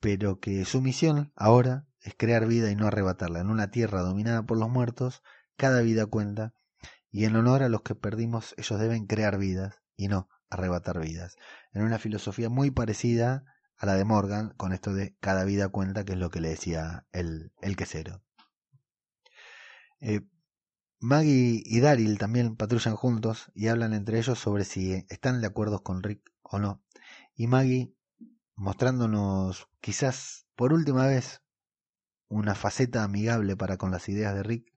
Pero 0.00 0.38
que 0.38 0.64
su 0.64 0.80
misión 0.80 1.32
ahora 1.34 1.86
es 2.00 2.14
crear 2.16 2.46
vida 2.46 2.70
y 2.70 2.76
no 2.76 2.86
arrebatarla. 2.86 3.40
En 3.40 3.50
una 3.50 3.70
tierra 3.70 4.02
dominada 4.02 4.44
por 4.44 4.58
los 4.58 4.68
muertos, 4.68 5.22
cada 5.56 5.80
vida 5.82 6.06
cuenta, 6.06 6.54
y 7.10 7.24
en 7.24 7.36
honor 7.36 7.62
a 7.62 7.68
los 7.68 7.82
que 7.82 7.94
perdimos, 7.94 8.54
ellos 8.56 8.78
deben 8.78 9.06
crear 9.06 9.38
vidas 9.38 9.80
y 9.96 10.08
no 10.08 10.28
arrebatar 10.50 11.00
vidas. 11.00 11.36
En 11.72 11.82
una 11.82 11.98
filosofía 11.98 12.48
muy 12.48 12.70
parecida 12.70 13.44
a 13.78 13.86
la 13.86 13.94
de 13.94 14.04
Morgan, 14.04 14.54
con 14.56 14.72
esto 14.72 14.92
de 14.92 15.16
cada 15.20 15.44
vida 15.44 15.68
cuenta, 15.68 16.04
que 16.04 16.12
es 16.12 16.18
lo 16.18 16.30
que 16.30 16.40
le 16.40 16.50
decía 16.50 17.06
el, 17.12 17.52
el 17.60 17.76
quesero. 17.76 18.22
Eh, 20.00 20.20
Maggie 21.00 21.62
y 21.64 21.80
Daryl 21.80 22.18
también 22.18 22.56
patrullan 22.56 22.96
juntos 22.96 23.50
y 23.54 23.68
hablan 23.68 23.92
entre 23.92 24.18
ellos 24.18 24.38
sobre 24.38 24.64
si 24.64 25.06
están 25.08 25.40
de 25.40 25.46
acuerdo 25.46 25.82
con 25.82 26.02
Rick 26.02 26.22
o 26.42 26.58
no 26.58 26.82
y 27.38 27.46
Maggie 27.46 27.94
mostrándonos 28.56 29.68
quizás 29.80 30.46
por 30.56 30.72
última 30.72 31.06
vez 31.06 31.40
una 32.28 32.56
faceta 32.56 33.04
amigable 33.04 33.56
para 33.56 33.76
con 33.76 33.92
las 33.92 34.08
ideas 34.08 34.34
de 34.34 34.42
Rick, 34.42 34.72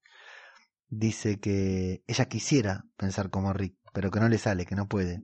dice 0.88 1.40
que 1.40 2.04
ella 2.06 2.26
quisiera 2.26 2.86
pensar 2.98 3.32
como 3.32 3.52
Rick, 3.52 3.76
pero 3.94 4.12
que 4.12 4.20
no 4.20 4.30
le 4.30 4.38
sale, 4.38 4.66
que 4.68 4.76
no 4.76 4.88
puede, 4.88 5.24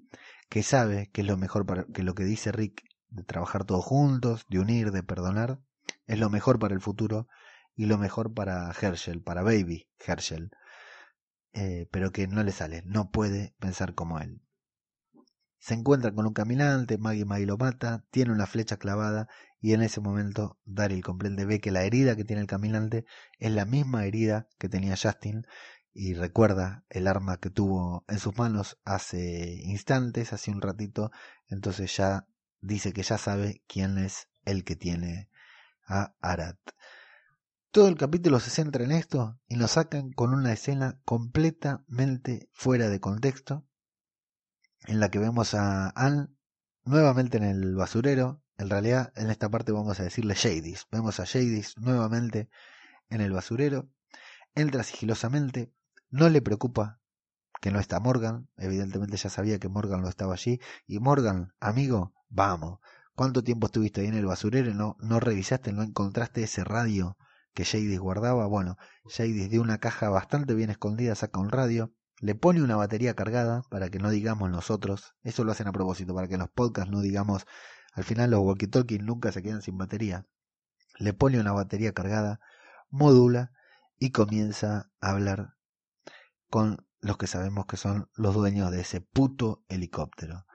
que 0.50 0.64
sabe 0.64 1.10
que 1.14 1.22
es 1.22 1.28
lo 1.28 1.38
mejor 1.38 1.66
para 1.68 1.86
que 1.86 2.02
lo 2.02 2.16
que 2.16 2.26
dice 2.26 2.52
Rick 2.52 2.84
de 3.10 3.24
trabajar 3.24 3.64
todos 3.64 3.86
juntos, 3.86 4.46
de 4.50 4.60
unir, 4.60 4.92
de 4.92 5.04
perdonar, 5.04 5.60
es 6.06 6.20
lo 6.20 6.30
mejor 6.30 6.60
para 6.60 6.74
el 6.74 6.82
futuro 6.82 7.28
y 7.76 7.86
lo 7.86 7.98
mejor 7.98 8.34
para 8.34 8.72
Herschel, 8.72 9.22
para 9.22 9.44
Baby 9.44 9.88
Herschel, 10.06 10.52
eh, 11.54 11.88
pero 11.92 12.12
que 12.12 12.28
no 12.28 12.44
le 12.44 12.52
sale, 12.52 12.84
no 12.86 13.12
puede 13.12 13.56
pensar 13.60 13.94
como 13.94 14.20
él. 14.20 14.42
Se 15.60 15.74
encuentra 15.74 16.14
con 16.14 16.26
un 16.26 16.34
caminante, 16.34 16.98
Maggie 16.98 17.26
Maggie 17.26 17.46
lo 17.46 17.58
mata, 17.58 18.06
tiene 18.12 18.32
una 18.32 18.46
flecha 18.46 18.78
clavada 18.78 19.28
y 19.60 19.74
en 19.74 19.82
ese 19.82 20.02
momento 20.02 20.60
Daryl 20.66 21.04
comprende, 21.04 21.46
ve 21.46 21.60
que 21.60 21.72
la 21.72 21.84
herida 21.84 22.16
que 22.16 22.24
tiene 22.24 22.42
el 22.42 22.48
caminante 22.48 23.06
es 23.40 23.52
la 23.52 23.66
misma 23.66 24.06
herida 24.06 24.48
que 24.60 24.70
tenía 24.70 24.96
Justin 24.96 25.46
y 25.94 26.14
recuerda 26.14 26.86
el 26.90 27.08
arma 27.08 27.38
que 27.38 27.50
tuvo 27.50 28.06
en 28.08 28.20
sus 28.20 28.38
manos 28.38 28.80
hace 28.86 29.56
instantes, 29.64 30.32
hace 30.32 30.52
un 30.52 30.62
ratito, 30.62 31.12
entonces 31.48 31.96
ya 31.98 32.28
dice 32.62 32.94
que 32.94 33.04
ya 33.04 33.18
sabe 33.18 33.62
quién 33.68 33.98
es 33.98 34.28
el 34.46 34.64
que 34.64 34.76
tiene 34.76 35.30
a 35.86 36.16
Arat. 36.22 36.58
Todo 37.72 37.90
el 37.90 37.98
capítulo 37.98 38.40
se 38.40 38.50
centra 38.50 38.84
en 38.84 38.92
esto 38.92 39.40
y 39.48 39.56
nos 39.56 39.72
sacan 39.72 40.12
con 40.12 40.34
una 40.34 40.54
escena 40.54 41.00
completamente 41.06 42.50
fuera 42.54 42.90
de 42.90 43.00
contexto, 43.00 43.68
en 44.86 45.00
la 45.00 45.10
que 45.10 45.20
vemos 45.20 45.54
a 45.54 45.90
Anne 45.96 46.28
nuevamente 46.86 47.38
en 47.38 47.44
el 47.44 47.76
basurero. 47.76 48.42
En 48.58 48.70
realidad, 48.70 49.14
en 49.16 49.30
esta 49.30 49.50
parte 49.50 49.72
vamos 49.72 50.00
a 50.00 50.04
decirle 50.04 50.34
Jadis. 50.34 50.88
Vemos 50.92 51.20
a 51.20 51.26
Jadis 51.26 51.78
nuevamente 51.78 52.50
en 53.10 53.22
el 53.22 53.32
basurero. 53.32 53.90
Entra 54.56 54.84
sigilosamente. 54.84 55.72
No 56.10 56.30
le 56.30 56.42
preocupa 56.42 57.00
que 57.62 57.70
no 57.70 57.80
está 57.80 58.00
Morgan. 58.00 58.50
Evidentemente 58.58 59.18
ya 59.18 59.30
sabía 59.30 59.60
que 59.60 59.70
Morgan 59.70 60.02
no 60.02 60.10
estaba 60.10 60.34
allí. 60.34 60.60
Y 60.88 61.00
Morgan, 61.00 61.54
amigo, 61.60 62.14
vamos. 62.30 62.80
¿Cuánto 63.16 63.44
tiempo 63.44 63.68
estuviste 63.68 64.02
ahí 64.02 64.08
en 64.08 64.14
el 64.14 64.26
basurero? 64.26 64.74
¿No, 64.74 65.20
revisaste, 65.20 65.74
no 65.74 65.84
encontraste 65.84 66.44
ese 66.44 66.64
radio 66.64 67.18
que 67.54 67.66
Jadis 67.66 68.00
guardaba? 68.00 68.46
Bueno, 68.46 68.78
Jadis 69.06 69.50
de 69.50 69.60
una 69.60 69.80
caja 69.80 70.10
bastante 70.10 70.54
bien 70.54 70.70
escondida 70.70 71.16
saca 71.16 71.40
un 71.40 71.50
radio 71.50 71.92
le 72.20 72.34
pone 72.34 72.64
una 72.64 72.76
batería 72.76 73.16
cargada 73.16 73.62
para 73.70 73.90
que 73.90 74.00
no 74.00 74.10
digamos 74.10 74.50
nosotros, 74.50 75.14
eso 75.22 75.44
lo 75.44 75.52
hacen 75.52 75.68
a 75.68 75.72
propósito, 75.72 76.16
para 76.16 76.28
que 76.28 76.34
en 76.34 76.40
los 76.40 76.50
podcasts 76.50 76.92
no 76.92 77.02
digamos, 77.02 77.46
al 77.94 78.04
final 78.04 78.32
los 78.32 78.40
walkie-talkie 78.40 79.00
nunca 79.00 79.32
se 79.32 79.44
quedan 79.44 79.62
sin 79.62 79.78
batería. 79.78 80.26
Le 80.98 81.14
pone 81.14 81.40
una 81.40 81.52
batería 81.52 81.94
cargada, 81.94 82.40
modula 82.90 83.52
y 84.00 84.12
comienza 84.12 84.90
a 85.00 85.12
hablar 85.12 85.54
con 86.50 86.88
los 87.02 87.18
que 87.18 87.28
sabemos 87.28 87.68
que 87.68 87.78
son 87.78 88.10
los 88.16 88.34
dueños 88.34 88.72
de 88.72 88.82
ese 88.82 89.02
puto 89.02 89.64
helicóptero. 89.68 90.46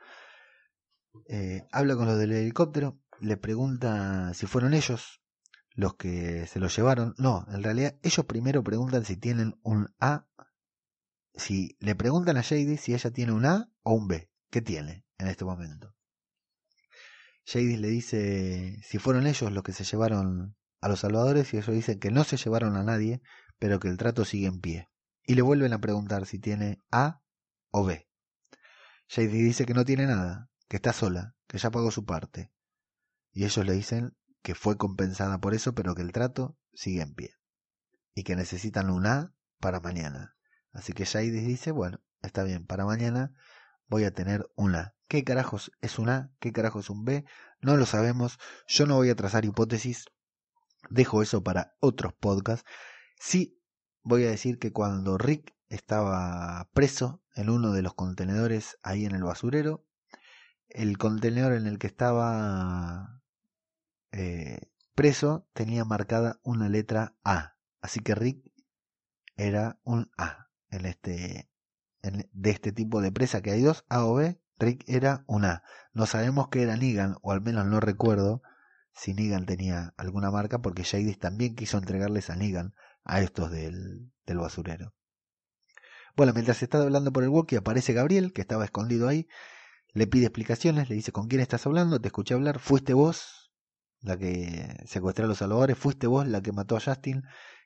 Eh, 1.26 1.66
habla 1.70 1.96
con 1.96 2.06
los 2.06 2.18
del 2.18 2.32
helicóptero, 2.32 2.98
le 3.20 3.36
pregunta 3.36 4.34
si 4.34 4.46
fueron 4.46 4.74
ellos 4.74 5.22
los 5.74 5.94
que 5.94 6.46
se 6.46 6.60
lo 6.60 6.68
llevaron. 6.68 7.14
No, 7.18 7.46
en 7.48 7.62
realidad 7.62 7.96
ellos 8.02 8.26
primero 8.26 8.62
preguntan 8.62 9.04
si 9.04 9.16
tienen 9.16 9.54
un 9.62 9.94
A. 10.00 10.26
Si 11.34 11.76
le 11.80 11.94
preguntan 11.94 12.36
a 12.36 12.42
Shady 12.42 12.76
si 12.76 12.94
ella 12.94 13.10
tiene 13.10 13.32
un 13.32 13.46
A 13.46 13.70
o 13.82 13.94
un 13.94 14.08
B. 14.08 14.30
¿Qué 14.50 14.60
tiene 14.60 15.06
en 15.18 15.28
este 15.28 15.44
momento? 15.44 15.94
Shady 17.46 17.76
le 17.76 17.88
dice 17.88 18.78
si 18.82 18.98
fueron 18.98 19.26
ellos 19.26 19.50
los 19.50 19.62
que 19.62 19.72
se 19.72 19.84
llevaron 19.84 20.56
a 20.80 20.88
los 20.88 21.00
salvadores 21.00 21.52
y 21.54 21.56
ellos 21.56 21.74
dicen 21.74 21.98
que 21.98 22.10
no 22.10 22.24
se 22.24 22.36
llevaron 22.36 22.76
a 22.76 22.82
nadie, 22.82 23.22
pero 23.58 23.80
que 23.80 23.88
el 23.88 23.96
trato 23.96 24.24
sigue 24.24 24.46
en 24.46 24.60
pie. 24.60 24.88
Y 25.24 25.34
le 25.34 25.42
vuelven 25.42 25.72
a 25.72 25.80
preguntar 25.80 26.26
si 26.26 26.38
tiene 26.38 26.78
A 26.90 27.22
o 27.70 27.84
B. 27.84 28.08
Shady 29.08 29.42
dice 29.42 29.64
que 29.64 29.74
no 29.74 29.84
tiene 29.84 30.06
nada, 30.06 30.50
que 30.72 30.76
está 30.76 30.94
sola, 30.94 31.36
que 31.48 31.58
ya 31.58 31.70
pagó 31.70 31.90
su 31.90 32.06
parte. 32.06 32.50
Y 33.30 33.44
ellos 33.44 33.66
le 33.66 33.74
dicen 33.74 34.16
que 34.40 34.54
fue 34.54 34.78
compensada 34.78 35.38
por 35.38 35.52
eso, 35.52 35.74
pero 35.74 35.94
que 35.94 36.00
el 36.00 36.12
trato 36.12 36.56
sigue 36.72 37.02
en 37.02 37.14
pie. 37.14 37.34
Y 38.14 38.22
que 38.22 38.36
necesitan 38.36 38.88
un 38.88 39.04
A 39.04 39.34
para 39.60 39.80
mañana. 39.80 40.34
Así 40.72 40.94
que 40.94 41.04
Shady 41.04 41.28
dice, 41.28 41.72
bueno, 41.72 42.00
está 42.22 42.42
bien, 42.42 42.64
para 42.64 42.86
mañana 42.86 43.34
voy 43.86 44.04
a 44.04 44.14
tener 44.14 44.50
un 44.54 44.74
A. 44.74 44.94
¿Qué 45.08 45.24
carajos 45.24 45.72
es 45.82 45.98
un 45.98 46.08
A? 46.08 46.32
¿Qué 46.40 46.54
carajos 46.54 46.86
es 46.86 46.90
un 46.90 47.04
B? 47.04 47.26
No 47.60 47.76
lo 47.76 47.84
sabemos. 47.84 48.38
Yo 48.66 48.86
no 48.86 48.96
voy 48.96 49.10
a 49.10 49.14
trazar 49.14 49.44
hipótesis. 49.44 50.06
Dejo 50.88 51.20
eso 51.20 51.42
para 51.42 51.76
otros 51.80 52.14
podcasts. 52.14 52.66
Sí 53.20 53.60
voy 54.02 54.24
a 54.24 54.30
decir 54.30 54.58
que 54.58 54.72
cuando 54.72 55.18
Rick 55.18 55.54
estaba 55.68 56.66
preso 56.72 57.22
en 57.34 57.50
uno 57.50 57.72
de 57.72 57.82
los 57.82 57.92
contenedores 57.92 58.78
ahí 58.82 59.04
en 59.04 59.14
el 59.14 59.22
basurero, 59.22 59.84
el 60.74 60.98
contenedor 60.98 61.52
en 61.54 61.66
el 61.66 61.78
que 61.78 61.86
estaba 61.86 63.20
eh, 64.12 64.70
preso 64.94 65.48
tenía 65.52 65.84
marcada 65.84 66.40
una 66.42 66.68
letra 66.68 67.16
A. 67.24 67.56
Así 67.80 68.00
que 68.00 68.14
Rick 68.14 68.52
era 69.36 69.80
un 69.84 70.10
A 70.16 70.48
en 70.70 70.86
este 70.86 71.48
de 72.02 72.50
este 72.50 72.72
tipo 72.72 73.00
de 73.00 73.12
presa 73.12 73.42
que 73.42 73.52
hay 73.52 73.62
dos 73.62 73.84
A 73.88 74.04
o 74.04 74.14
B. 74.14 74.40
Rick 74.58 74.84
era 74.88 75.24
un 75.26 75.44
A. 75.44 75.62
No 75.92 76.06
sabemos 76.06 76.48
que 76.48 76.62
era 76.62 76.76
Negan, 76.76 77.16
o 77.22 77.32
al 77.32 77.40
menos 77.40 77.66
no 77.66 77.80
recuerdo 77.80 78.42
si 78.94 79.14
Negan 79.14 79.46
tenía 79.46 79.94
alguna 79.96 80.30
marca, 80.30 80.60
porque 80.60 80.84
Jadis 80.84 81.18
también 81.18 81.54
quiso 81.54 81.78
entregarles 81.78 82.30
a 82.30 82.36
Negan 82.36 82.74
a 83.04 83.20
estos 83.20 83.50
del, 83.50 84.12
del 84.26 84.38
basurero. 84.38 84.94
Bueno, 86.16 86.32
mientras 86.34 86.62
estaba 86.62 86.84
hablando 86.84 87.12
por 87.12 87.22
el 87.22 87.30
walkie, 87.30 87.56
aparece 87.56 87.92
Gabriel, 87.92 88.32
que 88.32 88.42
estaba 88.42 88.64
escondido 88.64 89.08
ahí, 89.08 89.28
le 89.92 90.06
pide 90.06 90.26
explicaciones, 90.26 90.88
le 90.88 90.96
dice 90.96 91.12
con 91.12 91.28
quién 91.28 91.40
estás 91.40 91.66
hablando, 91.66 92.00
te 92.00 92.08
escuché 92.08 92.34
hablar, 92.34 92.58
fuiste 92.58 92.94
vos 92.94 93.52
la 94.00 94.18
que 94.18 94.76
secuestró 94.86 95.26
a 95.26 95.28
los 95.28 95.38
salvadores, 95.38 95.78
fuiste 95.78 96.06
vos 96.06 96.26
la 96.26 96.42
que 96.42 96.52
mató 96.52 96.76
a 96.76 96.80
Justin, 96.80 97.22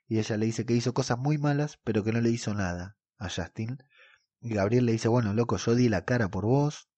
y 0.07 0.19
ella 0.19 0.37
le 0.37 0.47
dice 0.47 0.67
que 0.67 0.75
hizo 0.75 0.93
cosas 0.95 1.19
muy 1.19 1.39
malas, 1.39 1.79
pero 1.85 2.05
que 2.05 2.13
no 2.13 2.21
le 2.21 2.31
hizo 2.31 2.55
nada 2.55 2.97
a 3.19 3.29
Justin. 3.29 3.79
Y 4.41 4.55
Gabriel 4.55 4.87
le 4.87 4.93
dice, 4.93 5.09
bueno, 5.09 5.33
loco, 5.35 5.57
yo 5.57 5.75
di 5.75 5.89
la 5.89 6.05
cara 6.05 6.29
por 6.29 6.45
vos, 6.45 6.89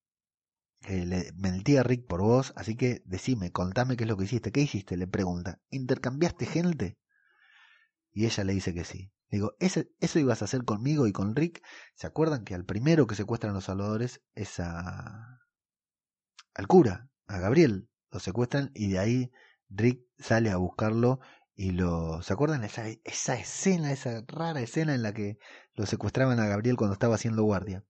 eh, 0.83 1.05
le 1.07 1.33
mentí 1.37 1.77
a 1.77 1.83
Rick 1.83 2.07
por 2.07 2.21
vos, 2.21 2.53
así 2.57 2.77
que 2.77 3.03
decime, 3.05 3.51
contame 3.53 3.97
qué 3.97 4.05
es 4.05 4.09
lo 4.09 4.17
que 4.17 4.25
hiciste. 4.25 4.53
¿Qué 4.53 4.61
hiciste? 4.61 4.97
Le 4.97 5.07
pregunta. 5.07 5.61
¿Intercambiaste 5.71 6.47
gente? 6.47 6.99
Y 8.13 8.27
ella 8.27 8.45
le 8.45 8.55
dice 8.55 8.75
que 8.75 8.85
sí. 8.85 9.13
Digo, 9.31 9.55
¿ese, 9.61 9.91
¿eso 10.01 10.19
ibas 10.19 10.41
a 10.41 10.47
hacer 10.47 10.65
conmigo 10.65 11.07
y 11.07 11.13
con 11.13 11.37
Rick? 11.37 11.63
¿Se 11.95 12.07
acuerdan 12.07 12.45
que 12.45 12.55
al 12.55 12.65
primero 12.65 13.07
que 13.07 13.15
secuestran 13.15 13.55
los 13.55 13.65
salvadores 13.65 14.23
es 14.35 14.59
a... 14.59 15.41
al 16.55 16.67
cura, 16.67 17.11
a 17.27 17.39
Gabriel? 17.39 17.89
Lo 18.11 18.21
secuestran 18.21 18.71
y 18.75 18.89
de 18.89 18.99
ahí 18.99 19.31
Rick 19.69 20.01
sale 20.19 20.51
a 20.51 20.57
buscarlo 20.57 21.21
y 21.55 21.73
lo... 21.73 22.23
¿Se 22.23 22.33
acuerdan 22.33 22.65
esa, 22.65 22.87
esa 23.05 23.35
escena, 23.35 23.93
esa 23.93 24.25
rara 24.27 24.61
escena 24.61 24.95
en 24.95 25.03
la 25.03 25.13
que 25.13 25.39
lo 25.75 25.85
secuestraban 25.85 26.41
a 26.41 26.47
Gabriel 26.47 26.77
cuando 26.77 26.95
estaba 26.95 27.17
haciendo 27.17 27.43
guardia? 27.43 27.85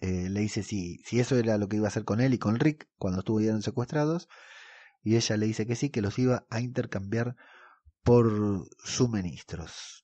Eh, 0.00 0.28
le 0.28 0.40
dice 0.40 0.64
si, 0.64 0.98
si 1.04 1.20
eso 1.20 1.36
era 1.36 1.58
lo 1.58 1.68
que 1.68 1.76
iba 1.76 1.86
a 1.86 1.88
hacer 1.88 2.04
con 2.04 2.20
él 2.20 2.34
y 2.34 2.38
con 2.38 2.58
Rick 2.58 2.88
cuando 2.96 3.20
estuvieron 3.20 3.62
secuestrados. 3.62 4.28
Y 5.04 5.16
ella 5.16 5.36
le 5.36 5.46
dice 5.46 5.66
que 5.66 5.76
sí, 5.76 5.90
que 5.90 6.02
los 6.02 6.18
iba 6.18 6.46
a 6.50 6.60
intercambiar 6.60 7.36
por 8.02 8.66
suministros. 8.84 10.01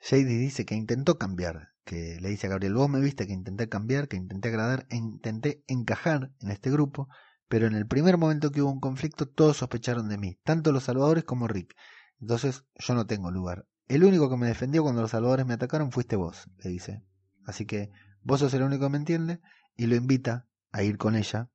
Shady 0.00 0.36
dice 0.38 0.64
que 0.64 0.74
intentó 0.74 1.18
cambiar, 1.18 1.74
que 1.84 2.18
le 2.20 2.28
dice 2.28 2.46
a 2.46 2.50
Gabriel, 2.50 2.74
vos 2.74 2.88
me 2.88 3.00
viste 3.00 3.26
que 3.26 3.32
intenté 3.32 3.68
cambiar, 3.68 4.08
que 4.08 4.16
intenté 4.16 4.48
agradar, 4.48 4.86
e 4.90 4.96
intenté 4.96 5.64
encajar 5.66 6.32
en 6.40 6.50
este 6.50 6.70
grupo, 6.70 7.08
pero 7.48 7.66
en 7.66 7.74
el 7.74 7.86
primer 7.86 8.18
momento 8.18 8.50
que 8.50 8.62
hubo 8.62 8.72
un 8.72 8.80
conflicto 8.80 9.26
todos 9.26 9.58
sospecharon 9.58 10.08
de 10.08 10.18
mí, 10.18 10.38
tanto 10.44 10.72
los 10.72 10.84
salvadores 10.84 11.24
como 11.24 11.48
Rick. 11.48 11.74
Entonces 12.20 12.64
yo 12.76 12.94
no 12.94 13.06
tengo 13.06 13.30
lugar. 13.30 13.66
El 13.86 14.04
único 14.04 14.28
que 14.28 14.36
me 14.36 14.46
defendió 14.46 14.82
cuando 14.82 15.02
los 15.02 15.12
salvadores 15.12 15.46
me 15.46 15.54
atacaron 15.54 15.92
fuiste 15.92 16.16
vos, 16.16 16.48
le 16.58 16.70
dice. 16.70 17.02
Así 17.46 17.64
que 17.64 17.90
vos 18.22 18.40
sos 18.40 18.52
el 18.54 18.62
único 18.62 18.84
que 18.84 18.90
me 18.90 18.98
entiende 18.98 19.40
y 19.76 19.86
lo 19.86 19.96
invita 19.96 20.46
a 20.72 20.82
ir 20.82 20.98
con 20.98 21.16
ella 21.16 21.50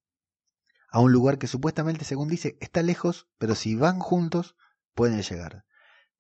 a 0.93 0.99
un 0.99 1.11
lugar 1.11 1.39
que 1.39 1.47
supuestamente, 1.47 2.05
según 2.05 2.27
dice, 2.27 2.55
está 2.61 2.83
lejos, 2.83 3.27
pero 3.39 3.55
si 3.55 3.75
van 3.75 3.99
juntos 3.99 4.55
pueden 4.93 5.23
llegar. 5.23 5.65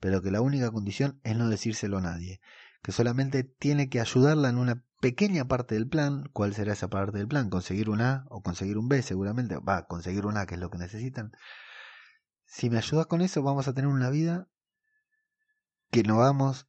Pero 0.03 0.21
que 0.21 0.31
la 0.31 0.41
única 0.41 0.69
condición 0.69 1.21
es 1.23 1.37
no 1.37 1.47
decírselo 1.47 1.99
a 1.99 2.01
nadie, 2.01 2.41
que 2.81 2.91
solamente 2.91 3.45
tiene 3.45 3.87
que 3.87 4.01
ayudarla 4.01 4.49
en 4.49 4.57
una 4.57 4.83
pequeña 4.99 5.47
parte 5.47 5.75
del 5.75 5.87
plan. 5.87 6.29
¿Cuál 6.33 6.53
será 6.53 6.73
esa 6.73 6.89
parte 6.89 7.19
del 7.19 7.29
plan? 7.29 7.49
Conseguir 7.49 7.89
un 7.89 8.01
A 8.01 8.25
o 8.27 8.41
conseguir 8.41 8.77
un 8.77 8.89
B, 8.89 9.01
seguramente. 9.01 9.55
Va, 9.59 9.87
conseguir 9.87 10.25
un 10.25 10.35
A, 10.35 10.45
que 10.45 10.55
es 10.55 10.59
lo 10.59 10.69
que 10.69 10.77
necesitan. 10.77 11.31
Si 12.45 12.69
me 12.69 12.79
ayudas 12.79 13.05
con 13.05 13.21
eso, 13.21 13.43
vamos 13.43 13.69
a 13.69 13.73
tener 13.73 13.89
una 13.89 14.09
vida 14.09 14.49
que 15.89 16.03
no 16.03 16.17
vamos 16.17 16.67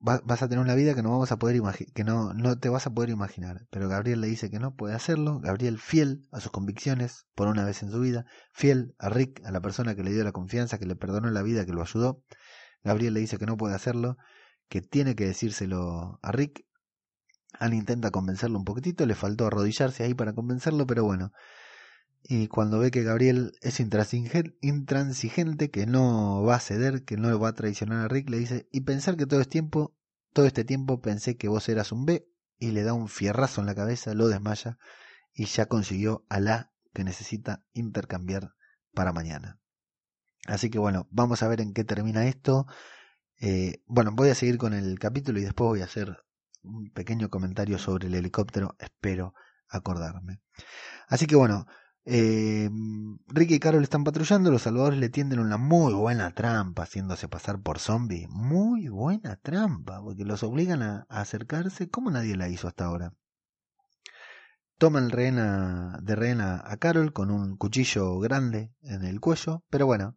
vas 0.00 0.42
a 0.42 0.48
tener 0.48 0.62
una 0.62 0.74
vida 0.74 0.94
que 0.94 1.02
no 1.02 1.10
vamos 1.10 1.32
a 1.32 1.38
poder 1.38 1.60
que 1.94 2.04
no, 2.04 2.32
no 2.32 2.58
te 2.58 2.68
vas 2.68 2.86
a 2.86 2.94
poder 2.94 3.10
imaginar. 3.10 3.66
Pero 3.70 3.88
Gabriel 3.88 4.20
le 4.20 4.28
dice 4.28 4.50
que 4.50 4.58
no 4.58 4.74
puede 4.74 4.94
hacerlo. 4.94 5.40
Gabriel 5.40 5.78
fiel 5.78 6.28
a 6.30 6.40
sus 6.40 6.52
convicciones 6.52 7.26
por 7.34 7.48
una 7.48 7.64
vez 7.64 7.82
en 7.82 7.90
su 7.90 8.00
vida, 8.00 8.26
fiel 8.52 8.94
a 8.98 9.08
Rick, 9.08 9.44
a 9.44 9.50
la 9.50 9.60
persona 9.60 9.94
que 9.94 10.04
le 10.04 10.12
dio 10.12 10.22
la 10.22 10.32
confianza, 10.32 10.78
que 10.78 10.86
le 10.86 10.96
perdonó 10.96 11.30
la 11.30 11.42
vida, 11.42 11.66
que 11.66 11.72
lo 11.72 11.82
ayudó. 11.82 12.22
Gabriel 12.84 13.14
le 13.14 13.20
dice 13.20 13.38
que 13.38 13.46
no 13.46 13.56
puede 13.56 13.74
hacerlo, 13.74 14.16
que 14.68 14.80
tiene 14.82 15.14
que 15.14 15.26
decírselo 15.26 16.18
a 16.22 16.32
Rick. 16.32 16.64
Anne 17.58 17.76
intenta 17.76 18.10
convencerlo 18.10 18.58
un 18.58 18.64
poquitito, 18.64 19.06
le 19.06 19.14
faltó 19.14 19.46
arrodillarse 19.46 20.04
ahí 20.04 20.14
para 20.14 20.34
convencerlo, 20.34 20.86
pero 20.86 21.04
bueno. 21.04 21.32
Y 22.22 22.48
cuando 22.48 22.78
ve 22.78 22.90
que 22.90 23.02
Gabriel 23.02 23.52
es 23.62 23.80
intransigente, 23.80 25.70
que 25.70 25.86
no 25.86 26.42
va 26.42 26.56
a 26.56 26.60
ceder, 26.60 27.04
que 27.04 27.16
no 27.16 27.38
va 27.38 27.48
a 27.48 27.54
traicionar 27.54 28.04
a 28.04 28.08
Rick, 28.08 28.28
le 28.28 28.38
dice, 28.38 28.68
y 28.70 28.82
pensar 28.82 29.16
que 29.16 29.26
todo 29.26 29.40
este 29.40 29.52
tiempo, 29.52 29.96
todo 30.32 30.46
este 30.46 30.64
tiempo 30.64 31.00
pensé 31.00 31.36
que 31.36 31.48
vos 31.48 31.68
eras 31.68 31.92
un 31.92 32.04
B, 32.04 32.28
y 32.58 32.72
le 32.72 32.82
da 32.82 32.92
un 32.92 33.08
fierrazo 33.08 33.60
en 33.60 33.66
la 33.66 33.74
cabeza, 33.74 34.14
lo 34.14 34.28
desmaya, 34.28 34.78
y 35.32 35.46
ya 35.46 35.66
consiguió 35.66 36.26
a 36.28 36.40
la 36.40 36.72
que 36.92 37.04
necesita 37.04 37.64
intercambiar 37.72 38.54
para 38.92 39.12
mañana. 39.12 39.58
Así 40.48 40.70
que 40.70 40.78
bueno, 40.78 41.06
vamos 41.10 41.42
a 41.42 41.48
ver 41.48 41.60
en 41.60 41.74
qué 41.74 41.84
termina 41.84 42.26
esto. 42.26 42.66
Eh, 43.40 43.82
bueno, 43.86 44.12
voy 44.12 44.30
a 44.30 44.34
seguir 44.34 44.58
con 44.58 44.72
el 44.72 44.98
capítulo 44.98 45.38
y 45.38 45.44
después 45.44 45.68
voy 45.68 45.80
a 45.82 45.84
hacer 45.84 46.24
un 46.62 46.90
pequeño 46.90 47.28
comentario 47.28 47.78
sobre 47.78 48.08
el 48.08 48.14
helicóptero, 48.14 48.74
espero 48.78 49.34
acordarme. 49.68 50.40
Así 51.06 51.26
que 51.26 51.36
bueno, 51.36 51.66
eh, 52.06 52.70
Ricky 53.26 53.56
y 53.56 53.60
Carol 53.60 53.82
están 53.82 54.04
patrullando, 54.04 54.50
los 54.50 54.62
salvadores 54.62 54.98
le 54.98 55.10
tienden 55.10 55.40
una 55.40 55.58
muy 55.58 55.92
buena 55.92 56.32
trampa 56.32 56.84
haciéndose 56.84 57.28
pasar 57.28 57.60
por 57.60 57.78
zombie. 57.78 58.26
Muy 58.30 58.88
buena 58.88 59.36
trampa, 59.36 60.00
porque 60.02 60.24
los 60.24 60.42
obligan 60.42 60.82
a, 60.82 61.06
acercarse 61.10 61.90
como 61.90 62.10
nadie 62.10 62.36
la 62.36 62.48
hizo 62.48 62.66
hasta 62.66 62.86
ahora. 62.86 63.12
Toman 64.78 65.10
rehena, 65.10 65.98
de 66.02 66.16
rehena 66.16 66.62
a 66.64 66.76
Carol 66.78 67.12
con 67.12 67.30
un 67.30 67.56
cuchillo 67.58 68.18
grande 68.20 68.72
en 68.80 69.04
el 69.04 69.20
cuello, 69.20 69.64
pero 69.68 69.84
bueno, 69.86 70.16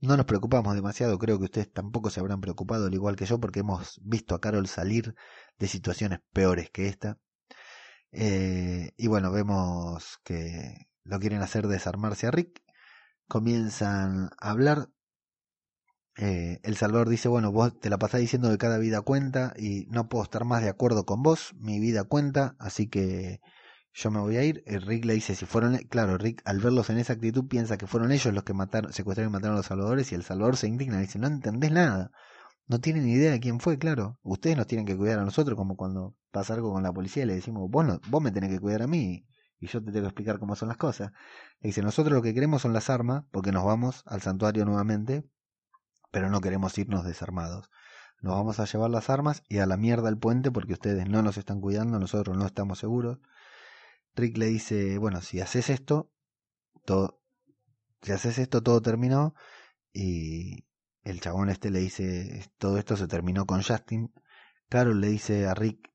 no 0.00 0.16
nos 0.16 0.26
preocupamos 0.26 0.74
demasiado, 0.74 1.18
creo 1.18 1.38
que 1.38 1.44
ustedes 1.44 1.72
tampoco 1.72 2.10
se 2.10 2.20
habrán 2.20 2.40
preocupado 2.40 2.86
al 2.86 2.94
igual 2.94 3.16
que 3.16 3.26
yo 3.26 3.38
porque 3.38 3.60
hemos 3.60 4.00
visto 4.02 4.34
a 4.34 4.40
Carol 4.40 4.66
salir 4.66 5.14
de 5.58 5.68
situaciones 5.68 6.20
peores 6.32 6.70
que 6.70 6.88
esta. 6.88 7.18
Eh, 8.12 8.92
y 8.96 9.06
bueno, 9.08 9.30
vemos 9.30 10.18
que 10.24 10.88
lo 11.04 11.18
quieren 11.20 11.42
hacer 11.42 11.68
desarmarse 11.68 12.26
a 12.26 12.30
Rick, 12.30 12.62
comienzan 13.28 14.30
a 14.40 14.50
hablar. 14.50 14.88
Eh, 16.16 16.60
el 16.62 16.76
Salvador 16.76 17.08
dice, 17.08 17.28
bueno, 17.28 17.52
vos 17.52 17.78
te 17.78 17.90
la 17.90 17.98
pasás 17.98 18.20
diciendo 18.20 18.50
que 18.50 18.58
cada 18.58 18.78
vida 18.78 19.00
cuenta 19.02 19.54
y 19.56 19.86
no 19.90 20.08
puedo 20.08 20.24
estar 20.24 20.44
más 20.44 20.62
de 20.62 20.68
acuerdo 20.68 21.04
con 21.06 21.22
vos, 21.22 21.54
mi 21.56 21.78
vida 21.78 22.04
cuenta, 22.04 22.56
así 22.58 22.88
que 22.88 23.40
yo 23.92 24.10
me 24.10 24.20
voy 24.20 24.36
a 24.36 24.44
ir. 24.44 24.62
Rick 24.66 25.04
le 25.04 25.14
dice, 25.14 25.34
si 25.34 25.46
fueron, 25.46 25.76
claro, 25.88 26.18
Rick 26.18 26.42
al 26.44 26.60
verlos 26.60 26.90
en 26.90 26.98
esa 26.98 27.14
actitud 27.14 27.48
piensa 27.48 27.76
que 27.76 27.86
fueron 27.86 28.12
ellos 28.12 28.32
los 28.32 28.44
que 28.44 28.54
mataron, 28.54 28.92
secuestraron 28.92 29.30
y 29.30 29.32
mataron 29.32 29.54
a 29.54 29.58
los 29.58 29.66
salvadores 29.66 30.12
y 30.12 30.14
el 30.14 30.22
Salvador 30.22 30.56
se 30.56 30.68
indigna 30.68 30.98
y 30.98 31.02
dice, 31.02 31.18
no 31.18 31.26
entendés 31.26 31.72
nada. 31.72 32.10
No 32.66 32.80
tienen 32.80 33.04
ni 33.04 33.12
idea 33.12 33.32
de 33.32 33.40
quién 33.40 33.60
fue, 33.60 33.78
claro. 33.78 34.18
Ustedes 34.22 34.56
nos 34.56 34.66
tienen 34.66 34.86
que 34.86 34.96
cuidar 34.96 35.18
a 35.18 35.24
nosotros 35.24 35.56
como 35.56 35.76
cuando 35.76 36.14
pasa 36.30 36.54
algo 36.54 36.72
con 36.72 36.82
la 36.82 36.92
policía 36.92 37.24
y 37.24 37.26
le 37.26 37.34
decimos, 37.34 37.68
vos, 37.68 37.84
no, 37.84 38.00
vos 38.08 38.22
me 38.22 38.30
tenés 38.30 38.50
que 38.50 38.60
cuidar 38.60 38.82
a 38.82 38.86
mí 38.86 39.26
y 39.60 39.66
yo 39.66 39.80
te 39.84 39.92
tengo 39.92 40.04
que 40.04 40.08
explicar 40.08 40.38
cómo 40.38 40.56
son 40.56 40.68
las 40.68 40.78
cosas. 40.78 41.12
Le 41.60 41.68
dice, 41.68 41.82
nosotros 41.82 42.14
lo 42.14 42.22
que 42.22 42.32
queremos 42.32 42.62
son 42.62 42.72
las 42.72 42.88
armas, 42.90 43.24
porque 43.30 43.52
nos 43.52 43.64
vamos 43.64 44.02
al 44.06 44.22
santuario 44.22 44.64
nuevamente, 44.64 45.24
pero 46.10 46.30
no 46.30 46.40
queremos 46.40 46.76
irnos 46.78 47.04
desarmados. 47.04 47.70
Nos 48.22 48.34
vamos 48.34 48.58
a 48.58 48.64
llevar 48.64 48.90
las 48.90 49.10
armas 49.10 49.42
y 49.48 49.58
a 49.58 49.66
la 49.66 49.76
mierda 49.76 50.08
el 50.08 50.18
puente 50.18 50.50
porque 50.50 50.74
ustedes 50.74 51.08
no 51.08 51.22
nos 51.22 51.36
están 51.36 51.60
cuidando, 51.60 51.98
nosotros 51.98 52.36
no 52.36 52.46
estamos 52.46 52.78
seguros. 52.78 53.18
Rick 54.20 54.36
le 54.36 54.46
dice, 54.46 54.98
bueno, 54.98 55.22
si 55.22 55.40
haces 55.40 55.70
esto, 55.70 56.12
todo, 56.84 57.20
si 58.02 58.12
haces 58.12 58.38
esto, 58.38 58.62
todo 58.62 58.82
terminó. 58.82 59.34
Y 59.92 60.66
el 61.02 61.20
chabón 61.20 61.48
este 61.48 61.70
le 61.70 61.80
dice, 61.80 62.52
todo 62.58 62.78
esto 62.78 62.96
se 62.96 63.08
terminó 63.08 63.46
con 63.46 63.62
Justin. 63.62 64.12
Carol 64.68 65.00
le 65.00 65.08
dice 65.08 65.46
a 65.46 65.54
Rick, 65.54 65.90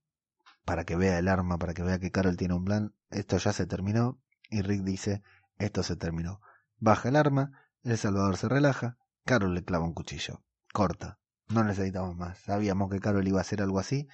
para 0.65 0.83
que 0.83 0.95
vea 0.95 1.19
el 1.19 1.27
arma, 1.27 1.57
para 1.57 1.73
que 1.73 1.83
vea 1.83 1.99
que 1.99 2.11
Carol 2.11 2.35
tiene 2.35 2.55
un 2.55 2.65
plan, 2.65 2.95
esto 3.11 3.37
ya 3.37 3.53
se 3.53 3.67
terminó. 3.67 4.19
Y 4.49 4.61
Rick 4.61 4.81
dice, 4.81 5.21
esto 5.59 5.83
se 5.83 5.95
terminó. 5.95 6.41
Baja 6.77 7.09
el 7.09 7.15
arma, 7.15 7.51
El 7.83 7.97
Salvador 7.97 8.37
se 8.37 8.49
relaja, 8.49 8.97
Carol 9.23 9.53
le 9.53 9.63
clava 9.63 9.85
un 9.85 9.93
cuchillo. 9.93 10.43
Corta. 10.73 11.19
No 11.49 11.63
necesitamos 11.63 12.15
más. 12.15 12.39
Sabíamos 12.39 12.89
que 12.89 12.99
Carol 12.99 13.27
iba 13.27 13.37
a 13.37 13.41
hacer 13.41 13.61
algo 13.61 13.79
así. 13.79 14.07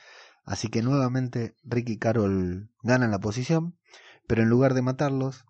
Así 0.43 0.69
que 0.69 0.81
nuevamente 0.81 1.55
Rick 1.63 1.89
y 1.89 1.97
Carol 1.97 2.71
ganan 2.83 3.11
la 3.11 3.19
posición, 3.19 3.77
pero 4.27 4.41
en 4.41 4.49
lugar 4.49 4.73
de 4.73 4.81
matarlos, 4.81 5.45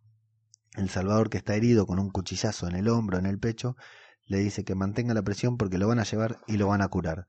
el 0.75 0.89
Salvador 0.89 1.29
que 1.29 1.37
está 1.37 1.55
herido 1.55 1.85
con 1.85 1.99
un 1.99 2.09
cuchillazo 2.09 2.67
en 2.67 2.75
el 2.75 2.87
hombro, 2.87 3.17
en 3.17 3.25
el 3.25 3.39
pecho, 3.39 3.75
le 4.25 4.37
dice 4.39 4.63
que 4.63 4.75
mantenga 4.75 5.13
la 5.13 5.23
presión 5.23 5.57
porque 5.57 5.77
lo 5.77 5.87
van 5.87 5.99
a 5.99 6.03
llevar 6.03 6.39
y 6.47 6.57
lo 6.57 6.67
van 6.67 6.81
a 6.81 6.87
curar. 6.87 7.27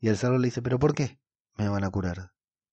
Y 0.00 0.08
el 0.08 0.16
Salvador 0.16 0.40
le 0.40 0.48
dice, 0.48 0.62
pero 0.62 0.78
¿por 0.78 0.94
qué 0.94 1.20
me 1.56 1.68
van 1.68 1.84
a 1.84 1.90
curar? 1.90 2.32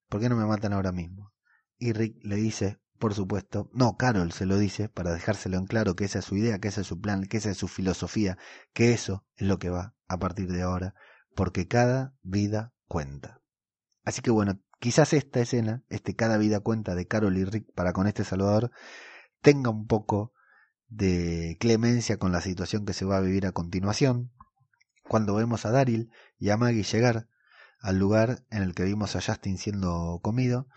¿Por 0.10 0.22
qué 0.22 0.30
no 0.30 0.36
me 0.36 0.46
matan 0.46 0.74
ahora 0.74 0.92
mismo? 0.92 1.34
Y 1.78 1.94
Rick 1.94 2.18
le 2.24 2.38
dice, 2.38 2.80
por 2.98 3.14
supuesto, 3.14 3.70
no, 3.74 3.98
Carol 3.98 4.32
se 4.32 4.46
lo 4.46 4.58
dice 4.58 4.90
para 4.90 5.14
dejárselo 5.14 5.58
en 5.58 5.66
claro 5.66 5.96
que 5.96 6.06
esa 6.06 6.20
es 6.20 6.26
su 6.26 6.36
idea, 6.36 6.60
que 6.60 6.70
ese 6.70 6.82
es 6.82 6.88
su 6.88 7.00
plan, 7.00 7.26
que 7.26 7.38
esa 7.38 7.52
es 7.52 7.58
su 7.58 7.68
filosofía, 7.68 8.38
que 8.74 8.94
eso 8.94 9.26
es 9.36 9.48
lo 9.48 9.60
que 9.60 9.70
va 9.70 9.96
a 10.08 10.18
partir 10.18 10.52
de 10.52 10.64
ahora, 10.64 10.96
porque 11.36 11.68
cada 11.68 12.16
vida 12.24 12.74
cuenta. 12.88 13.42
Así 14.08 14.22
que 14.22 14.32
bueno, 14.32 14.58
quizás 14.80 15.12
esta 15.12 15.42
escena, 15.42 15.84
este 15.90 16.16
cada 16.16 16.38
vida 16.38 16.62
cuenta 16.62 16.96
de 16.96 17.08
Carol 17.08 17.36
y 17.36 17.44
Rick 17.44 17.74
para 17.76 17.92
con 17.92 18.08
este 18.08 18.24
Salvador, 18.24 18.72
tenga 19.42 19.70
un 19.70 19.86
poco 19.86 20.32
de 20.88 21.58
clemencia 21.60 22.16
con 22.16 22.32
la 22.32 22.40
situación 22.40 22.86
que 22.86 22.94
se 22.94 23.04
va 23.04 23.18
a 23.18 23.20
vivir 23.20 23.46
a 23.46 23.52
continuación, 23.52 24.32
cuando 25.04 25.36
vemos 25.36 25.66
a 25.66 25.72
Daryl 25.72 26.10
y 26.40 26.52
a 26.52 26.56
Maggie 26.56 26.84
llegar 26.84 27.28
al 27.82 28.00
lugar 28.00 28.46
en 28.50 28.64
el 28.64 28.74
que 28.74 28.86
vimos 28.86 29.18
a 29.18 29.22
Justin 29.22 29.58
siendo 29.58 30.22
comido 30.24 30.70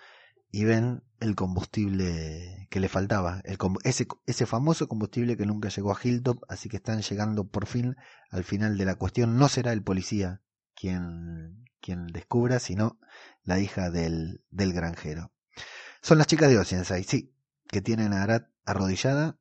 y 0.51 0.64
ven 0.64 1.05
el 1.20 1.37
combustible 1.37 2.66
que 2.68 2.81
le 2.81 2.89
faltaba, 2.89 3.43
el, 3.45 3.59
ese, 3.85 4.09
ese 4.26 4.45
famoso 4.45 4.89
combustible 4.89 5.37
que 5.37 5.47
nunca 5.47 5.68
llegó 5.68 5.93
a 5.93 5.99
Hilltop, 6.03 6.43
así 6.49 6.68
que 6.68 6.78
están 6.78 7.01
llegando 7.01 7.47
por 7.47 7.66
fin 7.66 7.95
al 8.33 8.43
final 8.43 8.76
de 8.76 8.87
la 8.87 8.97
cuestión. 8.97 9.37
No 9.37 9.49
será 9.49 9.72
el 9.72 9.85
policía 9.85 10.43
quien, 10.74 11.70
quien 11.81 12.07
descubra, 12.07 12.59
sino 12.59 12.99
la 13.43 13.59
hija 13.59 13.91
del, 13.91 14.45
del 14.51 14.72
granjero. 14.72 15.33
Son 16.03 16.18
las 16.18 16.26
chicas 16.26 16.49
de 16.51 16.59
Oceanside, 16.59 17.05
sí, 17.05 17.35
que 17.68 17.83
tienen 17.83 18.12
a 18.12 18.22
Arat 18.22 18.49
arrodillada 18.64 19.39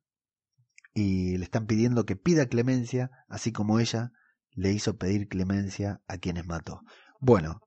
y 0.94 1.36
le 1.38 1.44
están 1.44 1.66
pidiendo 1.66 2.04
que 2.04 2.16
pida 2.16 2.46
clemencia, 2.46 3.10
así 3.28 3.52
como 3.52 3.78
ella 3.78 4.12
le 4.52 4.72
hizo 4.72 4.96
pedir 4.96 5.28
clemencia 5.28 6.02
a 6.06 6.18
quienes 6.18 6.46
mató. 6.46 6.82
Bueno, 7.20 7.60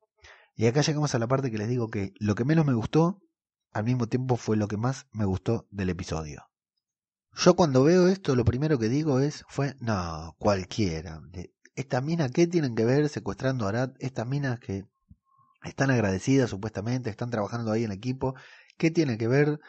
y 0.56 0.68
acá 0.68 0.82
llegamos 0.82 1.16
a 1.16 1.20
la 1.20 1.28
parte 1.28 1.50
que 1.50 1.58
les 1.58 1.70
digo 1.70 1.90
que 1.90 2.14
lo 2.20 2.36
que 2.36 2.46
menos 2.46 2.66
me 2.66 2.74
gustó, 2.74 3.22
al 3.72 3.86
mismo 3.86 4.08
tiempo 4.08 4.38
fue 4.38 4.58
lo 4.58 4.68
que 4.68 4.78
más 4.78 5.08
me 5.12 5.26
gustó 5.26 5.68
del 5.72 5.90
episodio. 5.90 6.50
Yo 7.36 7.56
cuando 7.56 7.84
veo 7.84 8.08
esto, 8.08 8.36
lo 8.36 8.46
primero 8.46 8.78
que 8.78 8.90
digo 8.90 9.20
es, 9.20 9.44
fue, 9.48 9.76
no, 9.80 10.36
cualquiera. 10.38 11.22
Estas 11.76 12.04
minas, 12.04 12.32
¿qué 12.32 12.48
tienen 12.48 12.76
que 12.76 12.86
ver 12.86 13.10
secuestrando 13.10 13.66
a 13.66 13.70
Arat? 13.70 13.96
Estas 14.00 14.28
minas 14.28 14.60
que 14.60 14.86
están 15.64 15.90
agradecidas 15.90 16.50
supuestamente, 16.50 17.10
están 17.10 17.32
trabajando 17.32 17.72
ahí 17.72 17.84
en 17.84 17.92
equipo, 17.92 18.36
¿qué 18.78 18.92
tiene 18.92 19.18
que 19.18 19.28
ver 19.28 19.60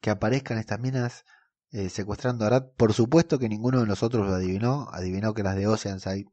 que 0.00 0.10
aparezcan 0.10 0.58
estas 0.58 0.80
minas 0.80 1.24
eh, 1.70 1.88
secuestrando 1.88 2.44
a 2.44 2.48
Arat? 2.48 2.74
Por 2.76 2.92
supuesto 2.92 3.38
que 3.38 3.48
ninguno 3.48 3.80
de 3.80 3.86
nosotros 3.86 4.26
lo 4.26 4.34
adivinó, 4.34 4.88
adivinó 4.92 5.32
que 5.34 5.42
las 5.42 5.56
de 5.56 5.66
Oceanside 5.66 6.26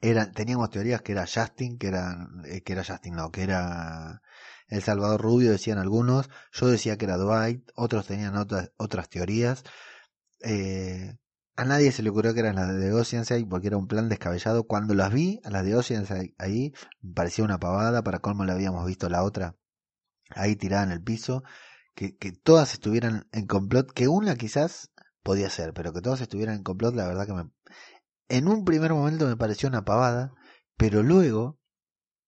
eran, 0.00 0.32
teníamos 0.32 0.70
teorías 0.70 1.02
que 1.02 1.12
era 1.12 1.26
Justin, 1.26 1.78
que 1.78 1.88
era, 1.88 2.28
eh, 2.44 2.62
que 2.62 2.72
era 2.74 2.84
Justin, 2.84 3.14
no, 3.14 3.30
que 3.32 3.42
era 3.42 4.22
El 4.68 4.82
Salvador 4.82 5.20
Rubio, 5.20 5.50
decían 5.50 5.78
algunos, 5.78 6.28
yo 6.52 6.68
decía 6.68 6.98
que 6.98 7.06
era 7.06 7.16
Dwight, 7.16 7.68
otros 7.74 8.06
tenían 8.06 8.36
otras, 8.36 8.72
otras 8.76 9.08
teorías. 9.08 9.64
Eh, 10.40 11.16
a 11.58 11.64
nadie 11.64 11.90
se 11.90 12.04
le 12.04 12.10
ocurrió 12.10 12.34
que 12.34 12.40
eran 12.40 12.54
las 12.54 12.72
de 12.72 12.92
Oceanside 12.92 13.44
porque 13.44 13.66
era 13.66 13.76
un 13.76 13.88
plan 13.88 14.08
descabellado. 14.08 14.68
Cuando 14.68 14.94
las 14.94 15.12
vi, 15.12 15.40
a 15.42 15.50
las 15.50 15.64
de 15.64 15.74
Oceanside 15.74 16.32
ahí, 16.38 16.72
me 17.00 17.14
parecía 17.14 17.44
una 17.44 17.58
pavada 17.58 18.04
para 18.04 18.20
cómo 18.20 18.44
le 18.44 18.52
habíamos 18.52 18.86
visto 18.86 19.08
la 19.08 19.24
otra 19.24 19.56
ahí 20.30 20.54
tirada 20.54 20.84
en 20.84 20.92
el 20.92 21.02
piso. 21.02 21.42
Que, 21.96 22.16
que 22.16 22.30
todas 22.30 22.74
estuvieran 22.74 23.26
en 23.32 23.48
complot, 23.48 23.90
que 23.90 24.06
una 24.06 24.36
quizás 24.36 24.92
podía 25.24 25.50
ser, 25.50 25.72
pero 25.72 25.92
que 25.92 26.00
todas 26.00 26.20
estuvieran 26.20 26.54
en 26.54 26.62
complot, 26.62 26.94
la 26.94 27.08
verdad 27.08 27.26
que 27.26 27.32
me, 27.32 27.50
en 28.28 28.46
un 28.46 28.64
primer 28.64 28.92
momento 28.92 29.26
me 29.26 29.36
pareció 29.36 29.68
una 29.68 29.84
pavada, 29.84 30.30
pero 30.76 31.02
luego, 31.02 31.58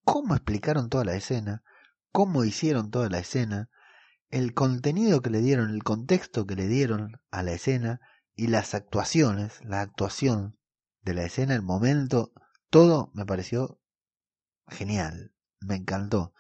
cómo 0.03 0.35
explicaron 0.35 0.89
toda 0.89 1.05
la 1.05 1.15
escena, 1.15 1.63
cómo 2.11 2.43
hicieron 2.43 2.91
toda 2.91 3.09
la 3.09 3.21
escena, 3.21 3.69
el 4.29 4.55
contenido 4.55 5.23
que 5.23 5.31
le 5.31 5.41
dieron, 5.41 5.71
el 5.71 5.85
contexto 5.85 6.47
que 6.47 6.57
le 6.57 6.67
dieron 6.67 7.21
a 7.31 7.45
la 7.45 7.53
escena 7.53 8.01
y 8.41 8.47
las 8.47 8.73
actuaciones, 8.73 9.63
la 9.67 9.83
actuación 9.83 10.57
de 11.03 11.13
la 11.13 11.25
escena, 11.25 11.55
el 11.55 11.61
momento, 11.61 12.33
todo 12.71 13.11
me 13.13 13.27
pareció 13.27 13.79
genial, 14.67 15.35
me 15.61 15.75
encantó. 15.75 16.33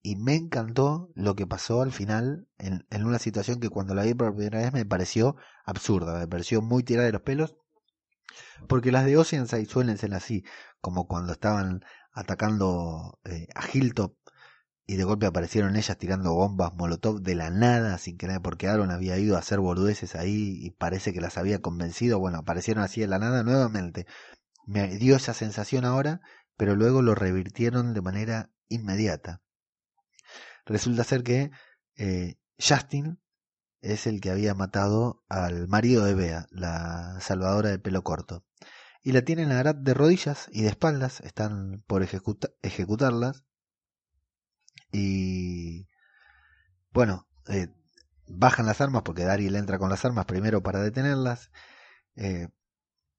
Y 0.00 0.14
me 0.14 0.36
encantó 0.36 1.10
lo 1.16 1.34
que 1.34 1.48
pasó 1.48 1.82
al 1.82 1.90
final 1.90 2.46
en, 2.58 2.86
en 2.90 3.04
una 3.04 3.18
situación 3.18 3.58
que 3.58 3.70
cuando 3.70 3.96
la 3.96 4.04
vi 4.04 4.14
por 4.14 4.36
primera 4.36 4.60
vez 4.60 4.72
me 4.72 4.86
pareció 4.86 5.34
absurda, 5.64 6.16
me 6.16 6.28
pareció 6.28 6.62
muy 6.62 6.84
tirada 6.84 7.06
de 7.06 7.12
los 7.14 7.22
pelos 7.22 7.56
porque 8.68 8.92
las 8.92 9.04
de 9.04 9.16
Oceanside 9.16 9.66
suelen 9.66 9.98
ser 9.98 10.14
así, 10.14 10.44
como 10.80 11.08
cuando 11.08 11.32
estaban 11.32 11.84
atacando 12.12 13.18
eh, 13.24 13.48
a 13.56 13.66
Hilltop 13.66 14.14
y 14.90 14.96
de 14.96 15.04
golpe 15.04 15.26
aparecieron 15.26 15.76
ellas 15.76 15.98
tirando 15.98 16.32
bombas 16.32 16.72
Molotov 16.72 17.20
de 17.20 17.34
la 17.34 17.50
nada, 17.50 17.98
sin 17.98 18.16
que 18.16 18.26
nadie, 18.26 18.40
porque 18.40 18.68
Aaron 18.68 18.90
había 18.90 19.18
ido 19.18 19.36
a 19.36 19.40
hacer 19.40 19.60
boludeces 19.60 20.14
ahí 20.14 20.58
y 20.64 20.70
parece 20.70 21.12
que 21.12 21.20
las 21.20 21.36
había 21.36 21.60
convencido. 21.60 22.18
Bueno, 22.18 22.38
aparecieron 22.38 22.82
así 22.82 23.02
de 23.02 23.06
la 23.06 23.18
nada 23.18 23.42
nuevamente. 23.42 24.06
Me 24.66 24.96
dio 24.96 25.16
esa 25.16 25.34
sensación 25.34 25.84
ahora, 25.84 26.22
pero 26.56 26.74
luego 26.74 27.02
lo 27.02 27.14
revirtieron 27.14 27.92
de 27.92 28.00
manera 28.00 28.50
inmediata. 28.70 29.42
Resulta 30.64 31.04
ser 31.04 31.22
que 31.22 31.50
eh, 31.96 32.38
Justin 32.58 33.20
es 33.82 34.06
el 34.06 34.22
que 34.22 34.30
había 34.30 34.54
matado 34.54 35.22
al 35.28 35.68
marido 35.68 36.06
de 36.06 36.14
Bea, 36.14 36.46
la 36.50 37.20
salvadora 37.20 37.68
de 37.68 37.78
pelo 37.78 38.02
corto. 38.02 38.46
Y 39.02 39.12
la 39.12 39.20
tienen 39.20 39.52
a 39.52 39.60
Arat 39.60 39.76
de 39.76 39.92
rodillas 39.92 40.48
y 40.50 40.62
de 40.62 40.68
espaldas, 40.68 41.20
están 41.20 41.84
por 41.86 42.02
ejecutarlas. 42.02 43.44
Y 44.92 45.86
bueno, 46.92 47.28
eh, 47.48 47.68
bajan 48.26 48.66
las 48.66 48.80
armas 48.80 49.02
porque 49.02 49.24
Daryl 49.24 49.56
entra 49.56 49.78
con 49.78 49.90
las 49.90 50.04
armas 50.04 50.26
primero 50.26 50.62
para 50.62 50.80
detenerlas. 50.80 51.50
Eh, 52.16 52.48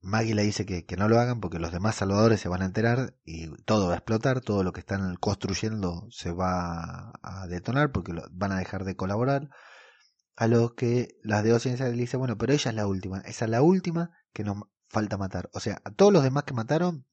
Maggie 0.01 0.35
le 0.35 0.43
dice 0.43 0.65
que, 0.65 0.85
que, 0.85 0.95
no 0.95 1.09
lo 1.09 1.19
hagan 1.19 1.41
porque 1.41 1.59
los 1.59 1.71
demás 1.73 1.95
salvadores 1.95 2.39
se 2.39 2.47
van 2.49 2.61
a 2.61 2.65
enterar 2.65 3.15
y 3.25 3.49
todo 3.63 3.87
va 3.87 3.93
a 3.93 3.97
explotar, 3.97 4.39
todo 4.41 4.63
lo 4.63 4.71
que 4.71 4.79
están 4.79 5.15
construyendo 5.17 6.07
se 6.09 6.31
va 6.31 7.11
a 7.21 7.47
detonar 7.47 7.91
porque 7.91 8.13
van 8.31 8.51
a 8.53 8.59
dejar 8.59 8.85
de 8.85 8.95
colaborar 8.95 9.49
a 10.39 10.47
los 10.47 10.73
que 10.73 11.17
las 11.21 11.43
de 11.43 11.51
Oceanside 11.53 11.91
le 11.91 11.97
dice, 11.97 12.15
bueno, 12.15 12.37
pero 12.37 12.53
ella 12.53 12.69
es 12.69 12.75
la 12.75 12.87
última, 12.87 13.19
esa 13.19 13.43
es 13.43 13.51
la 13.51 13.61
última 13.61 14.11
que 14.31 14.45
nos 14.45 14.63
falta 14.87 15.17
matar. 15.17 15.49
O 15.53 15.59
sea, 15.59 15.81
a 15.83 15.91
todos 15.91 16.13
los 16.13 16.23
demás 16.23 16.45
que 16.45 16.53
mataron 16.53 17.05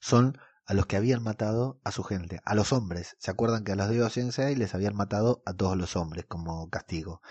son 0.00 0.38
a 0.70 0.74
los 0.74 0.86
que 0.86 0.96
habían 0.96 1.24
matado 1.24 1.80
a 1.82 1.90
su 1.90 2.04
gente, 2.04 2.40
a 2.44 2.54
los 2.54 2.72
hombres. 2.72 3.16
¿Se 3.18 3.32
acuerdan 3.32 3.64
que 3.64 3.72
a 3.72 3.74
los 3.74 3.88
de 3.88 4.04
Oceanside 4.04 4.54
les 4.56 4.72
habían 4.72 4.94
matado 4.94 5.42
a 5.44 5.52
todos 5.52 5.76
los 5.76 5.96
hombres 5.96 6.26
como 6.28 6.70
castigo? 6.70 7.22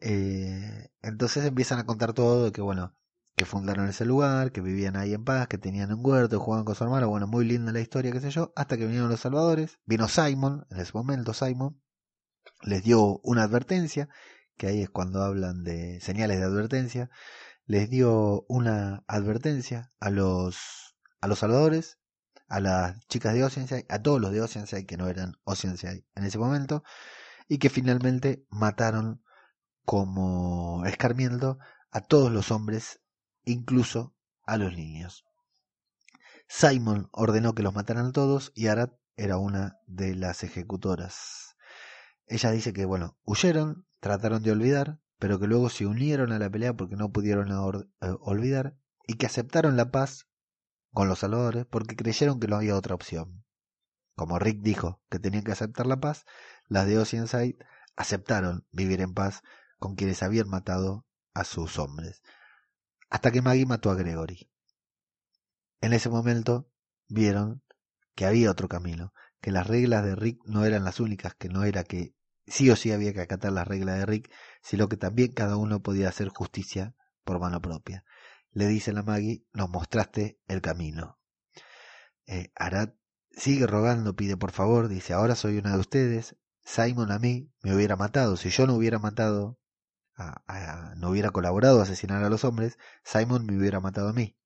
Eh, 0.00 0.90
entonces 1.00 1.44
empiezan 1.44 1.78
a 1.78 1.86
contar 1.86 2.12
todo 2.12 2.46
de 2.46 2.50
que, 2.50 2.62
bueno, 2.62 2.96
que 3.36 3.44
fundaron 3.44 3.88
ese 3.88 4.04
lugar, 4.04 4.50
que 4.50 4.62
vivían 4.62 4.96
ahí 4.96 5.14
en 5.14 5.22
paz, 5.24 5.46
que 5.46 5.58
tenían 5.58 5.92
un 5.92 6.04
huerto, 6.04 6.40
jugaban 6.40 6.64
con 6.64 6.74
su 6.74 6.82
hermano, 6.82 7.08
bueno, 7.08 7.28
muy 7.28 7.44
linda 7.44 7.70
la 7.70 7.78
historia, 7.78 8.10
qué 8.10 8.20
sé 8.20 8.32
yo, 8.32 8.52
hasta 8.56 8.76
que 8.76 8.86
vinieron 8.86 9.10
los 9.10 9.20
salvadores, 9.20 9.78
vino 9.84 10.08
Simon, 10.08 10.66
en 10.72 10.80
ese 10.80 10.90
momento 10.92 11.34
Simon, 11.34 11.80
les 12.62 12.82
dio 12.82 13.20
una 13.22 13.44
advertencia, 13.44 14.08
que 14.56 14.66
ahí 14.66 14.82
es 14.82 14.90
cuando 14.90 15.22
hablan 15.22 15.62
de 15.62 16.00
señales 16.00 16.40
de 16.40 16.46
advertencia, 16.46 17.10
les 17.64 17.88
dio 17.90 18.44
una 18.48 19.04
advertencia 19.06 19.92
a 20.00 20.10
los, 20.10 20.96
a 21.20 21.28
los 21.28 21.38
salvadores, 21.38 22.00
a 22.48 22.60
las 22.60 23.06
chicas 23.08 23.34
de 23.34 23.44
Oceanside, 23.44 23.86
a 23.88 24.02
todos 24.02 24.20
los 24.20 24.32
de 24.32 24.40
Oceanside 24.40 24.86
que 24.86 24.96
no 24.96 25.08
eran 25.08 25.36
Oceanside 25.44 26.04
en 26.14 26.24
ese 26.24 26.38
momento, 26.38 26.82
y 27.48 27.58
que 27.58 27.70
finalmente 27.70 28.44
mataron 28.48 29.22
como 29.84 30.84
escarmiento 30.84 31.58
a 31.90 32.00
todos 32.00 32.32
los 32.32 32.50
hombres, 32.50 33.00
incluso 33.44 34.14
a 34.44 34.56
los 34.56 34.74
niños. 34.74 35.24
Simon 36.48 37.08
ordenó 37.12 37.54
que 37.54 37.62
los 37.62 37.74
mataran 37.74 38.12
todos 38.12 38.52
y 38.54 38.68
Arad 38.68 38.90
era 39.16 39.38
una 39.38 39.78
de 39.86 40.14
las 40.14 40.44
ejecutoras. 40.44 41.56
Ella 42.26 42.50
dice 42.50 42.72
que, 42.72 42.84
bueno, 42.84 43.16
huyeron, 43.24 43.86
trataron 44.00 44.42
de 44.42 44.52
olvidar, 44.52 45.00
pero 45.18 45.38
que 45.38 45.46
luego 45.46 45.70
se 45.70 45.86
unieron 45.86 46.32
a 46.32 46.38
la 46.38 46.50
pelea 46.50 46.74
porque 46.74 46.96
no 46.96 47.10
pudieron 47.10 47.50
eh, 47.50 48.16
olvidar 48.20 48.76
y 49.06 49.14
que 49.14 49.26
aceptaron 49.26 49.76
la 49.76 49.90
paz 49.90 50.28
con 50.96 51.08
los 51.08 51.18
salvadores 51.18 51.66
porque 51.66 51.94
creyeron 51.94 52.40
que 52.40 52.48
no 52.48 52.56
había 52.56 52.74
otra 52.74 52.94
opción. 52.94 53.44
Como 54.14 54.38
Rick 54.38 54.62
dijo 54.62 55.02
que 55.10 55.18
tenían 55.18 55.44
que 55.44 55.52
aceptar 55.52 55.84
la 55.84 56.00
paz, 56.00 56.24
las 56.68 56.86
de 56.86 56.98
Oceanside 56.98 57.58
aceptaron 57.96 58.66
vivir 58.72 59.02
en 59.02 59.12
paz 59.12 59.42
con 59.78 59.94
quienes 59.94 60.22
habían 60.22 60.48
matado 60.48 61.04
a 61.34 61.44
sus 61.44 61.78
hombres, 61.78 62.22
hasta 63.10 63.30
que 63.30 63.42
Maggie 63.42 63.66
mató 63.66 63.90
a 63.90 63.94
Gregory. 63.94 64.50
En 65.82 65.92
ese 65.92 66.08
momento 66.08 66.70
vieron 67.08 67.62
que 68.14 68.24
había 68.24 68.50
otro 68.50 68.66
camino, 68.66 69.12
que 69.42 69.50
las 69.50 69.66
reglas 69.66 70.02
de 70.02 70.16
Rick 70.16 70.40
no 70.46 70.64
eran 70.64 70.84
las 70.84 70.98
únicas, 70.98 71.34
que 71.34 71.50
no 71.50 71.64
era 71.64 71.84
que 71.84 72.14
sí 72.46 72.70
o 72.70 72.76
sí 72.76 72.90
había 72.90 73.12
que 73.12 73.20
acatar 73.20 73.52
las 73.52 73.68
reglas 73.68 73.98
de 73.98 74.06
Rick, 74.06 74.32
sino 74.62 74.88
que 74.88 74.96
también 74.96 75.32
cada 75.32 75.58
uno 75.58 75.82
podía 75.82 76.08
hacer 76.08 76.28
justicia 76.28 76.94
por 77.22 77.38
mano 77.38 77.60
propia. 77.60 78.02
Le 78.56 78.68
dice 78.68 78.90
a 78.92 79.02
Maggie, 79.02 79.44
nos 79.52 79.68
mostraste 79.68 80.40
el 80.48 80.62
camino. 80.62 81.20
Eh, 82.26 82.50
Arad 82.54 82.94
sigue 83.30 83.66
rogando, 83.66 84.16
pide 84.16 84.38
por 84.38 84.50
favor, 84.50 84.88
dice, 84.88 85.12
ahora 85.12 85.34
soy 85.34 85.58
una 85.58 85.74
de 85.74 85.78
ustedes, 85.80 86.36
Simon 86.64 87.12
a 87.12 87.18
mí 87.18 87.52
me 87.62 87.74
hubiera 87.74 87.96
matado, 87.96 88.38
si 88.38 88.48
yo 88.48 88.66
no 88.66 88.72
hubiera 88.72 88.98
matado, 88.98 89.60
no 90.96 91.10
hubiera 91.10 91.32
colaborado 91.32 91.80
a 91.80 91.82
asesinar 91.82 92.24
a 92.24 92.30
los 92.30 92.44
hombres, 92.44 92.78
Simon 93.04 93.44
me 93.44 93.58
hubiera 93.58 93.80
matado 93.80 94.08
a 94.08 94.14
mí. 94.14 94.38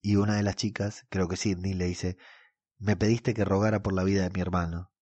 Y 0.00 0.14
una 0.14 0.36
de 0.36 0.44
las 0.44 0.54
chicas, 0.54 1.04
creo 1.08 1.26
que 1.26 1.36
Sidney, 1.36 1.74
le 1.74 1.86
dice, 1.86 2.16
me 2.78 2.94
pediste 2.94 3.34
que 3.34 3.44
rogara 3.44 3.82
por 3.82 3.92
la 3.92 4.04
vida 4.04 4.22
de 4.22 4.30
mi 4.30 4.40
hermano. 4.40 4.92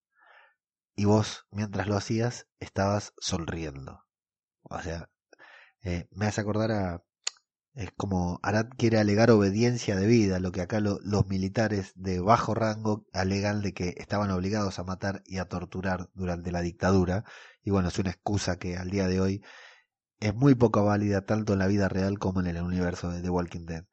Y 0.96 1.04
vos, 1.04 1.46
mientras 1.50 1.86
lo 1.88 1.98
hacías, 1.98 2.48
estabas 2.58 3.12
sonriendo. 3.18 4.06
O 4.62 4.80
sea, 4.80 5.10
eh, 5.82 6.08
me 6.10 6.24
hace 6.24 6.40
acordar 6.40 6.72
a... 6.72 7.04
Es 7.74 7.90
como 7.96 8.38
Arad 8.42 8.66
quiere 8.76 8.98
alegar 8.98 9.30
obediencia 9.30 9.96
de 9.96 10.06
vida, 10.06 10.38
lo 10.40 10.52
que 10.52 10.60
acá 10.60 10.80
los 10.80 11.26
militares 11.26 11.92
de 11.96 12.20
bajo 12.20 12.54
rango 12.54 13.06
alegan 13.14 13.62
de 13.62 13.72
que 13.72 13.94
estaban 13.96 14.30
obligados 14.30 14.78
a 14.78 14.84
matar 14.84 15.22
y 15.24 15.38
a 15.38 15.46
torturar 15.46 16.10
durante 16.14 16.52
la 16.52 16.60
dictadura. 16.60 17.24
Y 17.62 17.70
bueno, 17.70 17.88
es 17.88 17.98
una 17.98 18.10
excusa 18.10 18.58
que 18.58 18.76
al 18.76 18.90
día 18.90 19.08
de 19.08 19.20
hoy 19.20 19.42
es 20.20 20.34
muy 20.34 20.54
poco 20.54 20.84
válida 20.84 21.24
tanto 21.24 21.54
en 21.54 21.60
la 21.60 21.66
vida 21.66 21.88
real 21.88 22.18
como 22.18 22.40
en 22.40 22.46
el 22.46 22.62
universo 22.62 23.10
de 23.10 23.22
The 23.22 23.30
Walking 23.30 23.64
Dead. 23.66 23.84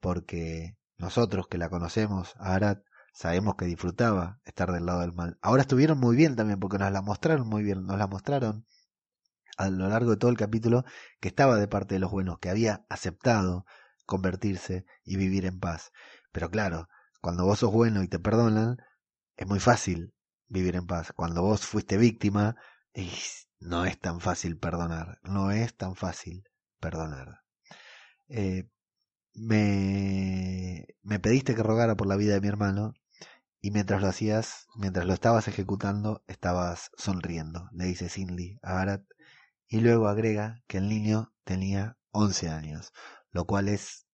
Porque 0.00 0.76
nosotros 0.96 1.46
que 1.48 1.58
la 1.58 1.70
conocemos, 1.70 2.34
a 2.38 2.54
Arad, 2.54 2.78
sabemos 3.12 3.54
que 3.56 3.66
disfrutaba 3.66 4.40
estar 4.44 4.72
del 4.72 4.86
lado 4.86 5.00
del 5.00 5.12
mal. 5.12 5.38
Ahora 5.42 5.62
estuvieron 5.62 5.98
muy 5.98 6.16
bien 6.16 6.36
también 6.36 6.58
porque 6.58 6.78
nos 6.78 6.90
la 6.92 7.02
mostraron 7.02 7.48
muy 7.48 7.62
bien, 7.62 7.86
nos 7.86 7.98
la 7.98 8.08
mostraron 8.08 8.66
a 9.58 9.68
lo 9.70 9.88
largo 9.88 10.12
de 10.12 10.16
todo 10.16 10.30
el 10.30 10.36
capítulo 10.36 10.84
que 11.20 11.28
estaba 11.28 11.56
de 11.56 11.68
parte 11.68 11.96
de 11.96 12.00
los 12.00 12.10
buenos, 12.10 12.38
que 12.38 12.48
había 12.48 12.86
aceptado 12.88 13.66
convertirse 14.06 14.86
y 15.04 15.16
vivir 15.16 15.44
en 15.44 15.60
paz. 15.60 15.92
Pero 16.32 16.50
claro, 16.50 16.88
cuando 17.20 17.44
vos 17.44 17.58
sos 17.58 17.72
bueno 17.72 18.02
y 18.02 18.08
te 18.08 18.18
perdonan, 18.18 18.78
es 19.36 19.46
muy 19.46 19.60
fácil 19.60 20.14
vivir 20.46 20.76
en 20.76 20.86
paz. 20.86 21.12
Cuando 21.12 21.42
vos 21.42 21.66
fuiste 21.66 21.98
víctima, 21.98 22.56
no 23.60 23.84
es 23.84 24.00
tan 24.00 24.20
fácil 24.20 24.58
perdonar, 24.58 25.18
no 25.24 25.50
es 25.50 25.76
tan 25.76 25.96
fácil 25.96 26.44
perdonar. 26.80 27.42
Eh, 28.28 28.68
me, 29.34 30.86
me 31.02 31.18
pediste 31.18 31.54
que 31.54 31.62
rogara 31.62 31.96
por 31.96 32.06
la 32.06 32.16
vida 32.16 32.34
de 32.34 32.40
mi 32.40 32.48
hermano 32.48 32.94
y 33.60 33.72
mientras 33.72 34.00
lo 34.00 34.08
hacías, 34.08 34.68
mientras 34.76 35.06
lo 35.06 35.14
estabas 35.14 35.48
ejecutando, 35.48 36.22
estabas 36.28 36.90
sonriendo, 36.96 37.68
le 37.72 37.86
dice 37.86 38.08
Cindy 38.08 38.58
a 38.62 38.80
Arat, 38.80 39.02
y 39.68 39.80
luego 39.80 40.08
agrega 40.08 40.62
que 40.66 40.78
el 40.78 40.88
niño 40.88 41.32
tenía 41.44 41.98
11 42.10 42.48
años, 42.48 42.92
lo 43.30 43.46
cual 43.46 43.68
es 43.68 44.06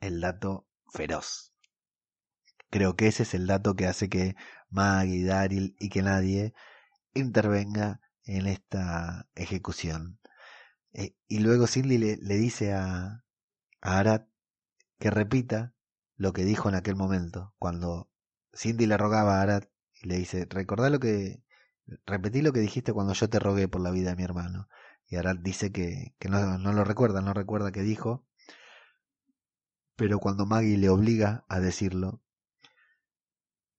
el 0.00 0.20
dato 0.20 0.66
feroz. 0.92 1.52
Creo 2.70 2.96
que 2.96 3.06
ese 3.06 3.22
es 3.22 3.34
el 3.34 3.46
dato 3.46 3.74
que 3.74 3.86
hace 3.86 4.08
que 4.08 4.34
Maggie, 4.68 5.24
Daryl 5.24 5.76
y 5.78 5.88
que 5.88 6.02
nadie 6.02 6.52
intervenga 7.14 8.00
en 8.24 8.46
esta 8.46 9.28
ejecución. 9.36 10.18
Eh, 10.92 11.14
y 11.28 11.38
luego 11.38 11.66
Cindy 11.66 11.98
le, 11.98 12.16
dice 12.36 12.72
a, 12.72 13.24
a 13.80 13.98
Arat 13.98 14.28
que 14.98 15.10
repita 15.10 15.74
lo 16.16 16.32
que 16.32 16.44
dijo 16.44 16.68
en 16.68 16.74
aquel 16.74 16.96
momento, 16.96 17.54
cuando 17.58 18.10
Cindy 18.54 18.86
le 18.86 18.96
rogaba 18.96 19.38
a 19.38 19.42
Arad 19.42 19.64
y 20.02 20.08
le 20.08 20.16
dice, 20.16 20.46
recordá 20.48 20.90
lo 20.90 20.98
que, 20.98 21.42
repetí 22.06 22.42
lo 22.42 22.52
que 22.52 22.60
dijiste 22.60 22.92
cuando 22.92 23.12
yo 23.12 23.28
te 23.28 23.38
rogué 23.38 23.68
por 23.68 23.80
la 23.80 23.90
vida 23.90 24.10
de 24.10 24.16
mi 24.16 24.24
hermano. 24.24 24.68
Y 25.06 25.16
Arad 25.16 25.36
dice 25.38 25.70
que, 25.72 26.14
que 26.18 26.28
no, 26.28 26.58
no 26.58 26.72
lo 26.72 26.84
recuerda, 26.84 27.20
no 27.20 27.32
recuerda 27.32 27.72
qué 27.72 27.82
dijo, 27.82 28.26
pero 29.94 30.18
cuando 30.18 30.46
Maggie 30.46 30.76
le 30.76 30.88
obliga 30.88 31.44
a 31.48 31.60
decirlo, 31.60 32.22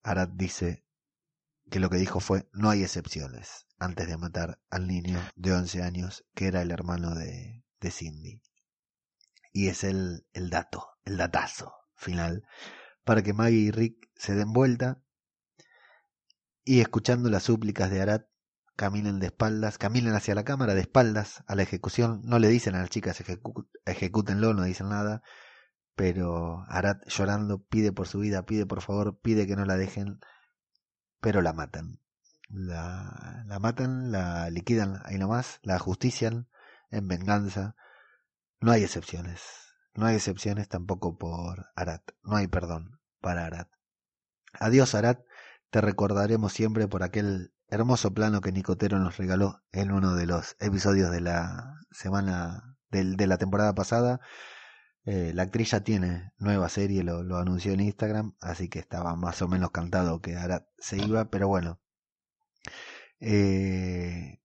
Arad 0.03 0.30
dice 0.30 0.86
que 1.70 1.80
lo 1.80 1.89
que 1.89 1.97
dijo 1.97 2.20
fue, 2.22 2.49
no 2.53 2.70
hay 2.70 2.84
excepciones, 2.84 3.68
antes 3.78 4.08
de 4.08 4.18
matar 4.18 4.60
al 4.70 4.88
niño 4.88 5.20
de 5.36 5.53
11 5.53 5.84
años, 5.84 6.26
que 6.34 6.47
era 6.47 6.62
el 6.62 6.72
hermano 6.72 7.14
de, 7.14 7.66
de 7.82 7.91
Cindy. 7.91 8.41
Y 9.51 9.68
es 9.68 9.84
el, 9.84 10.26
el 10.34 10.49
dato, 10.49 10.88
el 11.03 11.18
datazo 11.18 11.74
final 11.95 12.45
para 13.08 13.24
que 13.24 13.32
Maggie 13.32 13.60
y 13.60 13.72
Rick 13.72 14.10
se 14.16 14.36
den 14.36 14.51
vuelta 14.51 15.01
y 16.68 16.82
escuchando 16.82 17.30
las 17.30 17.43
súplicas 17.43 17.89
de 17.89 18.01
Arat 18.01 18.28
caminen 18.76 19.20
de 19.20 19.28
espaldas, 19.28 19.78
caminen 19.78 20.13
hacia 20.13 20.36
la 20.36 20.43
cámara 20.43 20.76
de 20.76 20.82
espaldas 20.82 21.43
a 21.47 21.55
la 21.55 21.63
ejecución, 21.63 22.22
no 22.26 22.39
le 22.39 22.49
dicen 22.49 22.76
a 22.76 22.82
las 22.82 22.89
chicas 22.89 23.24
ejecútenlo, 23.86 24.53
no 24.53 24.63
dicen 24.63 24.89
nada, 24.89 25.24
pero 25.95 26.65
Arat 26.68 27.07
llorando 27.07 27.63
pide 27.63 27.93
por 27.93 28.07
su 28.07 28.20
vida, 28.20 28.45
pide 28.45 28.65
por 28.65 28.82
favor, 28.82 29.18
pide 29.22 29.47
que 29.47 29.55
no 29.55 29.63
la 29.63 29.78
dejen, 29.78 30.20
pero 31.22 31.41
la 31.41 31.53
matan. 31.53 31.99
La, 32.49 33.43
la 33.47 33.59
matan, 33.59 34.11
la 34.11 34.49
liquidan 34.49 35.01
ahí 35.05 35.18
nomás, 35.18 35.59
la 35.63 35.76
ajustician 35.76 36.49
en 36.91 37.07
venganza. 37.07 37.76
No 38.59 38.72
hay 38.74 38.84
excepciones. 38.84 39.41
No 39.95 40.05
hay 40.05 40.15
excepciones 40.15 40.68
tampoco 40.68 41.18
por 41.18 41.68
Arat. 41.76 42.11
No 42.24 42.36
hay 42.36 42.47
perdón 42.47 42.99
para 43.22 43.45
Arad. 43.45 43.68
Adiós, 44.53 44.95
Arad, 44.95 45.18
te 45.70 45.82
recordaremos 45.82 46.53
siempre 46.53 46.88
por 46.88 47.03
aquel 47.03 47.53
hermoso 47.70 48.13
plano 48.13 48.41
que 48.41 48.51
Nicotero 48.51 48.99
nos 48.99 49.18
regaló 49.18 49.61
en 49.72 49.91
uno 49.91 50.15
de 50.15 50.26
los 50.26 50.55
episodios 50.59 51.11
de 51.11 51.22
la 51.22 51.76
semana 51.91 52.78
de 52.89 53.28
la 53.28 53.38
temporada 53.38 53.76
pasada. 53.76 54.22
Eh, 55.05 55.32
la 55.34 55.43
actriz 55.43 55.72
ya 55.72 55.82
tiene 55.82 56.34
nueva 56.38 56.70
serie, 56.70 57.03
lo, 57.03 57.38
anunció 57.38 57.72
en 57.74 57.82
Instagram, 57.82 58.36
así 58.41 58.70
que 58.70 58.80
estaba 58.80 59.15
más 59.15 59.41
o 59.41 59.47
menos 59.47 59.72
cantado 59.72 60.22
que 60.22 60.36
Arad 60.36 60.63
se 60.78 60.97
iba, 60.97 61.30
pero 61.30 61.47
bueno. 61.47 61.80
Eh, 63.20 64.41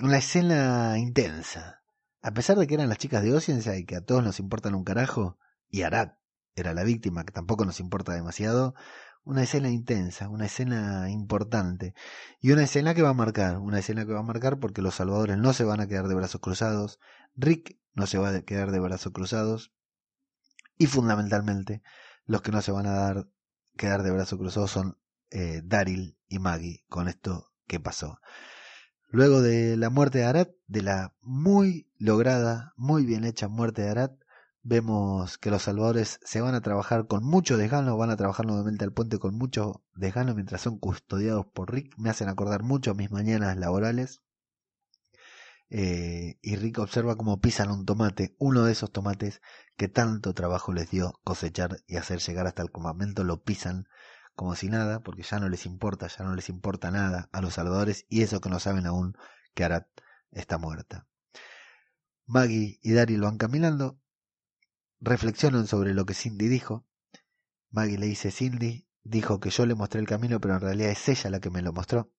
una 0.00 0.18
escena 0.18 0.98
intensa. 0.98 1.82
A 2.22 2.32
pesar 2.32 2.56
de 2.56 2.66
que 2.66 2.74
eran 2.74 2.88
las 2.88 2.98
chicas 2.98 3.22
de 3.22 3.34
Oceanside 3.34 3.80
y 3.80 3.84
que 3.84 3.96
a 3.96 4.04
todos 4.04 4.24
nos 4.24 4.40
importan 4.40 4.74
un 4.74 4.84
carajo, 4.84 5.38
y 5.68 5.82
Arad 5.82 6.12
era 6.54 6.72
la 6.72 6.84
víctima, 6.84 7.24
que 7.24 7.32
tampoco 7.32 7.64
nos 7.64 7.80
importa 7.80 8.14
demasiado, 8.14 8.74
una 9.24 9.42
escena 9.42 9.70
intensa, 9.70 10.28
una 10.28 10.46
escena 10.46 11.10
importante 11.10 11.94
y 12.40 12.52
una 12.52 12.62
escena 12.62 12.94
que 12.94 13.02
va 13.02 13.10
a 13.10 13.14
marcar, 13.14 13.58
una 13.58 13.78
escena 13.78 14.04
que 14.04 14.12
va 14.12 14.20
a 14.20 14.24
marcar 14.24 14.58
porque 14.58 14.82
los 14.82 14.94
salvadores 14.94 15.38
no 15.38 15.52
se 15.52 15.64
van 15.64 15.80
a 15.80 15.86
quedar 15.86 16.08
de 16.08 16.14
brazos 16.14 16.40
cruzados, 16.40 17.00
Rick 17.34 17.78
no 17.94 18.06
se 18.06 18.18
va 18.18 18.30
a 18.30 18.42
quedar 18.42 18.70
de 18.70 18.80
brazos 18.80 19.12
cruzados 19.12 19.72
y 20.76 20.86
fundamentalmente 20.86 21.82
los 22.26 22.42
que 22.42 22.52
no 22.52 22.60
se 22.62 22.72
van 22.72 22.86
a 22.86 22.92
dar 22.92 23.28
quedar 23.76 24.02
de 24.02 24.10
brazos 24.10 24.38
cruzados 24.38 24.70
son 24.70 24.98
eh, 25.30 25.62
Daryl 25.64 26.18
y 26.28 26.38
Maggie 26.38 26.84
con 26.88 27.08
esto 27.08 27.52
que 27.66 27.80
pasó. 27.80 28.20
Luego 29.08 29.42
de 29.42 29.76
la 29.76 29.90
muerte 29.90 30.18
de 30.18 30.24
Arat, 30.24 30.50
de 30.66 30.82
la 30.82 31.14
muy 31.20 31.88
lograda, 31.98 32.72
muy 32.76 33.06
bien 33.06 33.24
hecha 33.24 33.48
muerte 33.48 33.82
de 33.82 33.90
Arat, 33.90 34.23
Vemos 34.66 35.36
que 35.36 35.50
los 35.50 35.62
salvadores 35.64 36.18
se 36.24 36.40
van 36.40 36.54
a 36.54 36.62
trabajar 36.62 37.06
con 37.06 37.22
mucho 37.22 37.58
desgano, 37.58 37.98
van 37.98 38.08
a 38.08 38.16
trabajar 38.16 38.46
nuevamente 38.46 38.82
al 38.82 38.94
puente 38.94 39.18
con 39.18 39.34
mucho 39.36 39.84
desgano 39.94 40.34
mientras 40.34 40.62
son 40.62 40.78
custodiados 40.78 41.44
por 41.44 41.70
Rick. 41.70 41.92
Me 41.98 42.08
hacen 42.08 42.30
acordar 42.30 42.62
mucho 42.62 42.94
mis 42.94 43.10
mañanas 43.10 43.58
laborales. 43.58 44.22
Eh, 45.68 46.38
y 46.40 46.56
Rick 46.56 46.78
observa 46.78 47.16
cómo 47.16 47.42
pisan 47.42 47.70
un 47.70 47.84
tomate, 47.84 48.36
uno 48.38 48.64
de 48.64 48.72
esos 48.72 48.90
tomates 48.90 49.42
que 49.76 49.88
tanto 49.88 50.32
trabajo 50.32 50.72
les 50.72 50.90
dio 50.90 51.20
cosechar 51.24 51.82
y 51.86 51.96
hacer 51.96 52.20
llegar 52.20 52.46
hasta 52.46 52.62
el 52.62 52.72
campamento, 52.72 53.22
lo 53.22 53.42
pisan 53.42 53.86
como 54.34 54.54
si 54.54 54.70
nada, 54.70 55.00
porque 55.00 55.24
ya 55.24 55.40
no 55.40 55.50
les 55.50 55.66
importa, 55.66 56.06
ya 56.06 56.24
no 56.24 56.34
les 56.34 56.48
importa 56.48 56.90
nada 56.90 57.28
a 57.32 57.42
los 57.42 57.54
salvadores 57.54 58.06
y 58.08 58.22
eso 58.22 58.40
que 58.40 58.48
no 58.48 58.60
saben 58.60 58.86
aún 58.86 59.14
que 59.52 59.64
Arat 59.64 59.88
está 60.32 60.56
muerta. 60.56 61.06
Maggie 62.24 62.78
y 62.82 62.92
Daryl 62.92 63.20
van 63.20 63.36
caminando, 63.36 64.00
reflexionan 65.04 65.66
sobre 65.66 65.94
lo 65.94 66.06
que 66.06 66.14
Cindy 66.14 66.48
dijo. 66.48 66.86
Maggie 67.70 67.98
le 67.98 68.06
dice, 68.06 68.30
Cindy 68.30 68.88
dijo 69.02 69.38
que 69.38 69.50
yo 69.50 69.66
le 69.66 69.74
mostré 69.74 70.00
el 70.00 70.06
camino, 70.06 70.40
pero 70.40 70.54
en 70.54 70.60
realidad 70.60 70.90
es 70.90 71.08
ella 71.08 71.30
la 71.30 71.40
que 71.40 71.50
me 71.50 71.62
lo 71.62 71.72
mostró. 71.72 72.10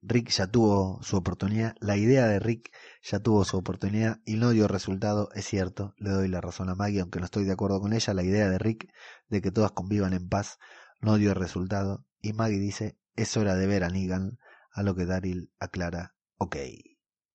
Rick 0.00 0.28
ya 0.30 0.46
tuvo 0.46 1.02
su 1.02 1.16
oportunidad, 1.16 1.74
la 1.80 1.96
idea 1.96 2.26
de 2.26 2.38
Rick 2.38 2.70
ya 3.02 3.18
tuvo 3.18 3.44
su 3.44 3.56
oportunidad 3.56 4.20
y 4.24 4.36
no 4.36 4.50
dio 4.50 4.68
resultado, 4.68 5.28
es 5.34 5.44
cierto, 5.44 5.94
le 5.96 6.10
doy 6.10 6.28
la 6.28 6.40
razón 6.40 6.68
a 6.68 6.76
Maggie, 6.76 7.00
aunque 7.00 7.18
no 7.18 7.24
estoy 7.24 7.44
de 7.44 7.52
acuerdo 7.52 7.80
con 7.80 7.92
ella, 7.92 8.14
la 8.14 8.22
idea 8.22 8.48
de 8.48 8.58
Rick 8.58 8.92
de 9.28 9.42
que 9.42 9.50
todas 9.50 9.72
convivan 9.72 10.12
en 10.12 10.28
paz 10.28 10.58
no 11.00 11.16
dio 11.16 11.34
resultado 11.34 12.06
y 12.20 12.32
Maggie 12.32 12.60
dice, 12.60 12.96
es 13.16 13.36
hora 13.36 13.56
de 13.56 13.66
ver 13.66 13.82
a 13.82 13.88
Negan, 13.88 14.38
a 14.70 14.84
lo 14.84 14.94
que 14.94 15.04
Daryl 15.04 15.50
aclara, 15.58 16.14
ok. 16.36 16.56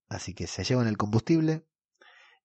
Así 0.08 0.34
que 0.34 0.48
se 0.48 0.64
llevan 0.64 0.88
el 0.88 0.98
combustible 0.98 1.66